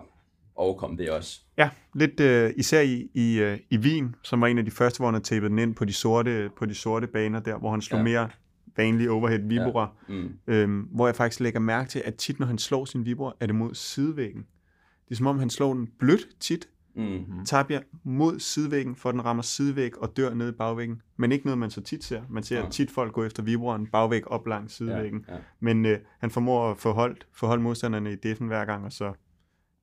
overkomme 0.55 0.97
det 0.97 1.09
også. 1.11 1.41
Ja, 1.57 1.69
lidt 1.95 2.19
øh, 2.19 2.53
især 2.57 2.81
i, 2.81 3.09
i, 3.13 3.39
øh, 3.39 3.59
i 3.69 3.77
Wien, 3.77 4.15
som 4.23 4.41
var 4.41 4.47
en 4.47 4.57
af 4.57 4.65
de 4.65 4.71
første, 4.71 4.99
hvor 4.99 5.11
han 5.11 5.21
tapet 5.21 5.49
den 5.51 5.59
ind 5.59 5.75
på 5.75 5.85
de 5.85 5.93
sorte, 5.93 6.49
på 6.57 6.65
de 6.65 6.75
sorte 6.75 7.07
baner 7.07 7.39
der, 7.39 7.57
hvor 7.57 7.71
han 7.71 7.81
slog. 7.81 7.97
Ja. 7.99 8.03
mere 8.03 8.29
vanlig 8.77 9.09
overhead 9.09 9.39
vibora. 9.47 9.89
Mm. 10.09 10.29
øhm, 10.47 10.79
hvor 10.81 11.07
jeg 11.07 11.15
faktisk 11.15 11.39
lægger 11.39 11.59
mærke 11.59 11.89
til, 11.89 12.01
at 12.05 12.15
tit 12.15 12.39
når 12.39 12.47
han 12.47 12.57
slår 12.57 12.85
sin 12.85 13.05
vibra, 13.05 13.33
er 13.39 13.45
det 13.45 13.55
mod 13.55 13.73
sidevæggen. 13.73 14.41
Det 15.05 15.11
er 15.11 15.15
som 15.15 15.27
om, 15.27 15.39
han 15.39 15.49
slår 15.49 15.73
den 15.73 15.87
blødt 15.99 16.27
tit, 16.39 16.69
Mm. 16.95 17.45
Tabia 17.45 17.81
mod 18.03 18.39
sidevæggen, 18.39 18.95
for 18.95 19.11
den 19.11 19.25
rammer 19.25 19.43
sidevæg 19.43 19.97
og 20.01 20.17
dør 20.17 20.33
ned 20.33 20.49
i 20.49 20.51
bagvæggen. 20.51 21.01
Men 21.17 21.31
ikke 21.31 21.45
noget, 21.45 21.57
man 21.57 21.69
så 21.69 21.81
tit 21.81 22.03
ser. 22.03 22.21
Man 22.29 22.43
ser 22.43 22.59
Ja. 22.59 22.69
tit 22.69 22.91
folk 22.91 23.13
gå 23.13 23.23
efter 23.23 23.43
vibraen 23.43 23.87
bagvæg 23.87 24.27
op 24.27 24.47
langs 24.47 24.73
sidevæggen. 24.73 25.25
Ja, 25.27 25.33
ja. 25.33 25.39
Men 25.59 25.85
øh, 25.85 25.99
han 26.19 26.31
formår 26.31 26.71
at 26.71 26.77
forholde, 26.77 27.15
forholde 27.33 27.63
modstanderne 27.63 28.11
i 28.13 28.15
defen 28.15 28.47
hver 28.47 28.65
gang, 28.65 28.85
og 28.85 28.91
så 28.93 29.13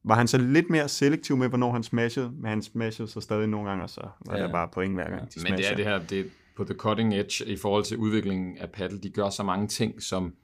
var 0.05 0.15
han 0.15 0.29
så 0.29 0.39
lidt 0.39 0.71
mere 0.71 0.89
selektiv 0.89 1.37
med, 1.37 1.49
hvornår 1.49 1.73
han 1.73 1.83
smashede, 1.83 2.33
men 2.37 2.49
han 2.49 2.63
smashede 2.63 3.09
så 3.09 3.21
stadig 3.21 3.47
nogle 3.49 3.69
gange, 3.69 3.83
og 3.85 3.91
så 3.91 4.09
var 4.27 4.37
Ja. 4.37 4.43
det 4.45 4.53
bare 4.53 4.69
point 4.73 4.95
hver 4.95 5.09
gang, 5.11 5.21
de 5.21 5.21
Men 5.21 5.31
det 5.31 5.41
smashede. 5.65 5.69
er 5.73 5.77
det 5.77 5.85
her, 5.85 5.99
det 6.23 6.31
på 6.57 6.65
the 6.65 6.75
cutting 6.75 7.15
edge 7.15 7.45
i 7.47 7.57
forhold 7.57 7.85
til 7.85 7.97
udviklingen 7.97 8.59
af 8.59 8.71
paddle. 8.71 8.99
De 8.99 9.11
gør 9.11 9.31
så 9.31 9.43
mange 9.43 9.69
ting, 9.69 10.03
som 10.03 10.35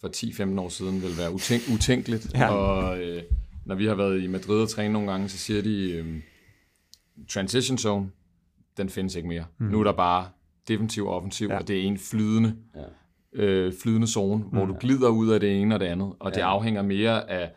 for 0.00 0.08
10-15 0.56 0.60
år 0.60 0.68
siden 0.68 1.02
vil 1.02 1.18
være 1.18 1.30
utænk- 1.30 1.74
utænkeligt. 1.74 2.34
Ja. 2.34 2.48
Og 2.50 3.00
øh, 3.02 3.22
når 3.64 3.74
vi 3.74 3.86
har 3.86 3.94
været 3.94 4.22
i 4.22 4.26
Madrid 4.26 4.62
og 4.62 4.68
træne 4.68 4.92
nogle 4.92 5.10
gange, 5.10 5.28
så 5.28 5.38
siger 5.38 5.62
de, 5.62 5.90
øh, 5.92 6.20
transition 7.28 7.78
zone, 7.78 8.10
den 8.76 8.88
findes 8.88 9.14
ikke 9.14 9.28
mere. 9.28 9.44
Mm. 9.58 9.66
Nu 9.66 9.80
er 9.80 9.84
der 9.84 9.92
bare 9.92 10.28
defensiv 10.68 11.06
og 11.06 11.14
offensiv, 11.16 11.48
Ja. 11.48 11.58
og 11.58 11.68
det 11.68 11.78
er 11.78 11.82
en 11.82 11.98
flydende, 11.98 12.56
Ja. 12.76 13.42
øh, 13.44 13.72
flydende 13.82 14.06
zone, 14.06 14.44
hvor 14.44 14.64
du 14.66 14.76
glider 14.80 15.08
ud 15.08 15.28
af 15.30 15.40
det 15.40 15.60
ene 15.60 15.74
og 15.74 15.80
det 15.80 15.86
andet. 15.86 16.12
Og 16.20 16.34
det 16.34 16.40
Ja. 16.40 16.46
afhænger 16.48 16.82
mere 16.82 17.30
af 17.30 17.52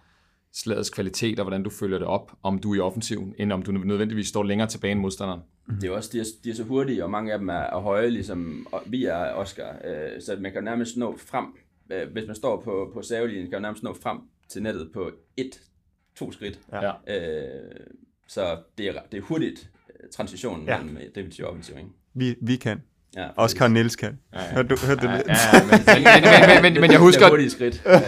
slagets 0.53 0.89
kvalitet 0.89 1.39
og 1.39 1.43
hvordan 1.43 1.63
du 1.63 1.69
følger 1.69 1.97
det 1.97 2.07
op, 2.07 2.31
om 2.43 2.59
du 2.59 2.71
er 2.71 2.75
i 2.75 2.79
offensiven, 2.79 3.35
end 3.37 3.53
om 3.53 3.63
du 3.63 3.71
nødvendigvis 3.71 4.27
står 4.27 4.43
længere 4.43 4.67
tilbage 4.67 4.91
end 4.91 4.99
modstanderen. 4.99 5.41
Det 5.81 5.83
er 5.83 5.91
også, 5.91 6.09
de 6.13 6.19
er, 6.19 6.23
de 6.43 6.49
er 6.49 6.53
så 6.53 6.63
hurtige, 6.63 7.03
og 7.03 7.11
mange 7.11 7.33
af 7.33 7.39
dem 7.39 7.49
er, 7.49 7.53
er 7.53 7.79
høje, 7.79 8.09
ligesom 8.09 8.67
og 8.71 8.81
vi 8.85 9.05
er 9.05 9.33
Oscar. 9.33 9.75
Øh, 9.85 10.21
så 10.21 10.37
man 10.39 10.53
kan 10.53 10.63
nærmest 10.63 10.97
nå 10.97 11.17
frem, 11.17 11.45
øh, 11.91 12.11
hvis 12.11 12.27
man 12.27 12.35
står 12.35 12.61
på, 12.61 12.91
på 12.93 13.01
savelinjen, 13.01 13.45
kan 13.45 13.55
man 13.55 13.61
nærmest 13.61 13.83
nå 13.83 13.93
frem 13.93 14.17
til 14.49 14.63
nettet 14.63 14.91
på 14.93 15.11
et, 15.37 15.61
to 16.15 16.31
skridt. 16.31 16.59
Ja. 16.71 16.91
Øh, 16.91 17.79
så 18.27 18.57
det 18.77 18.87
er, 18.87 18.93
det 19.11 19.17
er 19.17 19.21
hurtigt 19.21 19.69
øh, 19.89 20.09
transitionen 20.09 20.65
ja. 20.67 20.83
mellem 20.83 21.11
defensiv 21.15 21.45
og 21.45 21.51
offensiv. 21.51 21.77
Ikke? 21.77 21.89
Vi, 22.13 22.35
vi 22.41 22.55
kan. 22.55 22.81
Ja, 23.17 23.27
Oscar 23.37 23.65
og 23.65 23.71
Niels 23.71 23.95
kan. 23.95 24.19
Ja, 24.33 24.39
ja. 24.41 24.53
Hørte 24.53 24.67
du, 24.69 24.75
hørte 24.87 25.01
du 25.07 25.11
Ja, 25.11 25.17
det? 25.17 25.23
ja, 25.27 25.35
men, 25.61 25.69
men, 25.71 26.61
men, 26.63 26.73
men, 26.73 26.81
men 26.81 26.91
jeg 26.91 26.99
husker, 26.99 27.19
Det 27.19 27.25
er 27.25 27.29
hurtige 27.29 27.49
skridt. 27.49 27.81
Øh, 27.85 27.91
er 27.93 27.99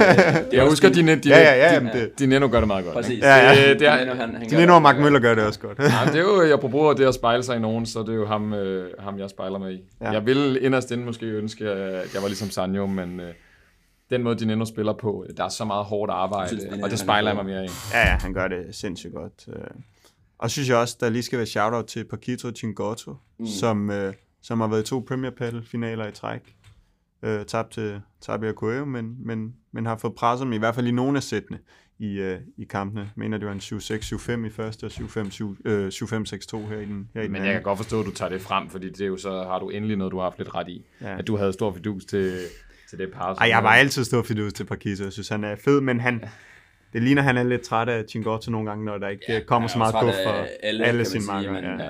jeg 0.52 0.62
også 0.62 0.72
husker, 0.72 0.88
fint. 0.88 0.96
dine, 0.96 1.16
dine, 1.16 1.36
Ja, 1.36 1.42
ja, 1.42 1.56
ja, 1.68 1.74
jamen 1.74 1.94
det- 1.94 2.20
dine 2.20 2.36
endnu 2.36 2.48
gør 2.50 2.60
det 2.60 2.68
meget 2.68 2.86
godt. 2.86 2.96
Præcis. 2.96 3.12
Ikke? 3.14 3.28
Ja, 3.28 3.36
ja. 3.52 3.70
Det, 3.70 3.80
det 3.80 3.88
er, 3.88 4.00
Dino, 4.00 4.14
han, 4.14 4.36
han 4.36 4.50
Din 4.50 4.70
og 4.70 4.82
Mark 4.82 4.98
Møller 5.00 5.20
gør 5.20 5.36
det 5.36 5.44
også 5.44 5.60
godt. 5.60 5.80
Ja, 5.80 5.86
det 6.12 6.16
er 6.16 6.20
jo, 6.22 6.44
jeg 6.50 6.60
prøver 6.60 6.94
det 6.94 7.06
at 7.08 7.14
spejle 7.16 7.44
sig 7.44 7.56
i 7.56 7.60
nogen, 7.60 7.86
så 7.86 8.00
det 8.00 8.10
er 8.10 8.14
jo 8.14 8.26
ham, 8.26 8.54
øh, 8.54 8.92
ham 9.00 9.20
jeg 9.20 9.30
spejler 9.30 9.60
mig 9.60 9.74
i. 9.74 9.80
Ja. 10.02 10.06
Ja. 10.06 10.12
Jeg 10.12 10.26
vil 10.26 10.58
inderst 10.62 10.92
inde 10.92 11.06
måske 11.06 11.26
ønske, 11.26 11.70
at 11.70 12.14
jeg 12.14 12.22
var 12.22 12.28
ligesom 12.28 12.50
Sanjo, 12.50 12.86
men 12.88 13.20
øh, 13.20 13.34
den 14.10 14.24
måde, 14.24 14.36
de 14.46 14.52
endnu 14.52 14.66
spiller 14.66 14.94
på, 14.94 15.26
der 15.38 15.44
er 15.44 15.50
så 15.50 15.66
meget 15.66 15.86
hårdt 15.86 16.12
arbejde, 16.12 16.48
synes, 16.48 16.64
og 16.84 16.90
det 16.90 16.94
er 16.94 16.98
spejler 16.98 17.30
jeg 17.30 17.36
mig 17.36 17.46
mere 17.46 17.66
i. 17.66 17.70
Ja, 17.94 18.00
ja, 18.00 18.18
han 18.22 18.34
gør 18.34 18.48
det 18.48 18.66
sindssygt 18.72 19.14
godt. 19.14 19.34
øh. 19.48 19.54
Og 20.40 20.50
så 20.50 20.54
synes 20.54 20.70
jeg 20.70 20.78
også, 20.78 20.98
der 21.00 21.10
lige 21.10 21.24
skal 21.24 21.38
være 21.40 21.46
shout-out 21.46 21.86
til 21.86 22.04
Paquito 22.06 22.52
Chingotto, 22.52 23.16
mm. 23.40 23.48
som, 23.48 23.90
øh, 23.92 24.14
som 24.46 24.60
har 24.62 24.68
været 24.68 24.82
i 24.82 24.86
to 24.86 25.06
Premier 25.08 25.32
Paddle 25.32 25.64
finaler 25.64 26.08
i 26.08 26.12
træk. 26.12 26.56
Øh, 27.24 27.46
tabt 27.46 27.72
til 27.72 28.02
Tabia 28.22 28.52
Coelho, 28.52 28.86
men, 28.86 29.16
men, 29.20 29.56
men 29.72 29.86
har 29.86 29.98
fået 29.98 30.16
presset 30.16 30.46
dem 30.46 30.54
i 30.54 30.58
hvert 30.58 30.76
fald 30.76 30.88
i 30.88 30.92
nogle 30.92 31.18
af 31.18 31.24
sættene 31.24 31.60
i, 32.00 32.20
øh, 32.20 32.40
i 32.58 32.64
kampene. 32.64 33.02
Jeg 33.02 33.10
mener, 33.16 33.38
det 33.38 33.48
var 33.48 33.54
en 33.54 33.60
7-6-7-5 33.60 34.46
i 34.46 34.50
første 34.50 34.86
og 34.86 34.92
7-5-7, 34.92 35.70
øh, 35.70 35.88
7-5-6-2 35.88 36.68
her 36.68 36.80
i 36.80 36.86
den, 36.86 37.10
her 37.14 37.22
i 37.22 37.24
den 37.24 37.32
Men 37.32 37.46
jeg 37.46 37.54
kan 37.54 37.64
godt 37.64 37.78
forstå, 37.78 38.00
at 38.00 38.06
du 38.06 38.12
tager 38.12 38.30
det 38.30 38.42
frem, 38.42 38.70
fordi 38.70 38.90
det 38.90 39.02
er 39.02 39.06
jo 39.06 39.18
så 39.18 39.30
har 39.44 39.60
du 39.60 39.70
endelig 39.70 39.98
noget, 39.98 40.12
du 40.12 40.18
har 40.18 40.24
haft 40.24 40.38
lidt 40.38 40.56
ret 40.56 40.68
i. 40.68 40.86
Ja. 41.02 41.18
At 41.18 41.28
du 41.28 41.38
havde 41.38 41.54
stor 41.54 41.74
fidus 41.74 42.06
til, 42.06 42.38
til 42.90 42.98
det 43.00 43.12
par. 43.14 43.34
Ej, 43.36 43.48
jeg 43.50 43.64
var 43.64 43.70
altid 43.74 44.04
stor 44.04 44.24
fidus 44.24 44.54
til 44.54 44.64
Paquito. 44.64 45.04
Jeg 45.04 45.14
synes, 45.14 45.30
han 45.30 45.44
er 45.44 45.56
fed, 45.56 45.82
men 45.82 46.00
han, 46.00 46.24
det 46.94 47.04
ligner, 47.04 47.22
han 47.22 47.38
er 47.38 47.44
lidt 47.44 47.62
træt 47.62 47.90
af 47.90 48.04
Chingotto 48.10 48.52
nogle 48.52 48.70
gange, 48.70 48.86
når 48.86 48.98
der 48.98 49.08
ikke 49.08 49.24
ja, 49.30 49.40
kommer 49.40 49.68
så 49.68 49.78
meget 49.78 49.96
guf 50.00 50.14
fra 50.26 50.46
alle, 50.64 50.86
alle 50.86 51.06
sine 51.06 51.24
sige, 51.24 51.34
marker. 51.34 51.52
Men, 51.52 51.64
Ja. 51.64 51.86
øh, 51.86 51.90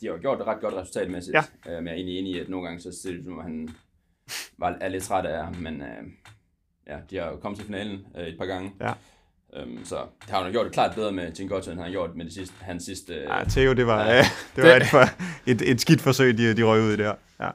de 0.00 0.06
har 0.06 0.12
jo 0.14 0.20
gjort 0.20 0.38
det 0.38 0.46
ret 0.46 0.60
godt 0.60 0.74
resultatmæssigt. 0.74 1.34
Ja. 1.36 1.72
Øh, 1.72 1.76
men 1.78 1.86
jeg 1.86 1.92
er 1.92 1.96
egentlig 1.96 2.18
enig 2.18 2.32
i, 2.34 2.40
at 2.40 2.48
nogle 2.48 2.66
gange 2.66 2.80
så 2.82 2.98
ser 3.02 3.10
det 3.12 3.24
som 3.24 3.38
om, 3.38 3.44
han 3.44 3.68
var, 4.58 4.76
er 4.80 4.88
lidt 4.88 5.04
træt 5.04 5.26
af 5.26 5.44
ham. 5.44 5.54
Men 5.56 5.82
øh, 5.82 5.88
ja, 6.86 6.96
de 7.10 7.16
har 7.16 7.26
jo 7.30 7.36
kommet 7.36 7.58
til 7.58 7.66
finalen 7.66 7.98
øh, 8.18 8.26
et 8.26 8.38
par 8.38 8.46
gange. 8.46 8.72
Ja. 8.80 8.92
Øhm, 9.56 9.84
så 9.84 9.96
det 9.96 10.30
har 10.30 10.36
han 10.38 10.46
jo 10.46 10.52
gjort 10.52 10.64
det 10.64 10.72
klart 10.72 10.94
bedre 10.94 11.12
med 11.12 11.32
Gingotto, 11.36 11.70
end 11.70 11.80
han 11.80 11.84
har 11.86 11.92
gjort 11.92 12.16
med 12.16 12.24
det 12.24 12.32
sidste, 12.34 12.54
hans 12.60 12.82
sidste... 12.84 13.14
Øh, 13.14 13.22
Ja, 13.22 13.44
Theo, 13.48 13.72
det 13.72 13.86
var, 13.86 14.04
Ja. 14.04 14.14
ja. 14.16 14.22
det 14.56 14.64
var 14.64 14.76
et, 14.76 14.86
for, 14.86 15.02
et, 15.46 15.70
et 15.70 15.80
skidt 15.80 16.00
forsøg, 16.00 16.38
de, 16.38 16.56
de 16.56 16.62
røg 16.62 16.82
ud 16.82 16.92
i 16.92 16.96
der. 16.96 17.14
Ja. 17.40 17.50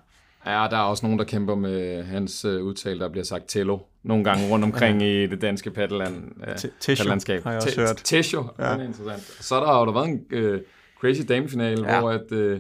Ja, 0.46 0.68
der 0.72 0.78
er 0.78 0.82
også 0.82 1.06
nogen, 1.06 1.20
der 1.20 1.26
kæmper 1.26 1.56
med 1.56 2.04
hans 2.04 2.46
øh, 2.46 2.64
udtale, 2.64 3.00
der 3.00 3.10
bliver 3.10 3.24
sagt 3.24 3.44
Tello. 3.48 3.80
Nogle 4.04 4.24
gange 4.24 4.50
rundt 4.50 4.66
omkring 4.66 5.02
i 5.02 5.28
det 5.28 5.42
danske 5.42 5.72
paddeland, 5.72 6.16
øh, 6.48 6.56
paddelandskab. 6.86 7.44
har 7.44 7.52
jeg 7.52 7.62
også 7.62 7.80
hørt. 7.82 8.02
Tesho, 8.04 8.44
Ja. 8.60 8.68
ja. 8.68 8.74
det 8.74 8.82
er 8.82 8.86
interessant. 8.86 9.22
Så 9.46 9.56
er 9.56 9.66
der 9.66 9.80
jo 9.80 9.86
der 9.86 9.92
været 9.94 10.08
en 10.10 10.26
øh, 10.30 10.62
crazy 11.02 11.22
damefinale, 11.28 11.92
Ja. 11.94 12.00
hvor 12.00 12.12
at 12.12 12.32
øh, 12.32 12.60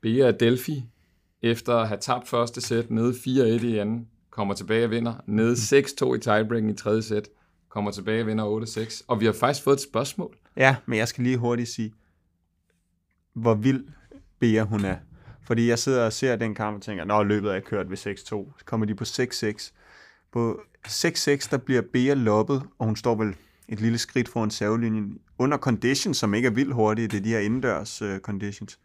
Bea 0.00 0.30
Delphi, 0.30 0.82
efter 1.42 1.76
at 1.76 1.88
have 1.88 1.98
tabt 2.00 2.28
første 2.28 2.60
sæt, 2.60 2.90
nede 2.90 3.12
4-1 3.12 3.64
i 3.66 3.78
anden, 3.78 4.08
kommer 4.30 4.54
tilbage 4.54 4.84
og 4.84 4.90
vinder. 4.90 5.14
Nede 5.26 5.52
6-2 5.54 6.14
i 6.14 6.18
tiebreaken 6.18 6.70
i 6.70 6.74
tredje 6.74 7.02
sæt, 7.02 7.28
kommer 7.68 7.90
tilbage 7.90 8.20
og 8.22 8.26
vinder 8.26 8.44
8-6. 8.88 9.04
Og 9.08 9.20
vi 9.20 9.24
har 9.26 9.32
faktisk 9.32 9.64
fået 9.64 9.74
et 9.76 9.80
spørgsmål. 9.82 10.36
Ja, 10.56 10.76
men 10.86 10.98
jeg 10.98 11.08
skal 11.08 11.24
lige 11.24 11.36
hurtigt 11.36 11.68
sige, 11.68 11.92
hvor 13.34 13.54
vild 13.54 13.84
Bea 14.40 14.62
hun 14.62 14.84
er. 14.84 14.96
Fordi 15.46 15.68
jeg 15.68 15.78
sidder 15.78 16.04
og 16.06 16.12
ser 16.12 16.36
den 16.36 16.54
kamp 16.54 16.76
og 16.76 16.82
tænker, 16.82 17.04
nå, 17.04 17.22
løbet 17.22 17.54
er 17.54 17.60
kørt 17.60 17.90
ved 17.90 17.96
6-2. 17.98 18.02
Så 18.24 18.52
kommer 18.64 18.86
de 18.86 18.94
på 18.94 19.04
6-6. 19.04 19.72
På 20.32 20.60
6-6, 20.88 21.48
der 21.50 21.58
bliver 21.64 21.82
Bea 21.92 22.14
loppet, 22.14 22.62
og 22.78 22.86
hun 22.86 22.96
står 22.96 23.14
vel 23.14 23.34
et 23.68 23.80
lille 23.80 23.98
skridt 23.98 24.28
foran 24.28 24.50
servelinjen. 24.50 25.18
Under 25.38 25.58
conditions, 25.58 26.16
som 26.16 26.34
ikke 26.34 26.46
er 26.46 26.52
vildt 26.52 26.74
hurtige, 26.74 27.08
det 27.08 27.16
er 27.18 27.22
de 27.22 27.28
her 27.28 27.38
indendørs 27.38 28.02
uh, 28.02 28.18
conditions. 28.18 28.78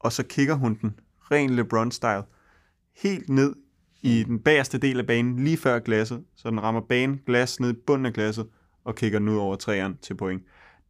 Og 0.00 0.12
så 0.12 0.22
kigger 0.22 0.54
hun 0.54 0.78
den, 0.82 0.94
ren 1.30 1.58
LeBron-style, 1.58 2.24
helt 3.02 3.28
ned 3.28 3.54
i 4.02 4.22
den 4.22 4.38
bagerste 4.38 4.78
del 4.78 4.98
af 5.00 5.06
banen, 5.06 5.44
lige 5.44 5.56
før 5.56 5.78
glasset, 5.78 6.24
så 6.36 6.50
den 6.50 6.62
rammer 6.62 6.80
banen, 6.80 7.20
glas 7.26 7.60
ned 7.60 7.70
i 7.70 7.76
bunden 7.86 8.06
af 8.06 8.12
glasset, 8.12 8.46
og 8.84 8.94
kigger 8.94 9.18
den 9.18 9.28
ud 9.28 9.36
over 9.36 9.56
træerne 9.56 9.96
til 10.02 10.14
point. 10.16 10.42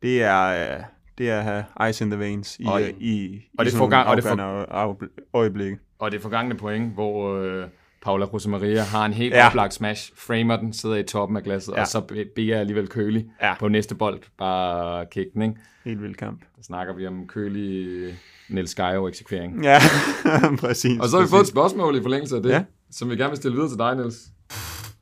Det 0.02 0.22
er, 0.22 0.76
uh, 0.78 0.84
det 1.18 1.30
er 1.30 1.38
at 1.38 1.44
have 1.44 1.90
ice 1.90 2.04
in 2.04 2.10
the 2.10 2.20
veins 2.20 2.56
i, 2.60 2.64
Og- 2.64 2.72
og, 2.72 2.80
i, 2.82 3.42
og 3.58 3.64
i 3.64 3.64
det 3.64 3.72
sådan 3.72 3.78
forgang- 3.78 4.08
og 4.08 4.16
det 4.16 4.24
for- 4.24 5.08
øjeblikke. 5.34 5.78
Og 5.98 6.12
det 6.12 6.22
forgangne 6.22 6.54
point, 6.54 6.92
hvor 6.94 7.34
øh, 7.36 7.68
Paula 8.04 8.24
Rosemaria 8.24 8.82
har 8.82 9.06
en 9.06 9.12
helt 9.12 9.34
Ja. 9.34 9.46
oplagt 9.46 9.74
smash, 9.74 10.12
framer 10.16 10.56
den, 10.56 10.72
sidder 10.72 10.96
i 10.96 11.02
toppen 11.02 11.36
af 11.36 11.42
glasset, 11.42 11.72
Ja. 11.72 11.80
og 11.80 11.86
så 11.86 12.00
beder 12.36 12.60
alligevel 12.60 12.88
kølig 12.88 13.26
Ja. 13.42 13.54
på 13.58 13.68
næste 13.68 13.94
bold. 13.94 14.20
Bare 14.38 15.06
kick 15.10 15.32
den, 15.34 15.42
ikke? 15.42 15.54
Helt 15.84 16.02
vild 16.02 16.14
kamp. 16.14 16.40
Der 16.56 16.62
snakker 16.62 16.94
vi 16.94 17.06
om 17.06 17.26
kølig 17.26 18.14
Niels 18.48 18.74
Geiro 18.74 19.08
eksekvering. 19.08 19.64
Ja, 19.64 19.78
præcis. 20.60 21.00
Og 21.00 21.08
så 21.08 21.16
har 21.16 21.22
vi 21.22 21.24
præcis. 21.24 21.30
fået 21.30 21.40
et 21.42 21.48
spørgsmål 21.48 21.96
i 21.96 22.02
forlængelse 22.02 22.36
af 22.36 22.42
det, 22.42 22.50
Ja. 22.50 22.64
som 22.90 23.10
vi 23.10 23.16
gerne 23.16 23.30
vil 23.30 23.36
stille 23.36 23.54
videre 23.54 23.70
til 23.70 23.78
dig, 23.78 23.96
Niels. 23.96 24.16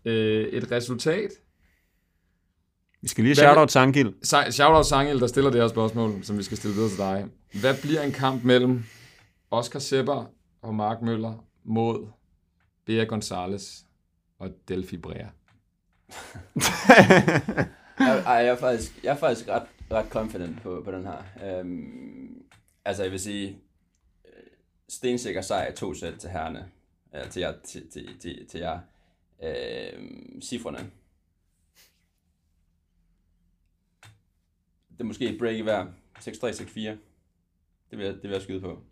Øh, 0.05 0.45
et 0.47 0.73
resultat. 0.73 1.31
Vi 3.03 3.09
skal 3.09 3.25
lige 3.25 3.35
Hvad- 3.35 3.45
shout 3.45 3.57
out 3.59 3.73
Sangil. 3.73 4.15
Sa- 4.27 4.51
Shoutout 4.51 4.87
Sangel, 4.87 5.21
der 5.21 5.27
stiller 5.27 5.51
det 5.51 5.61
her 5.61 5.69
spørgsmål, 5.69 6.13
som 6.25 6.39
vi 6.39 6.43
skal 6.43 6.57
stille 6.57 6.75
videre 6.75 6.89
til 6.91 6.99
dig. 6.99 7.25
Hvad 7.61 7.75
bliver 7.83 8.03
en 8.03 8.13
kamp 8.13 8.45
mellem 8.45 8.85
Oscar 9.51 9.79
Sepper 9.79 10.31
og 10.63 10.75
Mark 10.75 11.03
Møller 11.03 11.45
mod 11.65 12.07
Bea 12.85 13.05
Gonzalez 13.05 13.83
og 14.39 14.51
Delphi 14.69 14.97
Brea? 14.97 15.27
Jeg, 17.99 18.19
ej, 18.27 18.33
jeg, 18.35 18.47
er 18.47 18.57
faktisk, 18.57 19.05
jeg 19.05 19.11
er 19.13 19.17
faktisk 19.17 19.49
ret, 19.49 19.67
ret 19.91 20.07
confident 20.11 20.63
på, 20.63 20.83
på 20.85 20.93
den 20.93 21.07
her. 21.07 21.23
Øhm, 21.59 22.43
altså, 22.85 23.03
jeg 23.03 23.13
vil 23.13 23.21
sige, 23.21 23.59
øh, 24.25 24.33
stensikker 24.89 25.43
sejr 25.43 25.73
i 25.73 25.77
to 25.77 25.95
sæt 25.95 26.15
til 26.19 26.31
herrene. 26.31 26.71
Ja, 27.13 27.29
til 27.29 27.41
jer. 27.41 27.55
Til, 27.65 27.91
til, 27.91 28.19
til, 28.21 28.47
til 28.49 28.61
jer. 28.61 28.81
Øhm, 29.43 30.41
cifrene. 30.43 30.91
Det 34.93 35.01
er 35.01 35.05
måske 35.05 35.29
et 35.29 35.39
break 35.39 35.57
i 35.57 35.61
hver. 35.63 35.87
6-3, 36.19 36.29
6-4. 36.29 36.81
Det 37.91 37.99
vil, 37.99 38.05
jeg, 38.07 38.15
det 38.15 38.23
vil 38.23 38.31
jeg 38.31 38.43
skyde 38.43 38.61
på. 38.61 38.83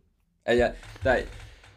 Altså, 0.44 0.64
jeg, 0.64 0.76
der, 1.05 1.11
er- 1.11 1.26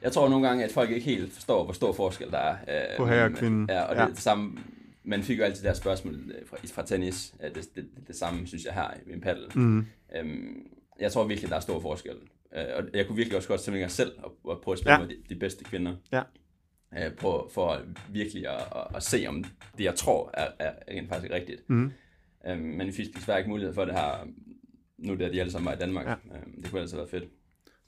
jeg 0.03 0.11
tror 0.11 0.29
nogle 0.29 0.47
gange, 0.47 0.63
at 0.63 0.71
folk 0.71 0.89
ikke 0.89 1.05
helt 1.05 1.33
forstår, 1.33 1.63
hvor 1.63 1.73
stor 1.73 1.93
forskel 1.93 2.31
der 2.31 2.37
er. 2.37 2.57
øh, 2.91 2.97
På 2.97 3.05
herre 3.05 3.25
og 3.25 3.31
kvinde. 3.31 3.73
Ja, 3.73 3.81
og 3.81 3.95
det, 3.95 4.01
Ja. 4.01 4.07
det 4.07 4.17
samme, 4.19 4.57
man 5.03 5.23
fik 5.23 5.39
jo 5.39 5.43
altid 5.43 5.61
det 5.63 5.69
her 5.69 5.75
spørgsmål 5.75 6.13
øh, 6.15 6.47
fra, 6.47 6.57
fra 6.73 6.85
tennis. 6.85 7.33
Det, 7.41 7.55
det, 7.55 7.75
det, 7.75 8.07
det 8.07 8.15
samme, 8.15 8.47
synes 8.47 8.65
jeg, 8.65 8.73
her 8.73 8.87
i 9.07 9.13
en 9.13 9.21
paddle. 9.21 9.47
Mm. 9.55 9.85
Øhm, 10.15 10.67
jeg 10.99 11.11
tror 11.11 11.23
virkelig, 11.23 11.49
der 11.49 11.55
er 11.55 11.59
stor 11.59 11.79
forskel. 11.79 12.15
Øh, 12.55 12.63
og 12.75 12.83
jeg 12.93 13.07
kunne 13.07 13.15
virkelig 13.15 13.37
også 13.37 13.49
godt 13.49 13.61
tænke 13.61 13.79
mig 13.79 13.91
selv 13.91 14.11
at, 14.25 14.51
at 14.51 14.61
prøve 14.61 14.73
at 14.73 14.79
spille 14.79 14.93
Ja. 14.93 14.99
med 14.99 15.07
de, 15.07 15.15
de 15.29 15.35
bedste 15.39 15.63
kvinder. 15.63 15.95
Ja. 16.11 16.21
Øh, 16.97 17.15
på, 17.15 17.49
for 17.53 17.81
virkelig 18.09 18.47
at, 18.47 18.61
at, 18.75 18.95
at, 18.95 19.03
se, 19.03 19.25
om 19.27 19.43
det, 19.77 19.83
jeg 19.83 19.95
tror, 19.95 20.29
er, 20.33 20.47
er, 20.59 20.71
er 20.87 21.01
faktisk 21.09 21.33
rigtigt. 21.33 21.69
Mm. 21.69 21.91
Øhm, 22.47 22.59
men 22.61 22.87
vi 22.87 22.91
fik 22.91 23.15
desværre 23.15 23.37
ikke 23.37 23.49
mulighed 23.49 23.73
for 23.73 23.85
det 23.85 23.93
her, 23.93 24.27
nu 24.97 25.15
da 25.15 25.29
de 25.29 25.39
alle 25.39 25.51
sammen 25.51 25.65
var 25.65 25.73
i 25.73 25.79
Danmark. 25.79 26.05
Ja. 26.07 26.11
Øhm, 26.37 26.61
det 26.61 26.71
kunne 26.71 26.81
altså 26.81 26.95
være 26.95 27.07
fedt. 27.07 27.23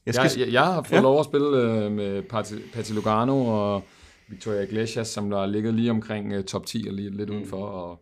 Jeg 0.05 0.15
Jeg, 0.15 0.31
skal, 0.31 0.43
jeg, 0.43 0.53
jeg 0.53 0.65
har 0.65 0.83
fået 0.83 0.97
Ja. 0.97 1.01
lov 1.01 1.19
at 1.19 1.25
spille 1.25 1.57
øh, 1.57 1.91
med 1.91 2.21
Patti, 2.21 2.53
Patti 2.73 2.93
Lugano 2.93 3.45
og 3.45 3.83
Victoria 4.27 4.61
Iglesias, 4.61 5.07
som 5.07 5.29
der 5.29 5.39
har 5.39 5.45
ligget 5.45 5.73
lige 5.73 5.91
omkring 5.91 6.33
øh, 6.33 6.43
top 6.43 6.65
10 6.65 6.85
og 6.87 6.93
lige 6.93 7.09
lidt 7.17 7.29
mm. 7.29 7.35
udenfor, 7.35 7.65
og 7.65 8.01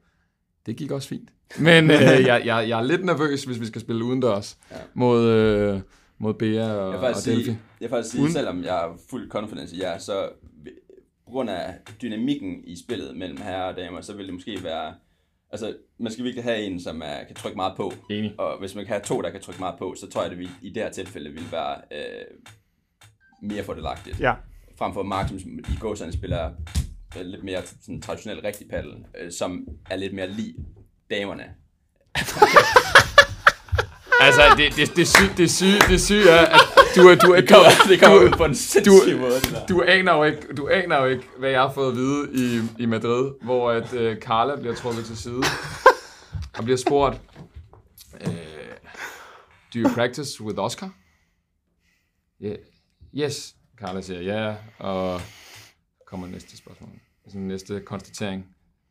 det 0.65 0.75
gik 0.75 0.91
også 0.91 1.07
fint. 1.07 1.29
Men 1.59 1.83
øh, 1.91 1.97
jeg, 2.01 2.41
jeg, 2.45 2.65
jeg 2.69 2.79
er 2.79 2.83
lidt 2.83 3.05
nervøs, 3.05 3.43
hvis 3.43 3.59
vi 3.59 3.65
skal 3.65 3.81
spille 3.81 4.03
udendørs 4.05 4.57
Ja. 4.71 4.75
mod, 4.93 5.23
øh, 5.29 5.79
mod 6.17 6.33
Bea 6.33 6.73
og, 6.73 6.93
Jeg 6.93 6.99
og 6.99 7.15
Delphi. 7.15 7.21
sige, 7.21 7.45
jeg 7.47 7.57
vil 7.79 7.89
faktisk 7.89 8.11
sige 8.11 8.21
Uden- 8.21 8.33
selvom 8.33 8.63
jeg 8.63 8.73
har 8.73 8.97
fuld 9.09 9.29
confidence 9.29 9.75
i 9.75 9.79
jer, 9.81 9.97
så 9.97 10.29
på 11.25 11.31
grund 11.31 11.49
af 11.49 11.73
dynamikken 12.01 12.63
i 12.63 12.75
spillet 12.79 13.17
mellem 13.17 13.37
herrer 13.37 13.71
og 13.71 13.77
damer, 13.77 14.01
så 14.01 14.13
vil 14.15 14.25
det 14.25 14.33
måske 14.33 14.57
være... 14.63 14.93
Altså, 15.53 15.75
man 15.99 16.11
skal 16.11 16.25
virkelig 16.25 16.43
have 16.43 16.61
en, 16.61 16.81
som 16.81 17.01
er, 17.01 17.23
kan 17.27 17.35
trykke 17.35 17.55
meget 17.55 17.73
på. 17.77 17.93
Enig. 18.09 18.39
Og 18.39 18.59
hvis 18.59 18.75
man 18.75 18.85
kan 18.85 18.93
have 18.93 19.03
to, 19.03 19.21
der 19.21 19.29
kan 19.29 19.41
trykke 19.41 19.59
meget 19.59 19.75
på, 19.79 19.95
så 19.99 20.09
tror 20.09 20.23
jeg, 20.23 20.31
at 20.31 20.37
det 20.37 20.49
i 20.61 20.69
det 20.69 20.83
her 20.83 20.91
tilfælde 20.91 21.29
vil 21.29 21.51
være 21.51 21.75
øh, 21.91 22.25
mere 23.41 23.63
fordelagtigt. 23.63 24.19
ja, 24.19 24.33
Frem 24.77 24.93
for 24.93 25.03
Mark, 25.03 25.29
som 25.29 25.59
i 25.59 25.77
gåserne 25.79 26.13
spiller 26.13 26.51
øh, 27.19 27.25
lidt 27.25 27.43
mere 27.43 27.61
sådan, 27.81 28.01
traditionelt 28.01 28.43
rigtig 28.43 28.67
paddle, 28.69 29.05
øh, 29.19 29.31
som 29.31 29.67
er 29.89 29.95
lidt 29.95 30.13
mere 30.13 30.27
lige 30.27 30.55
damerne. 31.09 31.43
Altså, 34.21 34.41
det, 34.57 34.75
det, 34.75 34.95
det, 34.95 35.07
syge, 35.07 35.33
det, 35.37 35.51
syge, 35.51 35.79
det 35.89 36.01
syge 36.01 36.29
er, 36.29 36.45
at 36.45 36.61
du. 36.95 37.01
Du 37.27 37.31
er 37.31 37.41
Det 37.41 37.49
kommer, 37.49 37.69
det 37.89 37.99
kommer 38.01 38.19
du- 38.19 38.25
ud 38.25 38.31
på 38.31 38.45
en 38.45 38.55
sindssyg 38.55 39.19
måde, 39.19 39.35
det 39.35 39.51
der. 39.51 39.65
Du 39.65 39.81
aner 39.87 40.13
jo 40.13 40.23
ikke, 40.23 40.53
du 40.57 40.67
aner 40.67 40.97
jo 40.99 41.05
ikke, 41.05 41.23
hvad 41.39 41.49
jeg 41.49 41.61
har 41.61 41.71
fået 41.73 41.91
at 41.91 41.95
vide 41.97 42.29
i, 42.33 42.61
i 42.83 42.85
Madrid, 42.85 43.31
hvor 43.41 43.71
at 43.71 43.93
øh, 43.93 44.17
Carla 44.17 44.55
bliver 44.55 44.75
trukket 44.75 45.05
til 45.05 45.17
side 45.17 45.41
og 46.57 46.63
bliver 46.63 46.77
spurgt, 46.77 47.21
øh, 48.21 48.27
do 49.73 49.79
you 49.79 49.89
practice 49.93 50.41
with 50.43 50.59
Oscar? 50.59 50.89
Yeah. 52.43 52.55
Yes, 53.17 53.55
Carla 53.79 54.01
siger 54.01 54.21
ja, 54.21 54.55
og 54.79 55.21
kommer 56.07 56.27
næste 56.27 56.57
spørgsmål. 56.57 56.89
Altså 57.25 57.37
næste 57.39 57.79
konstatering. 57.85 58.45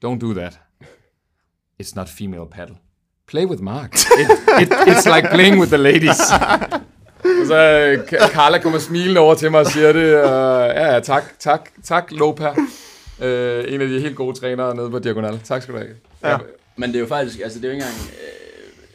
Don't 0.04 0.18
do 0.18 0.32
that. 0.34 0.60
It's 1.82 1.92
not 1.96 2.08
female 2.08 2.46
paddle. 2.52 2.76
Play 3.28 3.44
with 3.46 3.62
Mark. 3.62 3.94
It, 3.94 4.30
it, 4.62 4.72
it's 4.72 5.14
like 5.16 5.28
playing 5.34 5.58
with 5.60 5.68
the 5.68 5.76
ladies. 5.82 6.18
Og 7.24 7.46
så 7.46 7.56
Ka- 8.08 8.32
Carla 8.32 8.58
kommer 8.58 8.78
smilende 8.78 9.20
over 9.20 9.34
til 9.34 9.50
mig 9.50 9.60
og 9.60 9.66
siger 9.66 9.92
det. 9.92 10.16
Og, 10.16 10.66
ja, 10.66 10.92
ja, 10.92 11.00
tak, 11.00 11.38
tak, 11.38 11.70
tak, 11.82 12.12
Lopa. 12.12 12.48
Øh, 13.22 13.64
en 13.74 13.80
af 13.80 13.88
de 13.88 14.00
helt 14.00 14.16
gode 14.16 14.38
trænere 14.38 14.76
nede 14.76 14.90
på 14.90 14.98
Diagonal. 14.98 15.40
Tak 15.44 15.62
skal 15.62 15.74
du 15.74 15.78
have. 15.78 15.96
Ja. 16.24 16.38
Men 16.76 16.88
det 16.88 16.96
er 16.96 17.00
jo 17.00 17.06
faktisk, 17.06 17.40
altså 17.40 17.58
det 17.58 17.64
er 17.64 17.68
jo 17.68 17.72
ikke 17.72 17.84
engang, 17.84 18.10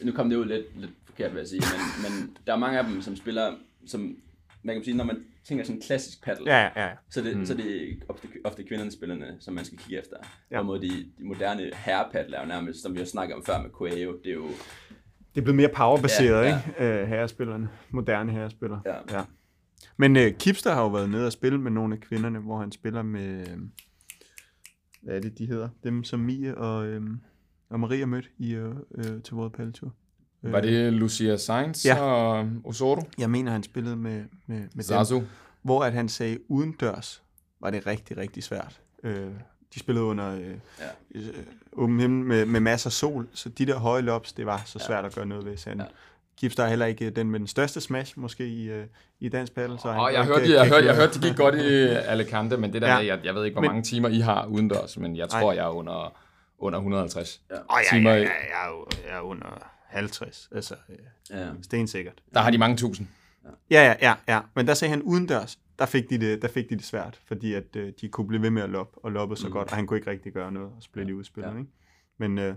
øh, 0.02 0.06
nu 0.06 0.12
kom 0.12 0.30
det 0.30 0.36
ud 0.36 0.46
lidt, 0.46 0.80
lidt 0.80 0.92
forkert, 1.06 1.34
vil 1.34 1.40
jeg 1.40 1.48
sige, 1.48 1.62
men, 1.62 2.12
men 2.12 2.38
der 2.48 2.54
er 2.54 2.58
mange 2.58 2.80
af 2.80 2.86
dem, 2.86 3.02
som 3.02 3.16
spiller, 3.16 3.52
som, 3.88 4.16
man 4.64 4.76
kan 4.76 4.84
sige, 4.84 4.98
når 4.98 5.04
man 5.04 5.18
tænker 5.48 5.66
sådan 5.66 5.82
klassisk 5.82 6.24
paddle, 6.24 6.54
ja, 6.54 6.62
ja, 6.62 6.82
ja. 6.82 6.90
så, 7.10 7.22
det, 7.22 7.38
mm. 7.38 7.46
så 7.46 7.54
er 7.54 7.58
det 7.58 8.00
ofte, 8.10 8.28
ofte 8.44 8.64
kvinderne 8.64 8.92
spillerne, 8.92 9.26
som 9.40 9.54
man 9.54 9.66
skal 9.66 9.78
kigge 9.78 10.00
efter. 10.00 10.18
Ja. 10.52 10.56
Hvorimod 10.56 10.80
de, 10.80 10.90
de 10.90 11.24
moderne 11.28 11.72
herrepaddler 11.76 12.38
er 12.38 12.42
jo 12.42 12.48
nærmest, 12.48 12.82
som 12.82 12.94
vi 12.94 13.00
har 13.00 13.06
snakket 13.06 13.36
om 13.36 13.46
før 13.46 13.62
med 13.62 13.70
Coelho, 13.70 14.14
det 14.24 14.30
er 14.30 14.34
jo, 14.34 14.50
Det 15.38 15.42
er 15.42 15.46
blevet 15.46 15.56
mere 15.56 15.70
powerbaseret, 15.76 16.46
Ja, 16.46 16.50
ja, 16.50 16.62
ikke? 16.80 17.02
Øh, 17.02 17.08
herrespillerne. 17.08 17.70
Moderne 17.92 18.32
herrespillere. 18.32 18.82
Ja. 18.86 19.18
ja. 19.18 19.24
Men 19.98 20.16
øh, 20.16 20.34
Kipster 20.34 20.74
har 20.74 20.82
jo 20.82 20.88
været 20.88 21.10
nede 21.10 21.26
og 21.26 21.32
spille 21.32 21.58
med 21.62 21.72
nogle 21.72 21.96
af 21.96 22.02
kvinderne, 22.02 22.40
hvor 22.40 22.60
han 22.60 22.72
spiller 22.72 23.02
med... 23.02 23.48
Øh, 23.50 23.58
hvad 25.02 25.16
er 25.16 25.20
det, 25.20 25.38
de 25.38 25.46
hedder? 25.46 25.70
Dem, 25.84 26.04
som 26.04 26.20
Mie 26.20 26.58
og, 26.58 26.86
øh, 26.88 27.02
og 27.70 27.80
Maria 27.80 28.06
mødte 28.06 28.30
i, 28.38 28.54
øh, 28.56 28.76
øh, 28.96 29.22
til 29.24 29.34
World 29.34 29.52
Padel 29.52 29.74
Tour. 29.74 29.94
Øh, 30.44 30.52
Var 30.52 30.62
det 30.62 30.94
Lucia 30.94 31.38
Sainz 31.38 31.86
Ja. 31.86 32.00
og 32.02 32.50
Osoro? 32.64 33.02
Jeg 33.18 33.30
mener, 33.30 33.52
han 33.52 33.64
spillede 33.64 33.96
med, 33.96 34.24
med, 34.48 34.58
med 34.60 34.68
dem. 34.74 34.82
Zazu. 34.82 35.22
Hvor 35.62 35.84
at 35.84 35.94
han 35.94 36.10
sagde, 36.10 36.38
udendørs 36.48 37.24
var 37.62 37.70
det 37.70 37.88
rigtig, 37.88 38.18
rigtig 38.18 38.44
svært. 38.44 38.82
Øh, 39.04 39.32
de 39.74 39.80
spillede 39.80 40.06
under 40.06 40.36
øh, 40.36 40.42
Ja. 40.42 40.86
øh, 41.16 41.24
åben 41.74 42.00
himmel 42.00 42.26
med, 42.28 42.46
med 42.46 42.60
masser 42.60 42.88
af 42.90 42.92
sol, 42.94 43.28
så 43.34 43.50
de 43.50 43.66
der 43.66 43.76
høje 43.80 44.02
lops, 44.02 44.34
det 44.34 44.46
var 44.46 44.62
så 44.66 44.80
svært 44.80 45.06
at 45.06 45.16
gøre 45.16 45.26
noget 45.26 45.46
ved, 45.46 45.58
sagde 45.58 45.78
han. 45.78 45.86
Ja. 45.88 45.92
Kipster 46.40 46.64
er 46.64 46.70
heller 46.70 46.86
ikke 46.86 47.10
den 47.10 47.32
med 47.32 47.40
den 47.40 47.48
største 47.48 47.82
smash, 47.82 48.20
måske 48.20 48.48
i, 48.48 48.70
øh, 48.70 48.86
i 49.20 49.30
dansk 49.30 49.54
paddle. 49.56 49.80
Så 49.80 49.92
han 49.92 50.00
Og 50.02 50.14
jeg 50.14 50.26
kan 50.26 50.34
hørte, 50.36 50.52
jeg, 50.54 50.68
hørte, 50.70 50.86
jeg 50.86 50.96
hørte, 50.96 51.14
det 51.14 51.22
gik 51.22 51.36
godt 51.38 51.56
i 51.56 51.84
Alicante, 52.14 52.58
men 52.58 52.74
det 52.74 52.82
der 52.82 52.88
Ja. 52.88 52.94
ja. 52.94 53.00
med, 53.00 53.06
jeg, 53.08 53.20
jeg 53.26 53.36
ved 53.36 53.46
ikke, 53.46 53.56
hvor 53.56 53.62
Men- 53.62 53.70
mange 53.70 53.84
timer 53.84 54.10
I 54.10 54.20
har 54.20 54.46
udendørs, 54.46 54.98
men 54.98 55.16
jeg 55.18 55.30
tror, 55.30 55.54
jeg 55.54 55.66
er 55.66 55.70
under, 55.70 56.18
under 56.60 56.80
150. 56.80 57.42
Ja. 57.50 57.56
Åh, 57.56 57.60
ja, 57.92 57.98
timer 57.98 58.12
ja, 58.12 58.18
i- 58.18 58.20
ja, 58.22 58.26
jeg 58.28 58.66
er, 58.66 58.70
jo, 58.70 58.86
jeg 59.10 59.18
er 59.18 59.22
under 59.22 59.48
50, 59.88 60.50
altså 60.56 60.76
øh, 60.90 60.96
ja. 61.40 61.46
stensikkert. 61.64 62.14
Der 62.34 62.40
har 62.40 62.52
de 62.52 62.58
mange 62.58 62.78
tusind. 62.78 63.08
Ja, 63.72 63.84
ja, 63.84 63.96
ja, 64.02 64.14
ja, 64.36 64.40
men 64.56 64.68
der 64.68 64.74
sagde 64.74 64.90
han 64.90 65.02
udendørs, 65.02 65.58
der 65.80 65.86
fik 65.86 66.10
de 66.10 66.18
det, 66.18 66.42
der 66.42 66.48
fik 66.48 66.70
de 66.70 66.76
det 66.76 66.84
svært, 66.84 67.20
fordi 67.26 67.54
at 67.54 67.76
øh, 67.76 67.94
de 68.02 68.10
kunne 68.10 68.28
blive 68.28 68.42
ved 68.42 68.50
med 68.50 68.62
at 68.62 68.70
loppe, 68.70 69.00
og 69.06 69.12
loppe 69.12 69.36
så 69.36 69.48
Mm. 69.48 69.54
godt, 69.54 69.70
og 69.72 69.76
han 69.76 69.88
kunne 69.88 69.98
ikke 69.98 70.10
rigtig 70.12 70.34
gøre 70.34 70.52
noget, 70.52 70.70
og 70.76 70.84
så 70.84 70.90
blev 70.92 71.06
de 71.06 71.16
udspillet, 71.16 71.52
Ja. 71.54 71.58
ikke? 71.58 71.72
Men 72.18 72.38
øh, 72.38 72.56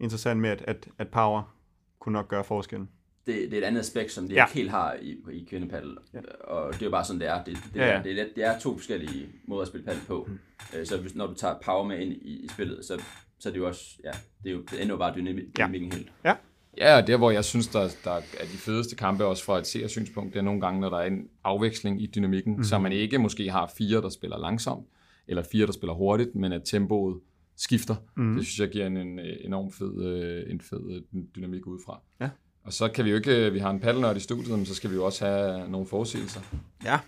interessant 0.00 0.40
med, 0.40 0.50
at, 0.50 0.62
at, 0.66 0.88
at 0.98 1.08
power 1.08 1.56
kunne 1.98 2.12
nok 2.12 2.28
gøre 2.28 2.44
forskellen. 2.44 2.88
det, 3.26 3.34
det 3.50 3.52
er 3.52 3.58
et 3.58 3.64
andet 3.64 3.80
aspekt, 3.80 4.12
som 4.12 4.28
de 4.28 4.34
Ja. 4.34 4.44
ikke 4.46 4.54
helt 4.54 4.70
har 4.70 4.94
i, 5.02 5.16
i 5.32 5.44
kvindepaddel. 5.50 5.96
Ja. 6.14 6.20
Og 6.44 6.72
det 6.74 6.82
er 6.82 6.86
jo 6.86 6.90
bare 6.90 7.04
sådan, 7.04 7.20
det 7.20 7.28
er. 7.28 7.44
Det, 7.44 7.56
det, 7.74 7.76
Ja, 7.80 7.84
ja, 7.86 7.88
ja. 7.90 7.96
ja. 7.96 8.02
Det, 8.02 8.18
er, 8.20 8.26
det 8.34 8.44
er 8.44 8.58
to 8.58 8.76
forskellige 8.76 9.28
måder 9.48 9.62
at 9.62 9.68
spille 9.68 9.84
paddel 9.86 10.02
på. 10.06 10.28
Mm. 10.30 10.84
Så 10.84 11.00
hvis, 11.00 11.14
når 11.14 11.26
du 11.26 11.34
tager 11.34 11.54
power 11.64 11.84
med 11.88 11.98
ind 11.98 12.12
i, 12.12 12.44
i 12.44 12.48
spillet, 12.48 12.84
så, 12.84 13.02
så 13.38 13.48
er 13.48 13.52
det 13.52 13.60
jo 13.60 13.66
også, 13.66 13.84
ja, 14.04 14.10
det 14.42 14.50
er 14.50 14.54
jo 14.54 14.62
det 14.62 14.82
ender 14.82 14.94
jo 14.94 14.96
bare 14.98 15.14
dynamik, 15.14 15.44
dynamikken 15.56 15.92
helt. 15.92 16.12
Ja, 16.24 16.34
og 16.78 17.06
der 17.06 17.16
hvor 17.16 17.30
jeg 17.30 17.44
synes, 17.44 17.68
der, 17.68 17.88
der 18.04 18.10
er 18.10 18.44
de 18.52 18.58
fedeste 18.58 18.96
kampe, 18.96 19.24
også 19.24 19.44
fra 19.44 19.58
et 19.58 19.66
seersynspunkt, 19.66 20.32
det 20.32 20.38
er 20.38 20.44
nogle 20.44 20.60
gange, 20.60 20.80
når 20.80 20.90
der 20.90 20.96
er 20.96 21.06
en 21.06 21.28
afveksling 21.44 22.02
i 22.02 22.06
dynamikken, 22.06 22.52
mm-hmm. 22.52 22.64
så 22.64 22.78
man 22.78 22.92
ikke 22.92 23.18
måske 23.18 23.50
har 23.50 23.72
fire, 23.78 24.02
der 24.02 24.08
spiller 24.08 24.38
langsomt, 24.38 24.86
eller 25.28 25.42
fire, 25.52 25.66
der 25.66 25.72
spiller 25.72 25.94
hurtigt, 25.94 26.34
men 26.34 26.52
at 26.52 26.62
tempoet 26.64 27.20
skifter. 27.56 27.94
Mm-hmm. 28.16 28.36
Det 28.36 28.46
synes 28.46 28.60
jeg 28.60 28.68
giver 28.68 28.86
en, 28.86 28.96
en 28.96 29.20
enorm 29.40 29.72
fed, 29.72 30.04
øh, 30.04 30.52
en 30.52 30.60
fed 30.60 30.90
øh, 30.90 31.22
dynamik 31.36 31.66
udefra. 31.66 32.00
Ja. 32.20 32.30
Og 32.64 32.72
så 32.72 32.88
kan 32.88 33.04
vi 33.04 33.10
jo 33.10 33.16
ikke, 33.16 33.46
øh, 33.46 33.54
vi 33.54 33.58
har 33.58 33.70
en 33.70 33.80
paddelnørd 33.80 34.16
i 34.16 34.20
studiet, 34.20 34.58
men 34.58 34.66
så 34.66 34.74
skal 34.74 34.90
vi 34.90 34.94
jo 34.94 35.04
også 35.04 35.26
have 35.26 35.70
nogle 35.70 35.86
forudsigelser. 35.86 36.40
Ja. 36.84 37.00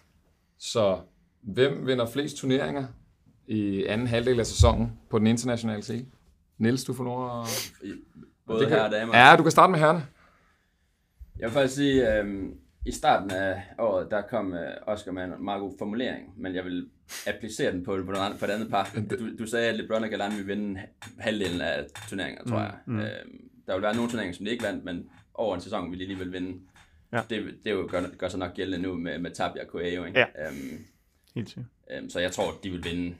Så 0.58 0.98
hvem 1.42 1.86
vinder 1.86 2.06
flest 2.06 2.36
turneringer 2.36 2.86
i 3.46 3.84
anden 3.84 4.06
halvdel 4.06 4.40
af 4.40 4.46
sæsonen 4.46 4.92
på 5.10 5.18
den 5.18 5.26
internationale 5.26 5.82
scene? 5.82 6.06
Niels, 6.58 6.84
du 6.84 6.92
får 6.92 7.04
lov 7.04 7.40
at... 7.40 7.72
Både 8.46 8.60
Det 8.60 8.68
kan- 8.68 8.80
og 8.80 8.90
damer. 8.90 9.16
Ja, 9.18 9.36
du 9.36 9.42
kan 9.42 9.52
starte 9.52 9.70
med 9.70 9.78
herrene. 9.78 10.06
Jeg 11.38 11.46
vil 11.46 11.52
faktisk 11.52 11.74
sige, 11.74 12.18
øhm, 12.18 12.54
i 12.86 12.92
starten 12.92 13.30
af 13.30 13.62
året, 13.78 14.10
der 14.10 14.22
kom 14.22 14.54
øh, 14.54 14.70
Oscar 14.86 15.12
med 15.12 15.24
en 15.24 15.44
meget 15.44 15.60
god 15.60 15.74
formulering, 15.78 16.32
men 16.36 16.54
jeg 16.54 16.64
vil 16.64 16.88
applicere 17.26 17.72
den 17.72 17.84
på, 17.84 17.90
på, 18.06 18.12
noget 18.12 18.24
andet, 18.26 18.38
på 18.38 18.44
et 18.44 18.50
andet 18.50 18.70
par. 18.70 18.90
Du, 19.10 19.36
du 19.38 19.46
sagde, 19.46 19.68
at 19.68 19.76
LeBron 19.76 20.04
og 20.04 20.10
Galan 20.10 20.32
vil 20.36 20.46
vinde 20.46 20.80
halvdelen 21.18 21.60
af 21.60 21.86
turneringer, 22.08 22.44
tror 22.44 22.58
jeg. 22.60 22.74
Mm. 22.86 22.98
Øhm, 23.00 23.08
der 23.66 23.74
vil 23.74 23.82
være 23.82 23.94
nogle 23.94 24.10
turneringer, 24.10 24.36
som 24.36 24.44
de 24.44 24.50
ikke 24.52 24.64
vandt, 24.64 24.84
men 24.84 25.10
over 25.34 25.54
en 25.54 25.60
sæson 25.60 25.90
vil 25.90 25.98
de 25.98 26.04
alligevel 26.04 26.32
vinde. 26.32 26.60
Ja. 27.12 27.20
Det, 27.30 27.44
det 27.64 27.70
er 27.70 27.74
jo 27.74 27.88
gør, 27.90 28.02
gør 28.18 28.28
sig 28.28 28.38
nok 28.38 28.54
gældende 28.54 28.88
nu 28.88 28.94
med, 28.94 29.18
med 29.18 29.30
Tabia 29.30 29.62
og 29.62 29.68
Coelho, 29.68 30.04
ikke? 30.04 30.18
Ja. 30.18 30.46
Øhm, 30.48 30.84
Helt 31.34 31.48
sikkert. 31.48 31.66
øhm, 31.90 32.10
så 32.10 32.20
jeg 32.20 32.32
tror, 32.32 32.52
de 32.64 32.70
vil 32.70 32.84
vinde 32.84 33.14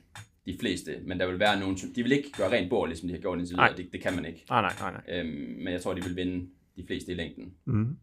de 0.45 0.57
fleste, 0.59 0.95
men 1.05 1.19
der 1.19 1.27
vil 1.27 1.39
være 1.39 1.59
nogle, 1.59 1.77
de 1.95 2.03
vil 2.03 2.11
ikke 2.11 2.31
gøre 2.37 2.51
rent 2.51 2.69
bord, 2.69 2.87
ligesom 2.87 3.07
de 3.07 3.13
har 3.13 3.21
gjort 3.21 3.39
indtil 3.39 3.55
videre. 3.55 3.77
Det, 3.77 3.89
det 3.93 4.01
kan 4.01 4.15
man 4.15 4.25
ikke. 4.25 4.45
Nej, 4.49 4.61
nej, 4.61 4.73
nej, 4.79 4.91
nej. 4.91 5.19
Øhm, 5.19 5.55
men 5.63 5.73
jeg 5.73 5.81
tror, 5.81 5.93
de 5.93 6.03
vil 6.03 6.15
vinde 6.15 6.49
de 6.75 6.83
fleste 6.87 7.11
i 7.11 7.15
længden. 7.15 7.53
Mm. 7.65 7.97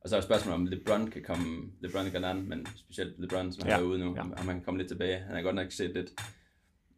Og 0.00 0.10
så 0.10 0.16
er 0.16 0.20
spørgsmålet, 0.20 0.54
om 0.60 0.66
LeBron 0.66 1.10
kan 1.10 1.22
komme, 1.22 1.62
LeBron 1.80 2.06
og 2.06 2.12
Galan, 2.12 2.48
men 2.48 2.66
specielt 2.76 3.14
LeBron, 3.18 3.52
som 3.52 3.68
Ja, 3.68 3.78
er 3.78 3.82
ude 3.82 3.98
nu, 3.98 4.14
ja. 4.14 4.20
om 4.20 4.34
han 4.36 4.46
kan 4.46 4.62
komme 4.64 4.78
lidt 4.78 4.88
tilbage. 4.88 5.18
Han 5.18 5.36
har 5.36 5.42
godt 5.42 5.54
nok 5.54 5.66
set 5.72 5.94
lidt 5.94 6.10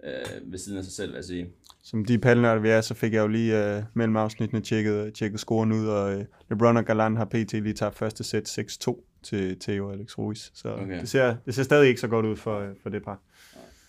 øh, 0.04 0.52
ved 0.52 0.58
siden 0.58 0.78
af 0.78 0.84
sig 0.84 0.92
selv, 0.92 1.10
vil 1.10 1.16
jeg 1.16 1.24
sige. 1.24 1.48
Som 1.82 2.04
de 2.04 2.18
paddelnørder 2.18 2.60
vi 2.60 2.68
er, 2.68 2.80
så 2.80 2.94
fik 2.94 3.12
jeg 3.12 3.20
jo 3.20 3.26
lige 3.26 3.76
øh, 3.76 3.82
mellem 3.94 4.16
afsnittene 4.16 4.60
tjekket, 4.60 5.14
tjekket 5.14 5.40
scoren 5.40 5.72
ud, 5.72 5.86
og 5.86 6.18
øh, 6.18 6.24
LeBron 6.50 6.76
og 6.76 6.84
Galan 6.84 7.16
har 7.16 7.24
pt. 7.24 7.52
lige 7.52 7.72
tabt 7.72 7.96
første 7.96 8.24
sæt 8.24 8.58
6-2 8.58 9.20
til 9.22 9.58
Theo 9.60 9.90
Alex 9.90 10.18
Ruiz. 10.18 10.50
Så 10.54 10.68
okay. 10.68 10.82
Okay. 10.84 11.00
det, 11.00 11.08
ser, 11.08 11.36
det 11.46 11.54
ser 11.54 11.62
stadig 11.62 11.88
ikke 11.88 12.00
så 12.00 12.08
godt 12.08 12.26
ud 12.26 12.36
for, 12.36 12.60
øh, 12.60 12.68
for 12.82 12.90
det 12.90 13.04
par. 13.04 13.20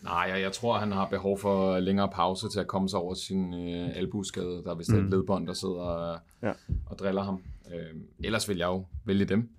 Nej, 0.07 0.29
jeg, 0.33 0.41
jeg 0.41 0.51
tror, 0.51 0.77
han 0.77 0.91
har 0.91 1.05
behov 1.09 1.39
for 1.39 1.79
længere 1.79 2.09
pause 2.09 2.49
til 2.49 2.59
at 2.59 2.67
komme 2.67 2.89
sig 2.89 2.99
over 2.99 3.13
sin 3.13 3.53
øh, 3.53 3.89
albueskade. 3.97 4.61
Der 4.65 4.71
er 4.71 4.75
vist 4.75 4.89
mm. 4.93 5.03
et 5.05 5.09
ledbånd, 5.11 5.47
der 5.47 5.53
sidder 5.53 5.75
og, 5.75 6.19
Ja. 6.43 6.51
og 6.85 6.99
driller 6.99 7.23
ham. 7.23 7.41
Øh, 7.73 8.01
ellers 8.23 8.49
vil 8.49 8.57
jeg 8.57 8.65
jo 8.67 8.85
vælge 9.05 9.25
dem 9.25 9.49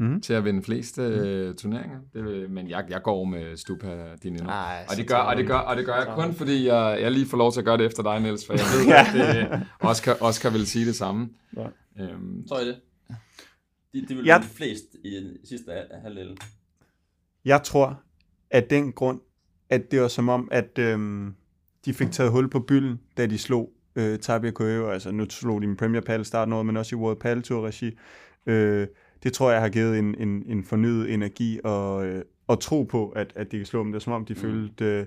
Mhm. 0.00 0.20
til 0.20 0.32
at 0.32 0.44
vinde 0.44 0.62
flest 0.62 0.98
øh, 0.98 1.54
turneringer. 1.54 1.98
Det, 2.12 2.24
vil- 2.24 2.50
men 2.50 2.68
jeg, 2.68 2.84
jeg 2.90 3.02
går 3.02 3.24
med 3.24 3.56
Stupa 3.56 4.14
Dinino. 4.22 4.48
Ej, 4.48 4.86
og, 4.90 4.96
det 4.96 5.08
gør, 5.08 5.16
og, 5.16 5.36
det 5.36 5.46
gør, 5.46 5.54
og 5.58 5.76
det 5.76 5.86
gør 5.86 5.94
jeg 5.94 6.06
kun, 6.14 6.34
fordi 6.34 6.66
jeg, 6.66 6.98
jeg 7.00 7.12
lige 7.12 7.26
får 7.26 7.36
lov 7.38 7.52
til 7.52 7.60
at 7.60 7.64
gøre 7.64 7.76
det 7.78 7.86
efter 7.86 8.02
dig, 8.02 8.20
Niels, 8.20 8.46
for 8.46 8.52
jeg 8.52 8.62
ved, 8.86 8.92
at 9.48 9.50
det, 9.50 9.66
Oscar, 9.80 10.16
Oscar 10.20 10.50
vil 10.50 10.66
sige 10.66 10.86
det 10.86 10.94
samme. 10.96 11.28
Ja. 11.56 11.62
Tror 11.62 11.68
Øhm, 12.00 12.44
I 12.62 12.66
det? 12.68 12.76
De, 13.94 14.06
de 14.08 14.14
vil 14.14 14.24
Ja. 14.24 14.34
ja. 14.34 14.40
flest 14.52 14.84
i 15.04 15.10
den 15.16 15.36
sidste 15.48 15.72
hal- 15.72 16.00
halvdel. 16.02 16.38
Jeg 17.44 17.62
tror, 17.62 18.00
at 18.50 18.70
den 18.70 18.92
grund, 18.92 19.20
at 19.70 19.90
det 19.90 20.00
var 20.00 20.08
som 20.08 20.28
om, 20.28 20.48
at 20.50 20.78
øhm, 20.78 21.34
de 21.84 21.94
fik 21.94 22.10
taget 22.10 22.32
hul 22.32 22.50
på 22.50 22.60
bylden, 22.60 23.00
da 23.16 23.26
de 23.26 23.38
slog 23.38 23.72
øh, 23.96 24.18
Tabia 24.18 24.50
Coelho. 24.50 24.90
Altså 24.90 25.10
nu 25.10 25.26
slog 25.30 25.62
de 25.62 25.66
med 25.66 25.76
Premier 25.76 26.00
Padel 26.00 26.24
starten 26.24 26.52
af 26.52 26.56
året, 26.56 26.66
men 26.66 26.76
også 26.76 26.96
i 26.96 26.98
World 26.98 27.16
Padel 27.20 27.42
Tour 27.42 27.66
regi. 27.66 27.98
Øh, 28.46 28.86
det 29.22 29.32
tror 29.32 29.50
jeg 29.50 29.60
har 29.60 29.68
givet 29.68 29.98
en, 29.98 30.14
en, 30.18 30.42
en 30.46 30.64
fornyet 30.64 31.14
energi 31.14 31.60
og, 31.64 32.06
øh, 32.06 32.22
og 32.46 32.60
tro 32.60 32.82
på, 32.82 33.08
at, 33.08 33.32
at 33.34 33.52
de 33.52 33.56
kan 33.56 33.66
slå 33.66 33.82
dem. 33.82 33.92
Det 33.92 33.98
er 33.98 34.02
som 34.02 34.12
om, 34.12 34.24
de 34.24 34.34
mm. 34.34 34.40
følte... 34.40 34.84
Øh, 34.84 35.06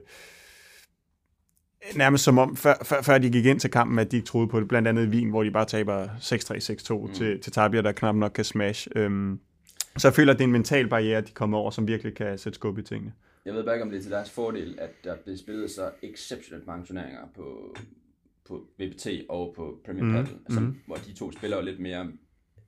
nærmest 1.95 2.23
som 2.23 2.37
om, 2.37 2.55
før, 2.55 2.73
før, 2.83 3.01
før 3.01 3.17
de 3.17 3.29
gik 3.29 3.45
ind 3.45 3.59
til 3.59 3.71
kampen, 3.71 3.99
at 3.99 4.11
de 4.11 4.17
ikke 4.17 4.27
troede 4.27 4.47
på 4.47 4.59
det. 4.59 4.67
Blandt 4.67 4.87
andet 4.87 5.05
i 5.05 5.09
Wien, 5.09 5.29
hvor 5.29 5.43
de 5.43 5.51
bare 5.51 5.65
taber 5.65 6.07
6-3, 6.07 7.03
6-2 7.03 7.07
mm. 7.07 7.13
til, 7.13 7.39
til 7.39 7.51
Tabia, 7.51 7.81
der 7.81 7.91
knap 7.91 8.15
nok 8.15 8.31
kan 8.31 8.43
smash. 8.43 8.87
Øhm, 8.95 9.39
så 9.97 10.07
jeg 10.07 10.15
føler, 10.15 10.33
at 10.33 10.39
det 10.39 10.43
er 10.43 10.47
en 10.47 10.51
mental 10.51 10.87
barriere, 10.87 11.21
de 11.21 11.31
kommer 11.31 11.57
over, 11.57 11.71
som 11.71 11.87
virkelig 11.87 12.15
kan 12.15 12.37
sætte 12.37 12.55
skub 12.55 12.77
i 12.77 12.81
tingene. 12.81 13.13
Jeg 13.45 13.53
ved 13.53 13.63
bare 13.63 13.75
ikke, 13.75 13.83
om 13.83 13.89
det 13.91 13.97
er 13.97 14.01
til 14.01 14.11
deres 14.11 14.29
fordel, 14.29 14.75
at 14.79 14.89
der 15.03 15.15
bliver 15.15 15.37
spillet 15.37 15.71
så 15.71 15.91
exceptionelt 16.01 16.67
mange 16.67 16.85
turneringer 16.85 17.21
på, 17.35 17.75
på 18.47 18.67
VPT 18.79 19.07
og 19.29 19.53
på 19.55 19.79
Premier 19.85 20.03
mm. 20.03 20.11
Padel, 20.13 20.37
som, 20.49 20.63
mhm. 20.63 20.79
hvor 20.87 20.95
de 20.95 21.13
to 21.13 21.31
spiller 21.31 21.57
jo 21.57 21.63
lidt 21.63 21.79
mere 21.79 22.11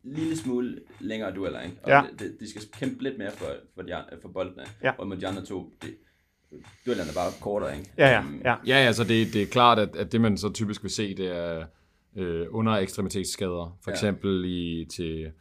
lille 0.04 0.38
smule 0.38 0.80
længere 1.00 1.36
dueller, 1.36 1.62
ikke? 1.62 1.78
Og 1.84 1.90
Ja. 1.90 2.02
det, 2.12 2.20
det, 2.20 2.38
de 2.40 2.50
skal 2.50 2.62
kæmpe 2.80 3.04
lidt 3.04 3.18
mere 3.18 3.32
for, 3.32 3.46
for, 3.76 3.82
de, 3.82 4.04
for 4.22 4.30
boldene, 4.30 4.64
Ja. 4.84 4.92
og 4.98 5.08
mod 5.08 5.18
de 5.18 5.28
andre 5.28 5.46
to, 5.46 5.74
det, 5.82 5.96
duellerne 6.86 7.10
er 7.10 7.14
bare 7.14 7.32
kortere, 7.42 7.78
ikke? 7.78 7.92
Ja, 7.98 8.08
ja, 8.10 8.20
Øhm, 8.22 8.42
ja. 8.46 8.56
Ja, 8.68 8.76
altså 8.76 9.04
det, 9.04 9.34
det 9.34 9.42
er 9.42 9.46
klart, 9.48 9.80
at, 9.80 9.96
at 9.96 10.12
det 10.12 10.22
man 10.22 10.38
så 10.38 10.54
typisk 10.54 10.84
vil 10.84 10.92
se, 10.92 11.16
det 11.16 11.28
er 11.38 11.66
øh, 12.16 12.48
under 12.50 12.74
ekstremitetsskader. 12.74 13.78
For 13.84 13.92
Ja. 13.92 13.94
eksempel 13.96 14.46
i, 14.46 14.86
til 14.86 15.32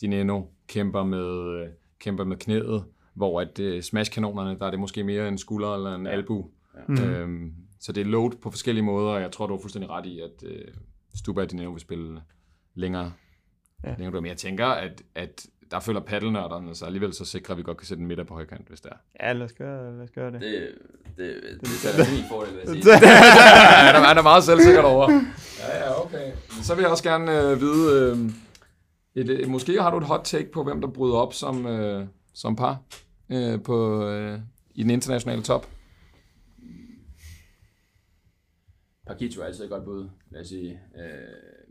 Dineno 0.00 0.42
kæmper 0.68 1.04
med, 1.04 1.66
kæmper 2.00 2.24
med 2.24 2.36
knæet, 2.36 2.84
hvor 3.14 3.40
at 3.40 3.58
øh, 3.58 3.82
smashkanonerne, 3.82 4.58
der 4.58 4.66
er 4.66 4.70
det 4.70 4.80
måske 4.80 5.04
mere 5.04 5.28
en 5.28 5.38
skulder 5.38 5.74
eller 5.74 5.94
en 5.94 6.06
ja. 6.06 6.12
albu. 6.12 6.50
Mm. 6.88 6.94
Ja. 6.94 7.04
Øhm, 7.04 7.54
så 7.80 7.92
det 7.92 8.00
er 8.00 8.04
load 8.04 8.30
på 8.30 8.50
forskellige 8.50 8.84
måder, 8.84 9.10
og 9.10 9.20
jeg 9.20 9.32
tror, 9.32 9.46
du 9.46 9.54
har 9.54 9.60
fuldstændig 9.60 9.90
ret 9.90 10.06
i, 10.06 10.20
at 10.20 10.44
øh, 10.46 10.64
Stuba 11.14 11.40
og 11.42 11.50
Dineno 11.50 11.70
vil 11.70 11.80
spille 11.80 12.20
længere. 12.74 13.12
Ja. 13.84 13.94
Længere. 13.98 14.20
Men 14.20 14.28
jeg 14.28 14.36
tænker, 14.36 14.66
at, 14.66 15.02
at 15.14 15.46
der 15.70 15.80
følger 15.80 16.00
paddelnørderne, 16.00 16.74
så 16.74 16.84
alligevel 16.84 17.14
så 17.14 17.24
sikrer 17.24 17.54
at 17.54 17.58
vi 17.58 17.62
godt 17.62 17.76
kan 17.76 17.86
sætte 17.86 18.00
en 18.00 18.06
midter 18.06 18.24
på 18.24 18.34
højkant, 18.34 18.68
hvis 18.68 18.80
det 18.80 18.92
er. 18.92 19.26
Ja, 19.26 19.32
lad 19.32 19.44
os 19.44 19.52
gøre, 19.52 19.96
lad 19.96 20.04
os 20.04 20.10
gøre 20.10 20.32
det. 20.32 20.40
Det, 20.40 20.68
det, 21.16 21.36
det, 21.42 21.60
det 21.60 22.06
er 22.06 22.14
min 22.14 22.24
fordel, 22.30 22.52
vil 22.52 22.60
jeg 22.64 22.82
sige. 22.82 22.96
han, 23.86 23.94
er, 23.94 24.08
han 24.08 24.18
er 24.18 24.22
meget 24.22 24.44
selvsikker 24.44 24.82
over. 24.82 25.10
Ja, 25.60 25.78
ja, 25.78 26.04
okay. 26.04 26.32
Så 26.62 26.74
vil 26.74 26.82
jeg 26.82 26.90
også 26.90 27.04
gerne 27.04 27.40
øh, 27.40 27.60
vide, 27.60 28.10
øh, 28.10 28.30
et, 29.14 29.30
et, 29.30 29.48
måske 29.48 29.82
har 29.82 29.90
du 29.90 29.98
et 29.98 30.04
hot 30.04 30.20
take 30.24 30.52
på, 30.52 30.64
hvem 30.64 30.80
der 30.80 30.88
bryder 30.88 31.16
op 31.16 31.34
som, 31.34 31.66
øh, 31.66 32.06
som 32.32 32.56
par 32.56 32.82
øh, 33.28 33.62
på, 33.62 34.08
øh, 34.08 34.40
i 34.74 34.82
den 34.82 34.90
internationale 34.90 35.42
top. 35.42 35.66
Pakito 39.06 39.40
er 39.40 39.44
altid 39.44 39.64
et 39.64 39.70
godt 39.70 39.84
bud, 39.84 40.08
vil 40.30 40.36
jeg 40.36 40.46
sige. 40.46 40.80
Øh, 40.96 41.62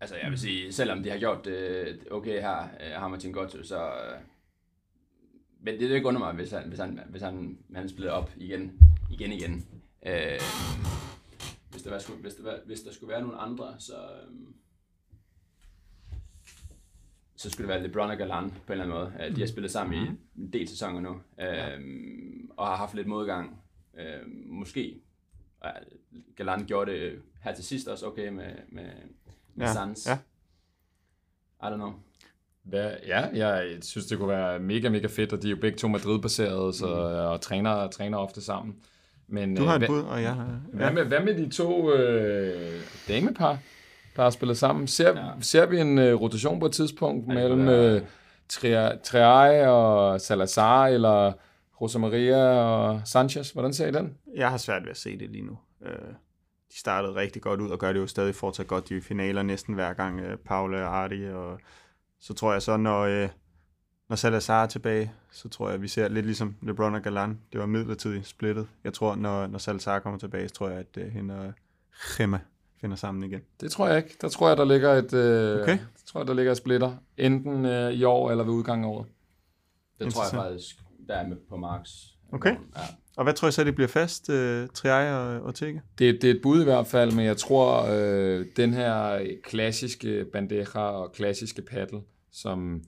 altså, 0.00 0.16
jeg 0.16 0.30
vil 0.30 0.38
sige, 0.38 0.72
selvom 0.72 1.02
de 1.02 1.10
har 1.10 1.18
gjort 1.18 1.44
det 1.44 1.98
okay 2.10 2.40
her, 2.40 2.62
øh, 2.62 3.00
har 3.00 3.08
Martin 3.08 3.32
Gotto, 3.32 3.62
så... 3.62 3.84
Øh, 3.84 4.20
men 5.60 5.80
det 5.80 5.90
er 5.90 5.94
ikke 5.94 6.08
under 6.08 6.18
mig, 6.18 6.34
hvis 6.34 6.50
han, 6.50 6.68
hvis 6.68 6.78
han, 6.78 7.00
hvis 7.10 7.22
han, 7.22 7.58
han 7.74 7.88
spiller 7.88 8.12
op 8.12 8.30
igen, 8.36 8.78
igen, 9.10 9.32
igen. 9.32 9.66
Øh, 10.06 10.40
hvis, 11.70 11.82
der 11.82 11.90
var, 11.90 12.20
hvis, 12.20 12.34
der 12.34 12.42
var, 12.42 12.58
hvis 12.66 12.80
der 12.80 12.92
skulle 12.92 13.12
være 13.12 13.22
nogle 13.22 13.36
andre, 13.36 13.74
så... 13.78 13.94
Øh, 13.94 14.32
så 17.42 17.50
skulle 17.50 17.68
det 17.68 17.74
være 17.74 17.82
LeBron 17.88 18.10
og 18.10 18.16
Galan 18.16 18.50
på 18.66 18.72
en 18.72 18.80
eller 18.80 18.84
anden 18.84 18.98
måde. 18.98 19.12
Øh, 19.28 19.36
De 19.36 19.40
har 19.40 19.48
spillet 19.48 19.70
sammen 19.70 20.02
i 20.02 20.40
en 20.42 20.52
del 20.52 20.68
sæsoner 20.68 21.00
nu, 21.00 21.10
øh, 21.40 21.80
og 22.56 22.66
har 22.66 22.76
haft 22.76 22.94
lidt 22.94 23.06
modgang. 23.06 23.60
Øh, 23.98 24.26
måske. 24.46 25.00
Galan 26.36 26.64
gjorde 26.66 26.90
det 26.92 27.12
her 27.44 27.54
til 27.54 27.64
sidst 27.64 27.88
også 27.88 28.06
okay 28.06 28.28
med, 28.28 28.44
med, 28.68 28.84
med 29.54 29.66
Ja, 29.66 29.72
Sands. 29.72 30.06
ja. 30.06 30.14
I 31.62 31.70
don't 31.72 31.74
know. 31.74 31.92
Hvad, 32.62 32.92
ja, 33.06 33.20
jeg 33.20 33.78
synes, 33.82 34.06
det 34.06 34.18
kunne 34.18 34.28
være 34.28 34.58
mega, 34.58 34.88
mega 34.88 35.06
fedt, 35.06 35.32
og 35.32 35.42
de 35.42 35.46
er 35.46 35.50
jo 35.50 35.56
begge 35.60 35.78
to 35.78 35.88
Madrid-baserede, 35.88 36.72
så, 36.72 36.86
og 37.32 37.40
træner, 37.40 37.88
træner 37.88 38.18
ofte 38.18 38.40
sammen. 38.40 38.76
Men, 39.26 39.56
Du 39.56 39.62
øh, 39.62 39.68
har 39.68 39.76
et 39.78 39.86
bud, 39.86 40.02
og 40.02 40.22
jeg 40.22 40.34
har... 40.34 40.60
Hvad 40.72 40.92
med, 40.92 41.04
hvad 41.04 41.20
med 41.20 41.34
de 41.34 41.50
to 41.50 41.92
øh, 41.94 42.80
damepar, 43.08 43.58
der 44.16 44.22
har 44.22 44.30
spillet 44.30 44.56
sammen? 44.58 44.86
Ser, 44.86 45.08
ja. 45.20 45.30
Ser 45.40 45.66
vi 45.66 45.80
en 45.80 45.98
øh, 45.98 46.20
rotation 46.20 46.60
på 46.60 46.66
et 46.66 46.72
tidspunkt 46.72 47.28
Ja, 47.28 47.34
mellem 47.34 47.66
være- 47.66 47.96
øh, 47.96 48.02
Tria- 48.52 48.96
Triay 49.04 49.66
og 49.66 50.20
Salazar, 50.20 50.86
eller 50.86 51.32
Rosa 51.80 51.98
Maria 51.98 52.36
og 52.54 53.00
Sanchez? 53.04 53.50
Hvordan 53.50 53.72
ser 53.72 53.86
I 53.86 53.90
den? 53.90 54.16
Jeg 54.36 54.50
har 54.50 54.56
svært 54.56 54.82
ved 54.82 54.90
at 54.90 54.96
se 54.96 55.18
det 55.18 55.30
lige 55.30 55.46
nu. 55.46 55.58
Øh, 55.86 55.92
de 56.72 56.78
startede 56.78 57.14
rigtig 57.14 57.42
godt 57.42 57.60
ud, 57.60 57.70
og 57.70 57.78
gør 57.78 57.92
det 57.92 58.00
jo 58.00 58.06
stadig 58.06 58.34
fortsat 58.34 58.66
godt. 58.66 58.88
De 58.88 58.96
er 58.96 59.00
finaler 59.00 59.42
næsten 59.42 59.74
hver 59.74 59.92
gang, 59.92 60.20
øh, 60.20 60.36
Paula 60.36 60.82
og 60.84 60.96
Arti, 60.96 61.24
og 61.34 61.58
så 62.20 62.34
tror 62.34 62.52
jeg 62.52 62.62
så, 62.62 62.76
når, 62.76 63.00
øh, 63.00 63.28
når 64.08 64.16
Salazar 64.16 64.62
er 64.62 64.66
tilbage, 64.66 65.12
så 65.30 65.48
tror 65.48 65.66
jeg, 65.68 65.74
at 65.74 65.82
vi 65.82 65.88
ser 65.88 66.08
lidt 66.08 66.26
ligesom 66.26 66.56
LeBron 66.62 66.94
og 66.94 67.02
Galan. 67.02 67.38
Det 67.52 67.60
var 67.60 67.66
midlertidigt 67.66 68.26
splittet. 68.26 68.68
Jeg 68.84 68.92
tror, 68.92 69.14
når, 69.14 69.46
når 69.46 69.58
Salazar 69.58 69.98
kommer 69.98 70.18
tilbage, 70.18 70.48
så 70.48 70.54
tror 70.54 70.68
jeg, 70.68 70.78
at 70.78 70.96
øh, 70.96 71.12
hende 71.12 71.38
og 71.38 71.52
Gemma 72.18 72.40
finder 72.82 72.96
sammen 72.96 73.24
igen. 73.24 73.40
Det 73.60 73.70
tror 73.70 73.88
jeg 73.88 73.96
ikke. 73.96 74.16
Der 74.20 74.28
tror 74.28 74.48
jeg, 74.48 74.56
der 74.56 74.64
ligger 74.64 74.92
et, 74.92 75.14
øh, 75.14 75.62
Okay. 75.62 75.78
der 75.78 76.02
tror 76.06 76.20
jeg, 76.20 76.26
der 76.26 76.34
ligger 76.34 76.52
et 76.52 76.58
splitter. 76.58 76.92
Enten 77.16 77.64
øh, 77.64 77.92
i 77.92 78.04
år 78.04 78.30
eller 78.30 78.44
ved 78.44 78.52
udgangen 78.52 78.84
af 78.84 78.88
året. 78.88 79.06
Det 79.98 80.14
tror 80.14 80.22
jeg 80.22 80.44
faktisk, 80.44 80.76
der 81.08 81.14
er 81.14 81.28
med 81.28 81.36
på 81.48 81.56
Marks. 81.56 81.90
Okay. 82.32 82.50
Ja. 82.50 82.80
Og 83.16 83.24
hvad 83.24 83.34
tror 83.34 83.48
I 83.48 83.52
så, 83.52 83.64
det 83.64 83.74
bliver 83.74 83.88
fast, 83.88 84.30
øh, 84.30 84.68
Triay 84.74 85.12
og 85.12 85.42
Ortega? 85.42 85.78
Det, 85.98 86.22
det 86.22 86.30
er 86.30 86.34
et 86.34 86.40
bud 86.42 86.60
i 86.60 86.64
hvert 86.64 86.86
fald, 86.86 87.12
men 87.12 87.24
jeg 87.24 87.36
tror, 87.36 87.86
øh, 87.90 88.46
den 88.56 88.74
her 88.74 89.20
klassiske 89.44 90.26
bandeja 90.32 90.78
og 90.78 91.12
klassiske 91.12 91.62
paddle, 91.62 92.00
som 92.32 92.82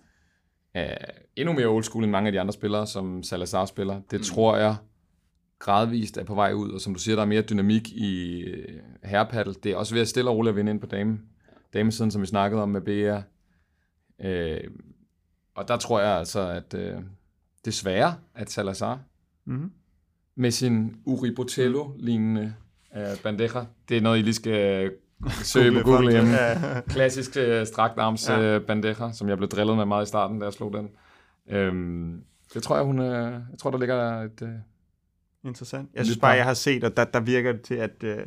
er 0.75 0.97
endnu 1.37 1.55
mere 1.55 1.67
old 1.67 1.85
school 1.85 2.05
end 2.05 2.11
mange 2.11 2.27
af 2.27 2.33
de 2.33 2.41
andre 2.41 2.53
spillere, 2.53 2.87
som 2.87 3.23
Salazar 3.23 3.65
spiller, 3.65 4.01
det 4.11 4.21
mm. 4.21 4.25
tror 4.25 4.57
jeg 4.57 4.77
gradvist 5.65 6.17
er 6.19 6.25
på 6.25 6.35
vej 6.35 6.53
ud, 6.53 6.71
og 6.71 6.81
som 6.81 6.95
du 6.95 7.01
siger, 7.01 7.15
der 7.15 7.23
er 7.23 7.27
mere 7.27 7.43
dynamik 7.43 7.93
i 7.93 8.41
øh, 8.41 8.79
herrepaddle. 9.05 9.55
Det 9.63 9.73
er 9.73 9.77
også 9.77 9.95
ved 9.95 10.03
at 10.03 10.09
stille 10.09 10.31
og 10.31 10.37
roligt 10.37 10.51
at 10.51 10.57
vinde 10.57 10.71
ind 10.71 10.81
på 10.81 10.87
dame, 10.87 11.19
damesiden, 11.75 12.11
som 12.11 12.23
vi 12.23 12.27
snakkede 12.27 12.63
om 12.63 12.69
med 12.69 12.81
Bea. 12.81 13.23
Øh, 14.25 14.61
og 15.55 15.69
der 15.69 15.77
tror 15.77 16.01
jeg 16.01 16.19
altså, 16.19 16.49
at 16.49 16.75
øh, 16.75 16.97
desværre, 17.65 18.15
at 18.35 18.51
Salazar 18.51 19.01
Mm-hmm. 19.47 19.71
med 20.35 20.51
sin 20.51 20.97
Uri 21.05 21.31
Botello-lignende 21.35 22.55
øh, 22.97 23.23
bandeja. 23.23 23.65
Det 23.89 23.97
er 23.97 24.01
noget, 24.01 24.19
I 24.19 24.23
lige 24.23 24.35
skal 24.35 24.93
søge 25.53 25.73
på 25.73 25.91
Google 25.91 26.11
hjemme. 26.13 26.31
Ja. 26.31 26.81
Klassisk 26.89 27.37
øh, 27.37 27.67
strakt 27.67 27.99
arms 27.99 28.29
Ja. 28.29 28.41
ja. 28.41 28.55
øh, 28.57 28.61
bandeja, 28.67 29.13
som 29.13 29.29
jeg 29.29 29.37
blev 29.37 29.49
drillet 29.49 29.77
med 29.77 29.85
meget 29.85 30.07
i 30.07 30.09
starten, 30.09 30.39
da 30.39 30.45
jeg 30.45 30.53
slog 30.53 30.73
den. 30.73 30.89
Øhm, 31.49 32.23
det 32.55 32.63
tror 32.63 32.77
jeg, 32.77 32.85
hun, 32.85 32.99
øh, 32.99 33.33
jeg 33.51 33.59
tror, 33.59 33.71
der 33.71 33.79
ligger 33.79 34.21
et... 34.23 34.43
Øh, 34.43 34.49
Interessant. 35.45 35.91
Jeg 35.95 36.05
synes 36.05 36.19
bare, 36.19 36.31
jeg 36.31 36.45
har 36.45 36.55
set, 36.55 36.85
og 36.85 36.97
der, 36.97 37.05
der 37.05 37.21
virker 37.21 37.53
det 37.53 37.63
til, 37.63 37.75
at, 37.75 38.03
øh, 38.05 38.19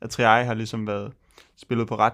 at 0.00 0.10
Triay 0.10 0.44
har 0.44 0.54
ligesom 0.54 0.86
været 0.86 1.12
spillet 1.56 1.88
på 1.88 1.96
ret, 1.96 2.12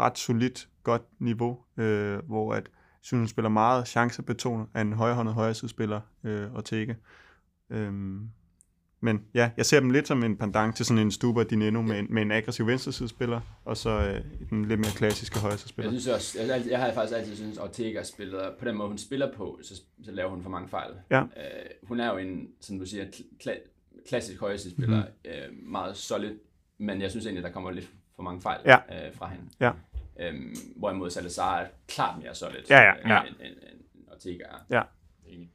ret 0.00 0.18
solidt, 0.18 0.68
godt 0.82 1.02
niveau, 1.18 1.58
øh, 1.76 2.18
hvor 2.18 2.54
at, 2.54 2.62
jeg 2.64 3.08
synes, 3.08 3.20
hun 3.20 3.28
spiller 3.28 3.48
meget 3.48 3.88
chancebetonet 3.88 4.66
af 4.74 4.80
en 4.80 4.92
højrehåndet 4.92 5.34
højresidespiller, 5.34 6.00
øh, 6.24 6.54
Ortega. 6.54 6.94
Øhm, 7.70 8.28
men 9.00 9.20
ja, 9.34 9.50
jeg 9.56 9.66
ser 9.66 9.80
dem 9.80 9.90
lidt 9.90 10.08
som 10.08 10.22
en 10.24 10.36
pendant 10.36 10.76
til 10.76 10.86
sådan 10.86 11.02
en 11.02 11.10
Stuber 11.10 11.42
Dineno 11.42 11.82
med, 11.82 11.98
en- 11.98 12.06
med 12.10 12.22
en 12.22 12.30
aggressiv 12.32 12.66
venstresidespiller, 12.66 13.40
og 13.64 13.76
så 13.76 13.90
øh, 13.90 14.48
den 14.50 14.64
lidt 14.64 14.80
mere 14.80 14.90
klassiske 14.90 15.34
Jeg 15.36 15.42
højresidespiller. 15.42 15.90
synes 15.90 16.06
også, 16.06 16.38
jeg, 16.42 16.62
jeg 16.70 16.78
har 16.80 16.92
faktisk 16.92 17.16
altid 17.18 17.36
synes 17.36 17.58
Ortega 17.58 18.02
spiller, 18.02 18.50
på 18.58 18.64
den 18.64 18.76
måde 18.76 18.88
hun 18.88 18.98
spiller 18.98 19.32
på, 19.36 19.58
så, 19.62 19.74
så 20.04 20.12
laver 20.12 20.30
hun 20.30 20.42
for 20.42 20.50
mange 20.50 20.68
fejl. 20.68 20.90
Ja. 21.10 21.20
Øh, 21.20 21.26
hun 21.82 22.00
er 22.00 22.10
jo 22.12 22.16
en, 22.18 22.48
som 22.60 22.78
du 22.78 22.86
siger, 22.86 23.04
kla- 23.44 23.70
klassisk 24.08 24.40
højresidsspiller, 24.40 24.96
mm-hmm. 24.96 25.30
øh, 25.64 25.70
meget 25.70 25.96
solid, 25.96 26.34
men 26.78 27.00
jeg 27.00 27.10
synes 27.10 27.26
egentlig, 27.26 27.44
der 27.44 27.50
kommer 27.50 27.70
lidt 27.70 27.90
for 28.16 28.22
mange 28.22 28.40
fejl 28.42 28.60
Ja. 28.64 29.06
øh, 29.06 29.14
fra 29.14 29.28
hende. 29.28 29.44
Ja. 29.60 29.70
Øhm, 30.20 30.56
hvorimod 30.76 31.10
Salazar 31.10 31.58
er 31.60 31.66
klart 31.88 32.18
mere 32.22 32.34
solid, 32.34 32.58
Ja, 32.70 32.80
ja, 32.82 32.92
øh, 32.92 33.08
ja. 33.08 33.20
End, 33.22 33.36
end, 33.40 33.56
end 33.94 34.04
Ortega 34.12 34.44
er. 34.44 34.64
Ja. 34.70 34.82
Øhm, 35.32 35.48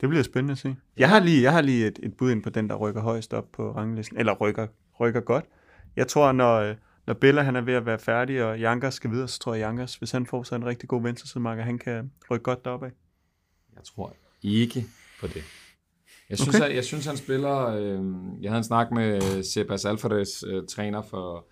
Det 0.00 0.08
bliver 0.08 0.22
spændende 0.22 0.52
at 0.52 0.58
se. 0.58 0.76
Jeg 0.96 1.08
har 1.08 1.20
lige, 1.20 1.42
jeg 1.42 1.52
har 1.52 1.60
lige 1.60 1.86
et, 1.86 1.98
et 2.02 2.16
bud 2.16 2.30
ind 2.32 2.42
på 2.42 2.50
den, 2.50 2.68
der 2.68 2.74
rykker 2.76 3.00
højst 3.00 3.34
op 3.34 3.52
på 3.52 3.72
ranglisten. 3.72 4.18
Eller 4.18 4.32
rykker, 4.32 4.66
rykker 5.00 5.20
godt. 5.20 5.44
Jeg 5.96 6.08
tror, 6.08 6.32
når, 6.32 6.56
øh, 6.60 6.76
når 7.06 7.14
Bella 7.14 7.42
han 7.42 7.56
er 7.56 7.60
ved 7.60 7.74
at 7.74 7.86
være 7.86 7.98
færdig, 7.98 8.44
og 8.44 8.60
Jankers 8.60 8.94
skal 8.94 9.10
videre, 9.10 9.28
så 9.28 9.38
tror 9.38 9.54
jeg, 9.54 9.60
Jankers, 9.60 9.94
hvis 9.96 10.10
han 10.10 10.26
får 10.26 10.42
sig 10.42 10.56
en 10.56 10.66
rigtig 10.66 10.88
god 10.88 11.02
venstresidemarker, 11.02 11.62
han 11.62 11.78
kan 11.78 12.12
rykke 12.30 12.42
godt 12.42 12.64
deroppe 12.64 12.86
af. 12.86 12.92
jeg 13.76 13.84
tror 13.84 14.16
ikke 14.42 14.84
på 15.20 15.26
det. 15.26 15.42
Jeg 16.30 16.38
synes, 16.38 16.54
Okay. 16.54 16.66
jeg, 16.68 16.76
jeg 16.76 16.84
synes 16.84 17.06
han 17.06 17.16
spiller... 17.16 17.66
Øh, 17.66 18.02
jeg 18.40 18.50
havde 18.50 18.58
en 18.58 18.64
snak 18.64 18.90
med 18.90 19.42
Sebas 19.42 19.84
Alvarez, 19.84 20.42
øh, 20.46 20.62
træner 20.68 21.02
for 21.02 21.46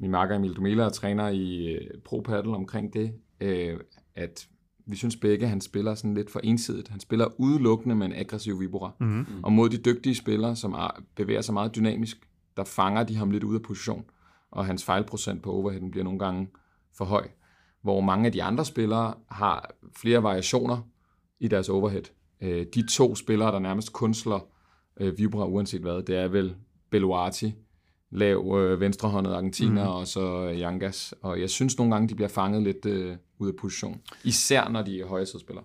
min 0.00 0.10
makker 0.10 0.36
Emil 0.36 0.54
Dumela, 0.54 0.84
og 0.84 0.92
træner 0.92 1.28
i 1.28 1.66
øh, 1.66 1.80
Pro 2.04 2.20
Paddle 2.20 2.54
omkring 2.54 2.92
det, 2.92 3.12
øh, 3.40 3.80
at 4.14 4.48
vi 4.86 4.96
synes 4.96 5.16
begge, 5.16 5.48
han 5.48 5.60
spiller 5.60 5.94
sådan 5.94 6.14
lidt 6.14 6.30
for 6.30 6.40
ensidigt. 6.44 6.88
Han 6.88 7.00
spiller 7.00 7.40
udelukkende 7.40 7.94
med 7.94 8.06
en 8.06 8.12
aggressiv 8.12 8.60
vibora. 8.60 8.90
Mm-hmm. 9.00 9.44
Og 9.44 9.52
mod 9.52 9.68
de 9.68 9.76
dygtige 9.76 10.14
spillere, 10.14 10.56
som 10.56 10.72
er, 10.72 11.02
bevæger 11.16 11.40
sig 11.40 11.54
meget 11.54 11.74
dynamisk, 11.76 12.16
der 12.56 12.64
fanger 12.64 13.02
de 13.02 13.16
ham 13.16 13.30
lidt 13.30 13.44
ud 13.44 13.54
af 13.54 13.62
position. 13.62 14.04
Og 14.50 14.66
hans 14.66 14.84
fejlprocent 14.84 15.42
på 15.42 15.52
overheaden 15.52 15.90
bliver 15.90 16.04
nogle 16.04 16.18
gange 16.18 16.48
for 16.96 17.04
høj. 17.04 17.28
Hvor 17.82 18.00
mange 18.00 18.26
af 18.26 18.32
de 18.32 18.42
andre 18.42 18.64
spillere 18.64 19.14
har 19.30 19.70
flere 19.96 20.22
variationer 20.22 20.78
i 21.40 21.48
deres 21.48 21.68
overhead. 21.68 22.02
Øh, 22.40 22.66
de 22.74 22.86
to 22.86 23.14
spillere, 23.14 23.52
der 23.52 23.58
nærmest 23.58 23.92
kun 23.92 24.14
slår 24.14 24.54
øh, 25.00 25.18
vibra 25.18 25.46
uanset 25.46 25.80
hvad, 25.80 26.02
det 26.02 26.16
er 26.16 26.28
vel 26.28 26.54
Beluati, 26.90 27.54
lav 28.10 28.58
øh, 28.58 28.80
venstrehåndet 28.80 29.32
argentiner, 29.32 29.84
mm. 29.84 29.90
og 29.90 30.06
så 30.06 30.48
øh, 30.48 30.60
Yangas. 30.60 31.14
Og 31.22 31.40
jeg 31.40 31.50
synes 31.50 31.78
nogle 31.78 31.94
gange, 31.94 32.08
de 32.08 32.14
bliver 32.14 32.28
fanget 32.28 32.62
lidt 32.62 32.86
øh, 32.86 33.16
ud 33.38 33.48
af 33.48 33.54
position. 33.60 34.00
Især 34.24 34.68
når 34.68 34.82
de 34.82 35.00
er 35.00 35.06
højre 35.06 35.26
spillere. 35.26 35.64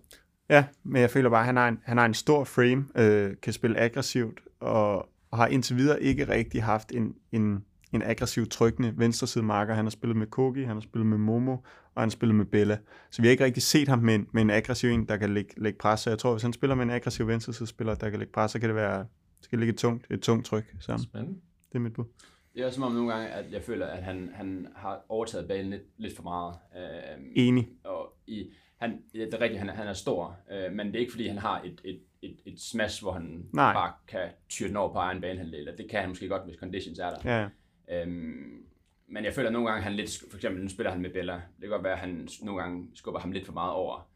Ja, 0.49 0.65
men 0.83 1.01
jeg 1.01 1.09
føler 1.09 1.29
bare, 1.29 1.39
at 1.39 1.45
han 1.45 1.55
har 1.55 1.67
en, 1.67 1.79
han 1.83 1.97
har 1.97 2.05
en 2.05 2.13
stor 2.13 2.43
frame, 2.43 2.85
øh, 2.95 3.35
kan 3.41 3.53
spille 3.53 3.79
aggressivt, 3.79 4.39
og, 4.59 5.09
og 5.31 5.37
har 5.37 5.47
indtil 5.47 5.77
videre 5.77 6.03
ikke 6.03 6.29
rigtig 6.29 6.63
haft 6.63 6.91
en, 6.91 7.15
en, 7.31 7.63
en 7.93 8.01
aggressiv 8.01 8.45
trykkende 8.47 8.93
venstresidemarker. 8.97 9.73
Han 9.73 9.85
har 9.85 9.89
spillet 9.89 10.17
med 10.17 10.27
Kogi, 10.27 10.63
han 10.63 10.75
har 10.75 10.81
spillet 10.81 11.07
med 11.07 11.17
Momo, 11.17 11.51
og 11.51 12.01
han 12.01 12.03
har 12.03 12.09
spillet 12.09 12.35
med 12.35 12.45
Bella. 12.45 12.77
Så 13.11 13.21
vi 13.21 13.27
har 13.27 13.31
ikke 13.31 13.43
rigtig 13.45 13.63
set 13.63 13.87
ham 13.87 13.99
med 13.99 14.15
en, 14.15 14.27
med 14.31 14.41
en 14.41 14.49
aggressiv 14.49 14.89
en, 14.89 15.05
der 15.07 15.17
kan 15.17 15.33
lægge, 15.33 15.53
lægge 15.61 15.77
pres. 15.79 15.99
Så 15.99 16.09
jeg 16.09 16.19
tror, 16.19 16.31
hvis 16.31 16.43
han 16.43 16.53
spiller 16.53 16.75
med 16.75 16.83
en 16.83 16.89
aggressiv 16.91 17.27
venstresidespiller, 17.27 17.95
der 17.95 18.09
kan 18.09 18.19
lægge 18.19 18.31
pres, 18.33 18.51
så 18.51 18.59
kan 18.59 18.69
det 18.69 18.75
være 18.75 19.05
det 19.41 19.49
kan 19.49 19.59
ligge 19.59 19.71
et 19.73 19.77
tungt, 19.77 20.05
et 20.11 20.21
tungt 20.21 20.45
tryk 20.45 20.75
sammen. 20.79 21.03
Spændende. 21.03 21.39
Det 21.69 21.75
er 21.75 21.79
mit 21.79 21.93
bud. 21.93 22.05
det 22.53 22.61
er 22.61 22.65
også 22.65 22.75
som 22.75 22.83
om 22.83 22.91
nogle 22.91 23.11
gange, 23.13 23.27
at 23.27 23.51
jeg 23.51 23.61
føler, 23.63 23.85
at 23.87 24.03
han, 24.03 24.29
han 24.33 24.67
har 24.75 25.05
overtaget 25.09 25.47
banen 25.47 25.69
lidt, 25.69 25.81
lidt 25.97 26.15
for 26.15 26.23
meget. 26.23 26.55
Øhm, 26.77 27.31
Enig. 27.35 27.69
og 27.83 28.13
i, 28.27 28.51
han, 28.77 28.99
ja, 29.13 29.19
det 29.19 29.33
er 29.33 29.41
rigtigt, 29.41 29.59
han, 29.59 29.69
er- 29.69 29.73
han 29.73 29.87
er 29.87 29.93
stor, 29.93 30.37
øh, 30.51 30.73
men 30.73 30.87
det 30.87 30.95
er 30.95 30.99
ikke 30.99 31.11
fordi, 31.11 31.27
han 31.27 31.37
har 31.37 31.61
et, 31.61 31.81
et, 31.85 31.99
et, 32.21 32.37
et 32.45 32.61
smash, 32.61 33.03
hvor 33.03 33.11
han 33.11 33.45
Nej. 33.53 33.73
bare 33.73 33.91
kan 34.07 34.19
tyre 34.49 34.67
den 34.67 34.77
over 34.77 34.93
på 34.93 34.97
egen 34.99 35.21
banehalvdel. 35.21 35.69
Det 35.77 35.89
kan 35.89 35.99
han 35.99 36.09
måske 36.09 36.27
godt, 36.27 36.43
hvis 36.45 36.55
conditions 36.59 36.99
er 36.99 37.09
der. 37.09 37.39
Ja. 37.41 37.47
Øhm, 37.91 38.63
men 39.09 39.25
jeg 39.25 39.33
føler 39.33 39.49
at 39.49 39.53
nogle 39.53 39.69
gange, 39.69 39.83
han 39.83 39.93
lidt, 39.93 40.09
for 40.29 40.37
eksempel 40.37 40.63
nu 40.63 40.69
spiller 40.69 40.91
han 40.91 41.01
med 41.01 41.09
Bella, 41.09 41.33
det 41.33 41.41
kan 41.61 41.69
godt 41.69 41.83
være, 41.83 41.93
at 41.93 41.99
han 41.99 42.27
nogle 42.41 42.61
gange 42.61 42.87
skubber 42.95 43.19
ham 43.19 43.31
lidt 43.31 43.45
for 43.45 43.53
meget 43.53 43.71
over, 43.73 44.07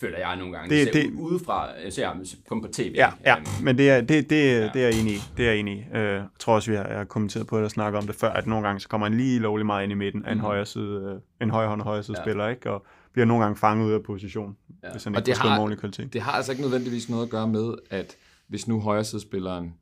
føler 0.00 0.18
jeg 0.18 0.36
nogle 0.36 0.52
gange. 0.56 0.70
Det- 0.76 0.86
Det, 0.86 0.94
ser 0.94 1.02
det- 1.10 1.18
udefra, 1.20 1.68
jeg 1.84 1.92
ser 1.92 2.06
ham 2.06 2.24
kun 2.48 2.62
på 2.62 2.68
tv. 2.72 2.92
Ja, 2.94 3.08
ja, 3.24 3.36
Øhm, 3.36 3.46
men 3.64 3.78
det 3.78 3.90
er, 3.90 4.00
det, 4.00 4.30
det, 4.30 4.36
ja. 4.36 4.62
det 4.74 4.76
er 4.84 4.88
jeg 4.88 5.00
enig 5.00 5.12
i. 5.12 5.18
Det 5.36 5.46
er 5.46 5.50
jeg 5.50 5.58
enig 5.60 5.74
i. 5.92 5.96
Øh, 5.96 6.02
jeg 6.04 6.26
tror 6.38 6.54
også, 6.54 6.70
vi 6.70 6.76
har, 6.76 6.88
jeg 6.88 6.96
har 6.96 7.04
kommenteret 7.04 7.46
på 7.46 7.56
det 7.56 7.64
og 7.64 7.70
snakket 7.70 7.98
om 7.98 8.06
det 8.06 8.16
før, 8.16 8.30
at 8.30 8.46
nogle 8.46 8.66
gange 8.66 8.80
så 8.80 8.88
kommer 8.88 9.06
han 9.06 9.16
lige 9.16 9.38
lovlig 9.38 9.66
meget 9.66 9.82
ind 9.82 9.92
i 9.92 9.94
midten 9.94 10.24
af 10.24 10.32
en 10.32 10.38
Mhm. 10.38 10.44
højre 10.44 10.66
side, 10.66 11.20
øh, 11.40 11.44
en 11.46 11.50
højre 11.50 11.68
hånd 11.68 11.80
og 11.80 11.86
højre 11.86 12.02
side 12.02 12.18
Ja. 12.18 12.24
spiller, 12.24 12.48
ikke? 12.48 12.70
Og 12.70 12.86
bliver 13.12 13.26
nogle 13.26 13.42
gange 13.44 13.56
fanget 13.56 13.86
ud 13.86 13.92
af 13.92 14.02
position, 14.02 14.56
Ja. 14.82 14.86
ja. 14.88 14.92
hvis 14.92 15.04
han 15.04 15.14
Og 15.14 15.20
ikke 15.20 15.26
det 15.26 15.36
får 15.36 15.42
slået 15.56 15.68
har- 15.70 15.76
kvalitet. 15.76 16.12
det 16.12 16.20
har 16.22 16.32
altså 16.32 16.52
ikke 16.52 16.62
nødvendigvis 16.62 17.08
noget 17.10 17.24
at 17.24 17.30
gøre 17.30 17.48
med, 17.48 17.74
at 17.90 18.16
hvis 18.48 18.68
nu 18.68 18.80
højresidespilleren 18.80 19.74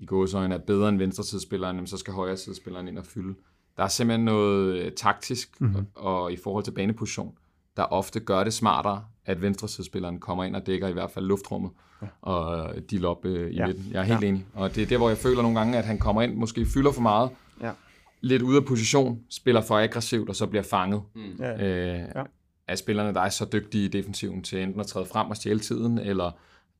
i 0.00 0.06
gåsøjne 0.06 0.54
er 0.54 0.58
bedre 0.58 0.88
end 0.88 0.98
venstresidespilleren, 0.98 1.76
jamen 1.76 1.86
så 1.86 1.96
skal 1.96 2.14
højresidespilleren 2.14 2.88
ind 2.88 2.98
og 2.98 3.04
fylde. 3.06 3.34
Der 3.76 3.82
er 3.84 3.88
simpelthen 3.88 4.24
noget 4.24 4.74
øh, 4.76 4.92
taktisk 4.92 5.60
Mhm. 5.60 5.70
mm-hmm. 5.70 5.86
og, 5.94 6.22
og 6.22 6.32
i 6.32 6.36
forhold 6.36 6.64
til 6.64 6.70
baneposition, 6.72 7.34
der 7.76 7.82
ofte 7.82 8.20
gør 8.20 8.44
det 8.44 8.52
smartere, 8.52 9.04
at 9.24 9.42
venstresidespilleren 9.42 10.20
kommer 10.20 10.44
ind 10.44 10.56
og 10.56 10.66
dækker 10.66 10.88
i 10.88 10.92
hvert 10.92 11.10
fald 11.10 11.24
luftrummet 11.24 11.70
ja. 12.02 12.06
og 12.22 12.74
øh, 12.76 12.82
deal 12.90 13.04
op 13.04 13.24
øh, 13.24 13.50
i 13.50 13.54
Ja. 13.54 13.66
midten. 13.66 13.86
Jeg 13.92 13.98
er 14.00 14.04
helt 14.04 14.22
Ja. 14.22 14.26
enig. 14.28 14.46
Og 14.54 14.74
det 14.74 14.82
er 14.82 14.86
der, 14.86 14.96
hvor 14.96 15.08
jeg 15.08 15.18
føler 15.18 15.42
nogle 15.42 15.58
gange, 15.58 15.78
at 15.78 15.84
han 15.84 15.98
kommer 15.98 16.22
ind, 16.22 16.34
måske 16.34 16.66
fylder 16.66 16.92
for 16.92 17.00
meget, 17.02 17.30
Ja. 17.60 17.72
lidt 18.20 18.42
ude 18.42 18.56
af 18.56 18.64
position, 18.64 19.20
spiller 19.30 19.60
for 19.60 19.78
aggressivt 19.78 20.28
og 20.28 20.36
så 20.36 20.46
bliver 20.46 20.62
fanget 20.62 21.02
mm. 21.14 21.22
Ja. 21.38 21.52
øh, 21.52 21.98
Ja. 21.98 22.18
ja. 22.20 22.24
af 22.68 22.78
spillerne, 22.78 23.14
der 23.14 23.20
er 23.20 23.28
så 23.28 23.46
dygtige 23.52 23.84
i 23.84 23.88
defensiven 23.88 24.42
til 24.42 24.62
enten 24.62 24.80
at 24.80 24.86
træde 24.86 25.06
frem 25.06 25.30
og 25.30 25.36
stjæle 25.36 25.58
tiden, 25.60 25.98
eller 25.98 26.30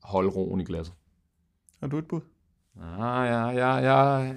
holde 0.02 0.30
roen 0.30 0.60
i 0.60 0.64
glasset. 0.64 0.94
Har 1.80 1.86
du 1.86 1.98
et 1.98 2.06
bud? 2.08 2.20
Ah, 3.00 3.26
ja, 3.28 3.48
ja, 3.48 3.76
ja, 3.76 3.96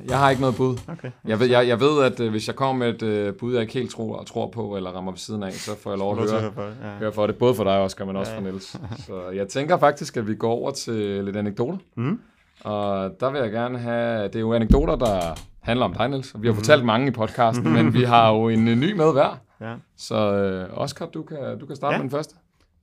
jeg 0.10 0.20
har 0.20 0.30
ikke 0.30 0.42
noget 0.42 0.56
bud. 0.56 0.78
Okay. 0.88 1.12
Jeg 1.26 1.40
ved, 1.40 1.48
jeg, 1.48 1.68
jeg 1.68 1.80
ved 1.80 2.04
at 2.04 2.20
øh, 2.20 2.32
hvis 2.32 2.48
jeg 2.48 2.56
kommer 2.56 2.86
med 2.86 2.96
et 2.96 3.02
øh, 3.08 3.34
bud, 3.36 3.54
jeg 3.54 3.62
ikke 3.62 3.74
helt 3.74 3.92
tror, 3.92 4.24
tror 4.24 4.50
på, 4.52 4.76
eller 4.78 4.90
rammer 4.92 5.12
ved 5.12 5.18
siden 5.20 5.44
af, 5.44 5.54
så 5.54 5.72
får 5.80 5.90
jeg 5.92 5.98
lov 6.00 6.12
at 6.12 6.30
høre, 6.32 6.42
høre 6.42 6.52
for 6.54 6.62
det, 6.64 6.76
ja. 6.84 6.90
høre 6.98 7.12
for 7.12 7.28
det, 7.28 7.36
både 7.38 7.56
for 7.56 7.64
dig, 7.64 7.80
Oscar, 7.80 8.06
men 8.06 8.16
også 8.16 8.32
Ja. 8.32 8.38
for 8.38 8.42
Niels. 8.44 8.78
Så 9.08 9.30
jeg 9.30 9.48
tænker 9.48 9.78
faktisk, 9.78 10.18
at 10.18 10.28
vi 10.28 10.36
går 10.36 10.52
over 10.52 10.72
til 10.72 11.24
lidt 11.26 11.36
anekdoter. 11.36 11.78
Mhm. 11.96 12.20
Og 12.64 13.12
der 13.20 13.32
vil 13.32 13.42
jeg 13.42 13.52
gerne 13.52 13.80
have, 13.80 14.24
det 14.28 14.36
er 14.36 14.40
jo 14.40 14.54
anekdoter, 14.54 14.96
der 14.96 15.40
handler 15.62 15.86
om 15.86 15.94
dig, 15.94 16.10
Niels. 16.10 16.36
Vi 16.40 16.48
har 16.48 16.54
fortalt 16.56 16.86
mange 16.86 17.08
i 17.08 17.12
podcasten, 17.12 17.74
men 17.74 17.94
vi 17.94 18.04
har 18.04 18.32
jo 18.34 18.50
en 18.50 18.68
øh, 18.68 18.76
ny 18.78 18.94
med 18.94 19.12
hver. 19.14 19.38
ja. 19.62 19.76
Så 19.98 20.16
øh, 20.36 20.70
Oscar, 20.74 21.06
du 21.06 21.24
kan, 21.24 21.60
du 21.60 21.66
kan 21.66 21.76
starte 21.76 21.94
Ja. 21.94 21.98
med 21.98 22.04
den 22.04 22.12
første. 22.12 22.36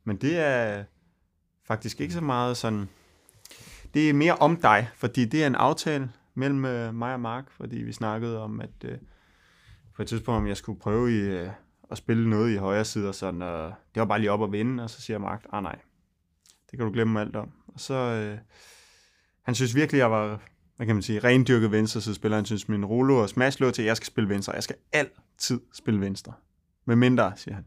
Men 0.04 0.16
det 0.16 0.38
er 0.46 0.82
faktisk 1.66 2.00
ikke 2.00 2.14
så 2.14 2.20
meget 2.20 2.56
sådan... 2.56 2.88
Det 3.94 4.10
er 4.10 4.14
mere 4.14 4.36
om 4.36 4.56
dig, 4.56 4.88
fordi 4.94 5.24
det 5.24 5.42
er 5.42 5.46
en 5.46 5.54
aftale 5.54 6.10
mellem 6.34 6.64
øh, 6.64 6.94
mig 6.94 7.14
og 7.14 7.20
Mark, 7.20 7.50
fordi 7.50 7.76
vi 7.76 7.92
snakkede 7.92 8.42
om, 8.42 8.60
at 8.60 8.84
øh, 8.84 8.98
på 9.96 10.02
et 10.02 10.08
tidspunkt, 10.08 10.36
om 10.36 10.46
jeg 10.46 10.56
skulle 10.56 10.80
prøve 10.80 11.10
i, 11.10 11.20
øh, 11.20 11.48
at 11.90 11.98
spille 11.98 12.30
noget 12.30 12.52
i 12.54 12.56
højre 12.56 12.84
side, 12.84 13.08
og 13.08 13.14
sådan, 13.14 13.42
og 13.42 13.72
det 13.94 14.00
var 14.00 14.06
bare 14.06 14.18
lige 14.18 14.30
op 14.30 14.42
at 14.42 14.52
vinde, 14.52 14.82
og 14.82 14.90
så 14.90 15.00
siger 15.00 15.18
Mark, 15.18 15.46
ah 15.52 15.62
nej, 15.62 15.78
det 16.70 16.78
kan 16.78 16.86
du 16.86 16.92
glemme 16.92 17.20
alt 17.20 17.36
om. 17.36 17.50
Og 17.66 17.80
så, 17.80 17.94
øh, 17.94 18.38
han 19.42 19.54
synes 19.54 19.74
virkelig, 19.74 19.98
jeg 19.98 20.10
var, 20.10 20.40
hvad 20.76 20.86
kan 20.86 20.96
man 20.96 21.02
sige, 21.02 21.18
rendyrket 21.18 21.72
venstre 21.72 22.14
spiller. 22.14 22.36
Han 22.36 22.44
synes, 22.44 22.68
min 22.68 22.84
Rolo 22.84 23.18
og 23.18 23.28
Smash 23.28 23.60
lå 23.60 23.70
til, 23.70 23.82
at 23.82 23.86
jeg 23.86 23.96
skal 23.96 24.06
spille 24.06 24.28
venstre. 24.28 24.52
Jeg 24.52 24.62
skal 24.62 24.76
altid 24.92 25.60
spille 25.72 26.00
venstre. 26.00 26.32
Med 26.84 26.96
mindre, 26.96 27.32
siger 27.36 27.54
han, 27.54 27.66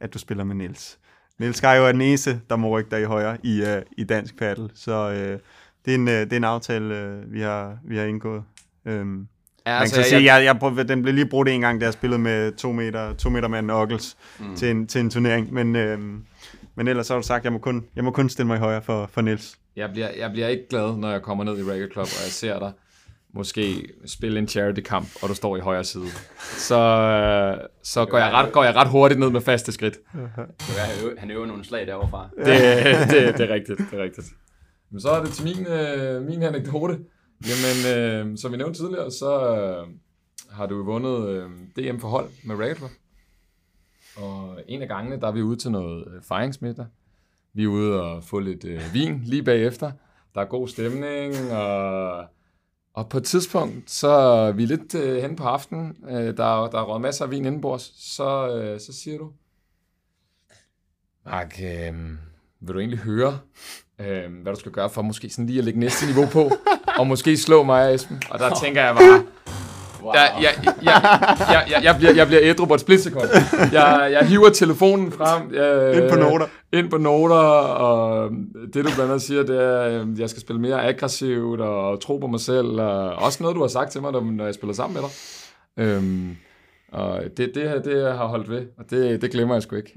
at 0.00 0.14
du 0.14 0.18
spiller 0.18 0.44
med 0.44 0.54
Niels. 0.54 0.98
Niels 1.38 1.56
Skaj 1.56 1.78
er 1.78 1.92
den 1.92 2.00
eneste, 2.00 2.40
der 2.50 2.56
må 2.56 2.78
rykke 2.78 2.90
dig 2.90 3.00
i 3.00 3.04
højre 3.04 3.36
i, 3.42 3.62
uh, 3.62 3.82
i 3.98 4.04
dansk 4.04 4.38
paddle. 4.38 4.68
Så 4.74 5.08
uh, 5.08 5.40
det, 5.84 5.90
er 5.90 5.94
en, 5.94 6.08
uh, 6.08 6.14
det 6.14 6.32
er 6.32 6.36
en 6.36 6.44
aftale, 6.44 7.18
uh, 7.24 7.32
vi, 7.32 7.40
har, 7.40 7.78
vi 7.84 7.96
har 7.96 8.04
indgået. 8.04 8.42
Um, 8.86 9.28
Ja, 9.66 9.70
Man 9.70 9.78
kan 9.78 9.82
altså, 9.82 10.02
sige, 10.02 10.34
jeg, 10.34 10.44
jeg, 10.44 10.76
jeg, 10.76 10.88
den 10.88 11.02
blev 11.02 11.14
lige 11.14 11.26
brudt 11.26 11.48
en 11.48 11.60
gang, 11.60 11.80
da 11.80 11.84
jeg 11.84 11.92
spillede 11.92 12.18
med 12.20 12.52
to 12.52 12.72
meter, 12.72 13.12
to 13.14 13.30
meter 13.30 13.48
mand 13.48 13.70
Ockels 13.70 14.16
mm. 14.40 14.56
til, 14.56 14.70
en, 14.70 14.86
til 14.86 15.00
en 15.00 15.10
turnering. 15.10 15.52
Men, 15.52 15.76
øhm, 15.76 16.24
men 16.74 16.88
ellers 16.88 17.08
har 17.08 17.16
du 17.16 17.22
sagt, 17.22 17.40
at 17.40 17.44
jeg 17.44 17.52
må 17.52 17.58
kun, 17.58 17.84
jeg 17.96 18.04
må 18.04 18.10
kun 18.10 18.28
stille 18.28 18.46
mig 18.46 18.56
i 18.56 18.58
højre 18.58 18.82
for, 18.82 19.10
for 19.12 19.20
Nils. 19.20 19.58
Jeg 19.76 19.90
bliver, 19.92 20.08
jeg 20.18 20.30
bliver 20.30 20.48
ikke 20.48 20.68
glad, 20.70 20.96
når 20.96 21.10
jeg 21.10 21.22
kommer 21.22 21.44
ned 21.44 21.58
i 21.58 21.62
Racket 21.62 21.92
Club, 21.92 22.02
og 22.02 22.24
jeg 22.24 22.32
ser 22.32 22.58
dig 22.58 22.72
måske 23.34 23.88
spille 24.06 24.38
en 24.38 24.48
charity-kamp, 24.48 25.08
og 25.22 25.28
du 25.28 25.34
står 25.34 25.56
i 25.56 25.60
højre 25.60 25.84
side. 25.84 26.06
Så, 26.38 26.78
øh, 26.78 27.68
så 27.82 28.04
går, 28.04 28.18
jeg 28.18 28.32
ret, 28.32 28.52
går 28.52 28.64
jeg 28.64 28.74
ret 28.74 28.88
hurtigt 28.88 29.20
ned 29.20 29.30
med 29.30 29.40
faste 29.40 29.72
skridt. 29.72 29.98
Han 31.18 31.30
øver 31.30 31.46
nogle 31.46 31.64
slag 31.64 31.86
derovre 31.86 32.08
fra. 32.08 32.28
Det, 32.36 32.46
det, 33.10 33.38
det 33.38 33.50
er 33.50 33.54
rigtigt, 33.54 33.78
det 33.78 33.98
er 33.98 34.02
rigtigt. 34.02 34.26
Men 34.90 35.00
så 35.00 35.10
er 35.10 35.24
det 35.24 35.32
til 35.32 35.44
min, 35.44 35.66
øh, 35.66 36.22
min 36.22 36.42
anekdote. 36.42 36.98
Jamen, 37.48 37.98
øh, 37.98 38.38
som 38.38 38.52
vi 38.52 38.56
nævnte 38.56 38.80
tidligere, 38.80 39.10
så 39.10 39.56
øh, 39.56 39.86
har 40.50 40.66
du 40.66 40.84
vundet 40.84 41.28
øh, 41.28 41.50
DM 41.76 41.98
for 41.98 42.08
hold 42.08 42.28
med 42.44 42.76
Club. 42.76 42.90
Og 44.16 44.60
en 44.68 44.82
af 44.82 44.88
gangene, 44.88 45.20
der 45.20 45.26
er 45.26 45.32
vi 45.32 45.42
ude 45.42 45.56
til 45.56 45.70
noget 45.70 46.04
øh, 46.14 46.22
fejringsmiddag. 46.22 46.86
Vi 47.54 47.62
er 47.64 47.68
ude 47.68 48.02
og 48.02 48.24
få 48.24 48.38
lidt 48.38 48.64
øh, 48.64 48.80
vin 48.92 49.20
lige 49.24 49.42
bagefter. 49.42 49.92
Der 50.34 50.40
er 50.40 50.44
god 50.44 50.68
stemning, 50.68 51.52
og, 51.52 52.24
og 52.94 53.08
på 53.08 53.18
et 53.18 53.24
tidspunkt, 53.24 53.90
så 53.90 54.08
er 54.08 54.52
vi 54.52 54.66
lidt 54.66 54.94
øh, 54.94 55.22
hen 55.22 55.36
på 55.36 55.44
aftenen. 55.44 55.96
Øh, 56.08 56.16
der, 56.16 56.66
der 56.66 56.78
er 56.78 56.82
råd 56.82 57.00
masser 57.00 57.24
af 57.24 57.30
vin 57.30 57.44
indenbords. 57.44 58.14
Så, 58.14 58.56
øh, 58.56 58.80
så 58.80 58.92
siger 58.92 59.18
du, 59.18 59.30
Mark, 61.26 61.60
øh, 61.62 61.94
vil 62.60 62.74
du 62.74 62.78
egentlig 62.78 62.98
høre, 62.98 63.38
øh, 63.98 64.32
hvad 64.42 64.54
du 64.54 64.60
skal 64.60 64.72
gøre 64.72 64.90
for 64.90 65.02
måske 65.02 65.30
sådan 65.30 65.46
lige 65.46 65.58
at 65.58 65.64
lægge 65.64 65.80
næste 65.80 66.06
niveau 66.06 66.26
på, 66.32 66.52
og 66.98 67.06
måske 67.06 67.36
slå 67.36 67.62
mig 67.62 67.86
og 67.86 67.94
Esben? 67.94 68.22
Og 68.30 68.38
der 68.38 68.54
tænker 68.62 68.84
jeg 68.84 68.94
bare, 68.94 69.26
Wow. 70.02 70.12
Jeg, 70.14 70.32
jeg, 70.42 70.74
jeg, 70.82 71.00
jeg, 71.48 71.64
jeg, 71.70 71.84
jeg, 71.84 71.96
bliver, 71.98 72.14
jeg 72.14 72.26
bliver 72.26 72.40
ædru 72.42 72.66
på 72.66 72.74
et 72.74 72.80
splitsekund. 72.80 73.28
Jeg, 73.72 74.08
jeg 74.12 74.26
hiver 74.28 74.50
telefonen 74.50 75.12
frem. 75.12 75.54
Jeg, 75.54 76.02
ind 76.02 76.10
på 76.10 76.16
noter. 76.16 76.46
Ind 76.72 76.90
på 76.90 76.98
noter, 76.98 77.34
og 77.36 78.30
det 78.54 78.74
du 78.74 78.90
blandt 78.94 79.00
andet 79.00 79.22
siger, 79.22 79.42
det 79.42 79.62
er, 79.62 79.80
at 79.80 80.18
jeg 80.18 80.30
skal 80.30 80.40
spille 80.42 80.60
mere 80.60 80.88
aggressivt 80.88 81.60
og 81.60 82.00
tro 82.00 82.18
på 82.18 82.26
mig 82.26 82.40
selv. 82.40 82.80
Og 82.80 83.14
også 83.14 83.42
noget, 83.42 83.56
du 83.56 83.60
har 83.60 83.68
sagt 83.68 83.90
til 83.90 84.00
mig, 84.00 84.12
når 84.12 84.44
jeg 84.44 84.54
spiller 84.54 84.74
sammen 84.74 84.94
med 84.94 85.02
dig. 85.02 85.10
Øhm, 85.84 86.36
og 86.92 87.20
det, 87.36 87.52
det 87.54 87.62
her, 87.68 87.82
det 87.82 88.02
jeg 88.02 88.12
har 88.12 88.26
holdt 88.26 88.50
ved, 88.50 88.66
og 88.78 88.90
det, 88.90 89.22
det 89.22 89.30
glemmer 89.30 89.54
jeg 89.54 89.62
sgu 89.62 89.76
ikke. 89.76 89.92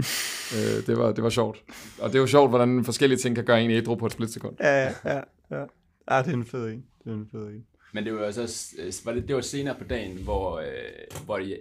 øh, 0.56 0.88
det, 0.88 0.98
var, 0.98 1.12
det 1.12 1.24
var 1.24 1.30
sjovt. 1.30 1.58
Og 2.02 2.10
det 2.10 2.16
er 2.16 2.20
jo 2.20 2.28
sjovt, 2.28 2.50
hvordan 2.50 2.86
forskellige 2.86 3.20
ting 3.20 3.36
kan 3.36 3.44
gøre 3.46 3.62
en 3.62 3.72
ædru 3.72 3.96
på 3.96 4.06
et 4.06 4.12
splitsekund. 4.12 4.56
Ja, 4.60 4.84
ja, 4.84 4.90
ja. 5.06 5.20
ja. 5.52 5.64
Ja, 6.12 6.22
det 6.22 6.28
er 6.30 6.34
en 6.34 6.46
fed 6.46 6.68
en. 6.68 6.84
Det 7.04 7.12
er 7.12 7.16
en 7.16 7.28
fed 7.32 7.40
en. 7.48 7.64
Men 7.96 8.06
det 8.06 8.14
var 8.14 8.32
så 8.32 9.02
var 9.06 9.14
det, 9.14 9.28
det 9.28 9.36
var 9.36 9.42
senere 9.42 9.76
på 9.76 9.84
dagen, 9.84 10.18
hvor, 10.18 10.60
øh, 10.60 11.26
hvor 11.26 11.38
de, 11.40 11.58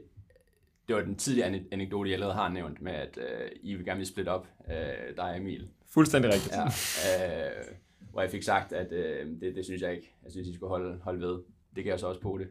det 0.89 0.97
var 0.97 1.03
den 1.03 1.17
tidligere 1.17 1.61
anekdote, 1.73 2.11
jeg 2.11 2.15
allerede 2.15 2.35
har 2.35 2.49
nævnt, 2.49 2.83
med 2.83 2.93
at 2.93 3.19
øh, 3.19 3.51
I 3.63 3.75
vil 3.75 3.85
gerne 3.85 3.99
vil 3.99 4.07
splitte 4.07 4.31
op, 4.31 4.47
øh, 4.69 5.17
dig 5.17 5.25
og 5.25 5.37
Emil. 5.37 5.69
Fuldstændig 5.89 6.33
rigtigt. 6.33 6.55
Ja, 6.55 6.65
øh, 6.67 7.65
hvor 8.13 8.21
jeg 8.21 8.31
fik 8.31 8.43
sagt, 8.43 8.73
at 8.73 8.93
øh, 8.93 9.27
det, 9.41 9.57
det 9.57 9.65
synes 9.65 9.83
jeg 9.83 9.95
ikke. 9.95 10.15
Jeg 10.25 10.33
synes, 10.33 10.49
I 10.49 10.55
skulle 10.55 10.71
holde, 10.71 10.99
holde 11.03 11.21
ved 11.21 11.39
det 11.77 11.85
kan 11.85 11.91
jeg 11.91 12.01
så 12.01 12.07
også 12.07 12.21
på 12.21 12.39
det. 12.39 12.49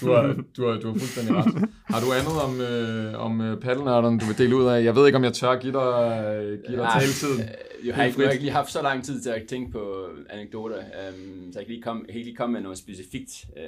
Du 0.00 0.12
har, 0.12 0.44
du 0.56 0.66
har, 0.66 0.80
du 0.80 0.86
har 0.86 0.98
fuldstændig 0.98 1.34
ret. 1.34 1.68
Har 1.84 2.00
du 2.00 2.12
andet 2.12 2.42
om, 2.42 2.60
øh, 2.60 3.20
om 3.20 3.40
øh, 3.40 3.60
paddelnørderne, 3.60 4.18
du 4.18 4.26
vil 4.26 4.38
dele 4.38 4.56
ud 4.56 4.64
af? 4.64 4.84
Jeg 4.84 4.94
ved 4.94 5.06
ikke, 5.06 5.16
om 5.16 5.24
jeg 5.24 5.32
tør 5.32 5.58
give 5.60 5.72
dig, 5.72 5.80
øh, 5.80 6.62
give 6.66 6.78
dig 6.80 6.88
taletid. 6.92 7.32
Øh, 7.32 7.86
jeg, 7.86 7.94
har 7.94 8.04
ikke, 8.04 8.20
jeg 8.20 8.26
har 8.26 8.32
ikke 8.32 8.44
lige 8.44 8.52
haft 8.52 8.70
så 8.70 8.82
lang 8.82 9.04
tid 9.04 9.20
til 9.20 9.30
at 9.30 9.42
tænke 9.48 9.72
på 9.72 10.08
anekdoter, 10.30 10.76
um, 10.76 11.52
så 11.52 11.58
jeg 11.58 11.66
kan 11.66 11.74
lige 11.74 11.82
komme, 11.82 12.04
kan 12.04 12.14
lige 12.14 12.36
komme 12.36 12.52
med 12.52 12.60
noget 12.60 12.78
specifikt 12.78 13.30
uh, 13.56 13.62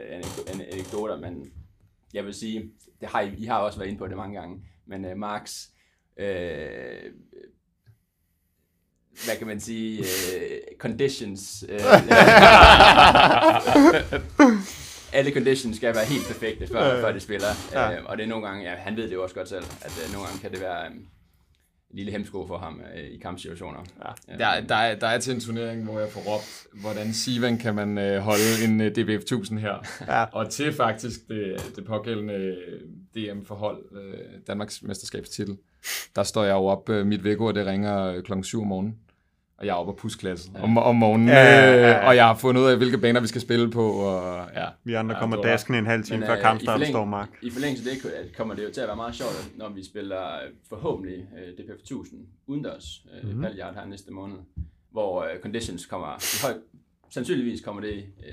anekdoter, 0.72 1.16
men 1.16 1.52
jeg 2.14 2.24
vil 2.24 2.34
sige, 2.34 2.62
det 3.00 3.08
har 3.08 3.20
I, 3.20 3.30
I 3.38 3.44
har 3.44 3.58
også 3.58 3.78
været 3.78 3.88
inde 3.88 3.98
på 3.98 4.06
det 4.06 4.16
mange 4.16 4.40
gange, 4.40 4.62
men 4.86 5.04
uh, 5.04 5.16
Marks 5.16 5.70
uh, 6.16 6.24
hvad 9.24 9.36
kan 9.38 9.46
man 9.46 9.60
sige, 9.60 9.98
uh, 10.00 10.04
conditions. 10.78 11.64
Uh, 11.68 11.74
alle 15.12 15.32
conditions 15.32 15.76
skal 15.76 15.94
være 15.94 16.04
helt 16.04 16.26
perfekte, 16.26 16.66
før, 16.66 16.94
øh, 16.94 17.00
før 17.00 17.12
det 17.12 17.22
spiller. 17.22 17.48
Ja. 17.72 17.92
Øh, 17.92 18.04
og 18.04 18.16
det 18.16 18.24
er 18.24 18.28
nogle 18.28 18.46
gange, 18.46 18.70
ja, 18.70 18.76
han 18.76 18.96
ved 18.96 19.04
det 19.04 19.14
jo 19.14 19.22
også 19.22 19.34
godt 19.34 19.48
selv, 19.48 19.64
at 19.80 20.02
øh, 20.04 20.12
nogle 20.12 20.26
gange 20.26 20.40
kan 20.42 20.50
det 20.52 20.60
være 20.60 20.86
øh, 20.86 20.94
en 21.90 21.96
lille 21.96 22.12
hemsko 22.12 22.46
for 22.46 22.58
ham 22.58 22.80
øh, 22.96 23.04
i 23.04 23.18
kampsituationer. 23.18 23.80
Ja. 24.28 24.36
Der, 24.36 24.66
der, 24.66 24.74
er, 24.74 24.94
der 24.94 25.06
er 25.06 25.18
til 25.18 25.34
en 25.34 25.40
turnering, 25.40 25.84
hvor 25.84 26.00
jeg 26.00 26.08
får 26.08 26.20
råbt, 26.20 26.66
hvordan 26.82 27.12
Sivan 27.12 27.58
kan 27.58 27.74
man 27.74 27.98
øh, 27.98 28.20
holde 28.20 28.64
en 28.64 28.80
øh, 28.80 28.90
DBF 28.90 29.22
1000 29.22 29.58
her. 29.58 29.74
Ja. 30.08 30.24
Og 30.24 30.50
til 30.50 30.72
faktisk 30.72 31.28
det, 31.28 31.72
det 31.76 31.84
pågældende 31.84 32.34
øh, 32.34 32.80
DM-forhold, 33.14 33.84
øh, 33.92 34.40
Danmarks 34.46 34.82
mesterskabstitel, 34.82 35.56
der 36.16 36.22
står 36.22 36.44
jeg 36.44 36.52
jo 36.52 36.64
op 36.64 36.88
øh, 36.88 37.06
mit 37.06 37.24
vækord, 37.24 37.54
det 37.54 37.66
ringer 37.66 38.04
øh, 38.04 38.22
klokken 38.22 38.44
7 38.44 38.60
om 38.60 38.66
morgenen 38.66 38.98
og 39.58 39.66
jeg 39.66 39.72
er 39.72 39.76
oppe 39.76 39.92
på 39.92 39.96
pusklassen 39.96 40.56
ja. 40.56 40.62
om, 40.62 40.78
om 40.78 40.96
morgenen, 40.96 41.28
ja, 41.28 41.44
ja, 41.44 41.74
ja, 41.74 41.88
ja. 41.88 42.08
og 42.08 42.16
jeg 42.16 42.26
har 42.26 42.34
fundet 42.34 42.62
ud 42.62 42.66
af, 42.66 42.76
hvilke 42.76 42.98
baner 42.98 43.20
vi 43.20 43.26
skal 43.26 43.40
spille 43.40 43.70
på. 43.70 43.90
Og, 43.90 44.48
ja. 44.54 44.66
Vi 44.84 44.94
andre 44.94 45.14
ja, 45.14 45.20
kommer 45.20 45.42
daskende 45.42 45.78
en 45.78 45.86
halv 45.86 46.04
time 46.04 46.26
før 46.26 46.36
uh, 46.36 46.42
kampstart 46.42 46.86
står 46.86 47.04
Mark. 47.04 47.28
I 47.42 47.50
forlængelse 47.50 47.90
af 47.90 47.96
det 48.24 48.36
kommer 48.36 48.54
det 48.54 48.64
jo 48.64 48.70
til 48.72 48.80
at 48.80 48.86
være 48.86 48.96
meget 48.96 49.14
sjovt, 49.14 49.50
når 49.56 49.68
vi 49.68 49.84
spiller 49.84 50.34
øh, 50.34 50.50
forhåbentlig 50.68 51.18
uh, 51.32 51.38
øh, 51.38 51.66
DPF 51.66 51.80
1000 51.80 52.20
udendørs 52.46 52.84
uh, 53.04 53.28
mm-hmm. 53.28 53.42
Paljard 53.42 53.74
her 53.74 53.86
næste 53.86 54.12
måned, 54.12 54.36
hvor 54.92 55.22
uh, 55.22 55.42
conditions 55.42 55.86
kommer 55.86 56.08
i 56.08 56.36
høj, 56.42 56.54
sandsynligvis 57.10 57.60
kommer 57.60 57.82
det 57.82 58.04
uh, 58.18 58.24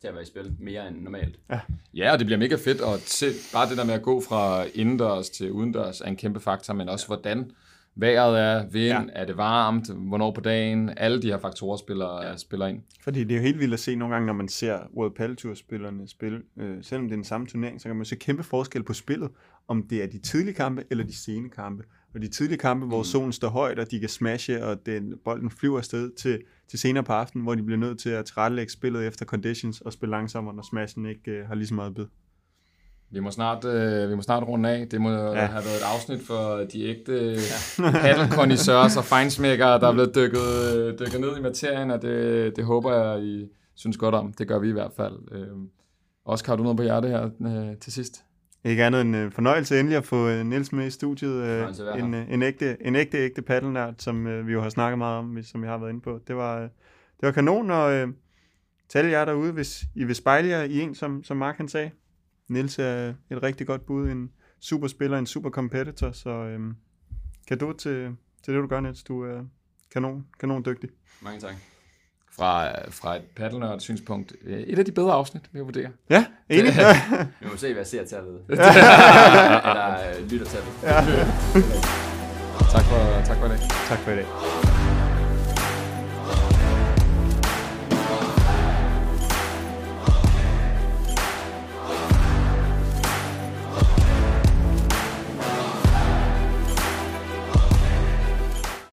til 0.00 0.08
at 0.08 0.14
være 0.14 0.22
i 0.22 0.26
spil 0.26 0.52
mere 0.58 0.88
end 0.88 1.00
normalt. 1.00 1.38
Ja, 1.50 1.60
ja 1.94 2.12
og 2.12 2.18
det 2.18 2.26
bliver 2.26 2.38
mega 2.38 2.56
fedt, 2.64 2.80
og 2.80 3.00
til, 3.00 3.32
bare 3.52 3.68
det 3.68 3.76
der 3.76 3.84
med 3.84 3.94
at 3.94 4.02
gå 4.02 4.20
fra 4.20 4.64
indendørs 4.74 5.30
til 5.30 5.52
udendørs 5.52 6.00
er 6.00 6.06
en 6.06 6.16
kæmpe 6.16 6.40
faktor, 6.40 6.74
men 6.74 6.88
også 6.88 7.06
ja. 7.08 7.16
hvordan 7.16 7.50
vejret 7.96 8.40
er, 8.40 8.66
vind, 8.66 8.92
ja. 8.92 9.02
er 9.12 9.24
det 9.24 9.36
varmt, 9.36 9.90
hvornår 9.94 10.30
på 10.30 10.40
dagen, 10.40 10.90
alle 10.96 11.22
de 11.22 11.26
her 11.26 11.38
faktorer 11.38 11.76
spiller, 11.76 12.22
ja. 12.22 12.36
spiller 12.36 12.66
ind. 12.66 12.82
Fordi 13.00 13.24
det 13.24 13.34
er 13.34 13.36
jo 13.36 13.42
helt 13.42 13.58
vildt 13.58 13.74
at 13.74 13.80
se 13.80 13.96
nogle 13.96 14.14
gange, 14.14 14.26
når 14.26 14.32
man 14.32 14.48
ser 14.48 14.78
World 14.96 15.14
Padel 15.14 15.56
spillerne 15.56 16.08
spille, 16.08 16.42
øh, 16.56 16.76
selvom 16.82 17.08
det 17.08 17.12
er 17.12 17.16
den 17.16 17.24
samme 17.24 17.46
turnering, 17.46 17.80
så 17.80 17.88
kan 17.88 17.96
man 17.96 18.04
se 18.04 18.16
kæmpe 18.16 18.42
forskel 18.42 18.82
på 18.82 18.92
spillet, 18.92 19.30
om 19.68 19.82
det 19.82 20.02
er 20.02 20.06
de 20.06 20.18
tidlige 20.18 20.54
kampe 20.54 20.84
eller 20.90 21.04
de 21.04 21.16
sene 21.16 21.50
kampe. 21.50 21.84
Og 22.14 22.22
de 22.22 22.28
tidlige 22.28 22.58
kampe, 22.58 22.86
hvor 22.86 22.98
mm. 22.98 23.04
solen 23.04 23.32
står 23.32 23.48
højt, 23.48 23.78
og 23.78 23.90
de 23.90 24.00
kan 24.00 24.08
smashe, 24.08 24.64
og 24.64 24.86
den, 24.86 25.14
bolden 25.24 25.50
flyver 25.50 25.78
afsted 25.78 26.10
til, 26.16 26.42
til 26.68 26.78
senere 26.78 27.04
på 27.04 27.12
aftenen, 27.12 27.44
hvor 27.44 27.54
de 27.54 27.62
bliver 27.62 27.78
nødt 27.78 27.98
til 27.98 28.10
at 28.10 28.24
tilrettelægge 28.24 28.72
spillet 28.72 29.06
efter 29.06 29.24
conditions 29.24 29.80
og 29.80 29.92
spille 29.92 30.10
langsommere, 30.10 30.54
når 30.54 30.62
smashen 30.62 31.06
ikke 31.06 31.30
øh, 31.30 31.46
har 31.46 31.54
lige 31.54 31.66
så 31.66 31.74
meget 31.74 31.94
bid. 31.94 32.06
Vi 33.12 33.20
må 33.20 33.30
snart, 33.30 33.64
øh, 33.64 34.10
vi 34.10 34.16
må 34.16 34.22
snart 34.22 34.42
runde 34.42 34.68
af. 34.68 34.88
Det 34.88 35.00
må 35.00 35.10
ja. 35.10 35.34
have 35.34 35.64
været 35.64 35.76
et 35.76 35.86
afsnit 35.94 36.26
for 36.26 36.66
de 36.72 36.84
ægte 36.84 37.36
ja. 37.78 37.90
paddleconnoisseurs 38.02 38.96
og 38.96 39.04
fejnsmækkere, 39.04 39.80
der 39.80 39.88
er 39.88 39.92
blevet 39.92 40.14
dykket, 40.14 40.76
øh, 40.76 40.98
dykket 40.98 41.20
ned 41.20 41.36
i 41.38 41.40
materien, 41.40 41.90
og 41.90 42.02
det, 42.02 42.56
det 42.56 42.64
håber 42.64 42.94
jeg, 42.94 43.22
I 43.24 43.48
synes 43.74 43.96
godt 43.96 44.14
om. 44.14 44.32
Det 44.32 44.48
gør 44.48 44.58
vi 44.58 44.68
i 44.68 44.72
hvert 44.72 44.92
fald. 44.96 45.18
Øh, 45.32 45.48
Oscar, 46.24 46.52
har 46.52 46.56
du 46.56 46.62
noget 46.62 46.76
på 46.76 46.82
hjerte 46.82 47.08
her 47.08 47.30
øh, 47.46 47.76
til 47.76 47.92
sidst? 47.92 48.24
Ikke 48.64 48.84
andet 48.84 49.00
end 49.00 49.16
øh, 49.16 49.32
fornøjelse 49.32 49.80
endelig 49.80 49.96
at 49.98 50.04
få 50.04 50.28
øh, 50.28 50.46
Niels 50.46 50.72
med 50.72 50.86
i 50.86 50.90
studiet. 50.90 51.34
Øh, 51.34 51.68
en, 51.98 52.14
øh, 52.14 52.32
en, 52.32 52.42
ægte, 52.42 52.76
en 52.86 52.96
ægte, 52.96 53.18
ægte 53.18 53.42
paddelnørd, 53.42 53.94
som 53.98 54.26
øh, 54.26 54.46
vi 54.46 54.52
jo 54.52 54.62
har 54.62 54.68
snakket 54.68 54.98
meget 54.98 55.18
om, 55.18 55.42
som 55.42 55.62
jeg 55.62 55.70
har 55.70 55.78
været 55.78 55.90
inde 55.90 56.00
på. 56.00 56.18
Det 56.28 56.36
var, 56.36 56.56
øh, 56.56 56.62
det 56.62 57.26
var 57.26 57.30
kanon, 57.30 57.70
og 57.70 57.92
øh, 57.92 58.08
alle 58.94 59.10
jer 59.10 59.24
derude, 59.24 59.52
hvis 59.52 59.84
I 59.94 60.04
vil 60.04 60.14
spejle 60.14 60.48
jer 60.48 60.62
i 60.62 60.80
en, 60.80 60.94
som, 60.94 61.24
som 61.24 61.36
Mark 61.36 61.56
han 61.56 61.68
sagde, 61.68 61.90
Nils 62.50 62.78
er 62.78 63.14
et 63.30 63.42
rigtig 63.42 63.66
godt 63.66 63.86
bud, 63.86 64.08
en 64.08 64.30
super 64.60 64.88
spiller, 64.88 65.18
en 65.18 65.26
super 65.26 65.50
competitor, 65.50 66.12
så 66.12 66.30
øhm, 66.30 66.74
du 67.60 67.72
til, 67.72 68.16
til 68.44 68.54
det, 68.54 68.62
du 68.62 68.66
gør, 68.66 68.80
Niels. 68.80 69.02
Du 69.02 69.22
er 69.22 69.44
kanon, 69.92 70.26
kanon 70.40 70.64
dygtig. 70.64 70.90
Mange 71.22 71.40
tak. 71.40 71.54
Fra, 72.32 72.68
fra 72.90 73.16
et 73.16 73.22
paddelnørd 73.36 73.80
synspunkt, 73.80 74.32
øh, 74.44 74.58
et 74.60 74.78
af 74.78 74.84
de 74.84 74.92
bedre 74.92 75.12
afsnit, 75.12 75.42
vi 75.52 75.60
vurdere. 75.60 75.90
Ja, 76.10 76.26
enig. 76.48 76.72
vi 77.40 77.46
må 77.50 77.56
se, 77.56 77.74
hvad 77.74 77.84
ser 77.84 78.04
tallet. 78.04 78.40
Eller 78.48 80.18
øh, 80.18 80.30
lytter 80.30 80.46
tallet. 80.46 80.72
Ja. 80.82 80.94
tak, 82.74 82.84
for, 82.84 83.24
tak 83.24 83.36
for 83.36 83.46
i 83.46 83.48
dag. 83.48 83.58
Tak 83.88 83.98
for 83.98 84.10
i 84.10 84.16
dag. 84.16 84.69